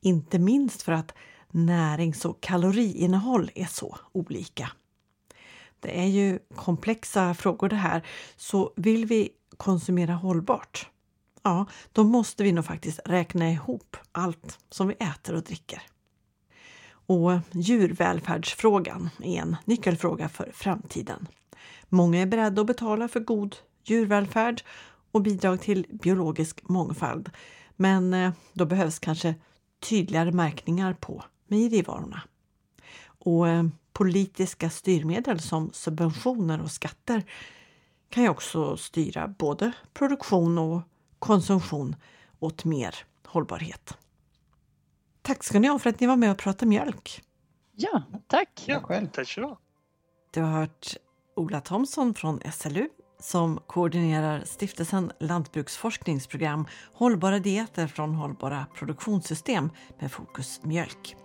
Inte 0.00 0.38
minst 0.38 0.82
för 0.82 0.92
att 0.92 1.14
närings 1.50 2.24
och 2.24 2.40
kaloriinnehåll 2.40 3.50
är 3.54 3.66
så 3.66 3.96
olika. 4.12 4.70
Det 5.80 6.00
är 6.00 6.06
ju 6.06 6.38
komplexa 6.54 7.34
frågor 7.34 7.68
det 7.68 7.76
här, 7.76 8.06
så 8.36 8.72
vill 8.76 9.06
vi 9.06 9.30
konsumera 9.56 10.14
hållbart, 10.14 10.88
ja, 11.42 11.66
då 11.92 12.04
måste 12.04 12.42
vi 12.42 12.52
nog 12.52 12.64
faktiskt 12.64 13.00
räkna 13.04 13.50
ihop 13.50 13.96
allt 14.12 14.58
som 14.70 14.88
vi 14.88 14.94
äter 14.94 15.34
och 15.34 15.42
dricker. 15.42 15.82
Och 17.08 17.32
djurvälfärdsfrågan 17.52 19.10
är 19.22 19.40
en 19.40 19.56
nyckelfråga 19.64 20.28
för 20.28 20.50
framtiden. 20.54 21.28
Många 21.88 22.22
är 22.22 22.26
beredda 22.26 22.60
att 22.60 22.66
betala 22.66 23.08
för 23.08 23.20
god 23.20 23.56
djurvälfärd 23.84 24.62
och 25.10 25.22
bidrag 25.22 25.60
till 25.60 25.86
biologisk 25.90 26.68
mångfald. 26.68 27.30
Men 27.76 28.14
eh, 28.14 28.32
då 28.52 28.64
behövs 28.64 28.98
kanske 28.98 29.34
tydligare 29.80 30.32
märkningar 30.32 30.92
på 30.92 31.24
mejerivarorna. 31.46 32.22
Och 33.04 33.48
eh, 33.48 33.64
politiska 33.92 34.70
styrmedel 34.70 35.40
som 35.40 35.70
subventioner 35.72 36.62
och 36.62 36.70
skatter 36.70 37.22
kan 38.08 38.22
ju 38.22 38.28
också 38.28 38.76
styra 38.76 39.28
både 39.28 39.72
produktion 39.94 40.58
och 40.58 40.82
konsumtion 41.18 41.96
åt 42.38 42.64
mer 42.64 42.94
hållbarhet. 43.26 43.96
Tack 45.28 45.44
ska 45.44 45.58
ni 45.58 45.68
ha 45.68 45.78
för 45.78 45.90
att 45.90 46.00
ni 46.00 46.06
var 46.06 46.16
med 46.16 46.30
och 46.30 46.38
pratade 46.38 46.66
mjölk. 46.66 47.22
Ja, 47.76 48.02
tack. 48.26 48.64
Ja, 48.66 49.08
tack 49.12 49.28
så 49.28 49.58
Du 50.34 50.42
har 50.42 50.50
hört 50.50 50.96
Ola 51.36 51.60
Thomsson 51.60 52.14
från 52.14 52.40
SLU 52.52 52.88
som 53.20 53.60
koordinerar 53.66 54.42
stiftelsen 54.44 55.12
Lantbruksforskningsprogram 55.20 56.66
Hållbara 56.94 57.38
dieter 57.38 57.86
från 57.86 58.14
hållbara 58.14 58.66
produktionssystem 58.74 59.70
med 59.98 60.12
fokus 60.12 60.60
mjölk. 60.62 61.16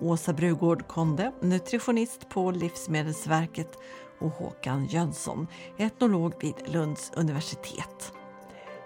Åsa 0.00 0.32
Brugård 0.32 0.88
Konde, 0.88 1.32
nutritionist 1.40 2.28
på 2.28 2.50
Livsmedelsverket 2.50 3.78
och 4.20 4.30
Håkan 4.30 4.86
Jönsson, 4.86 5.46
etnolog 5.78 6.34
vid 6.40 6.54
Lunds 6.66 7.12
universitet. 7.16 8.12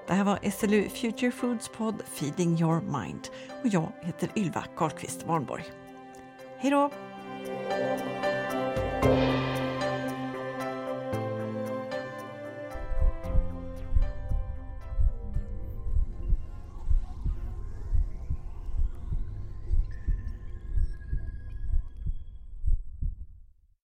Det 0.06 0.12
här 0.12 0.24
var 0.24 0.50
SLU 0.50 0.88
Future 0.88 1.30
Foods 1.30 1.68
podd 1.68 2.02
Feeding 2.14 2.60
Your 2.60 2.80
Mind 2.80 3.28
och 3.62 3.68
jag 3.68 3.92
heter 4.02 4.30
Ylva 4.36 4.64
Karlqvist 4.76 5.26
Warnborg. 5.26 5.64
Hej 6.58 6.70
då! 6.70 6.90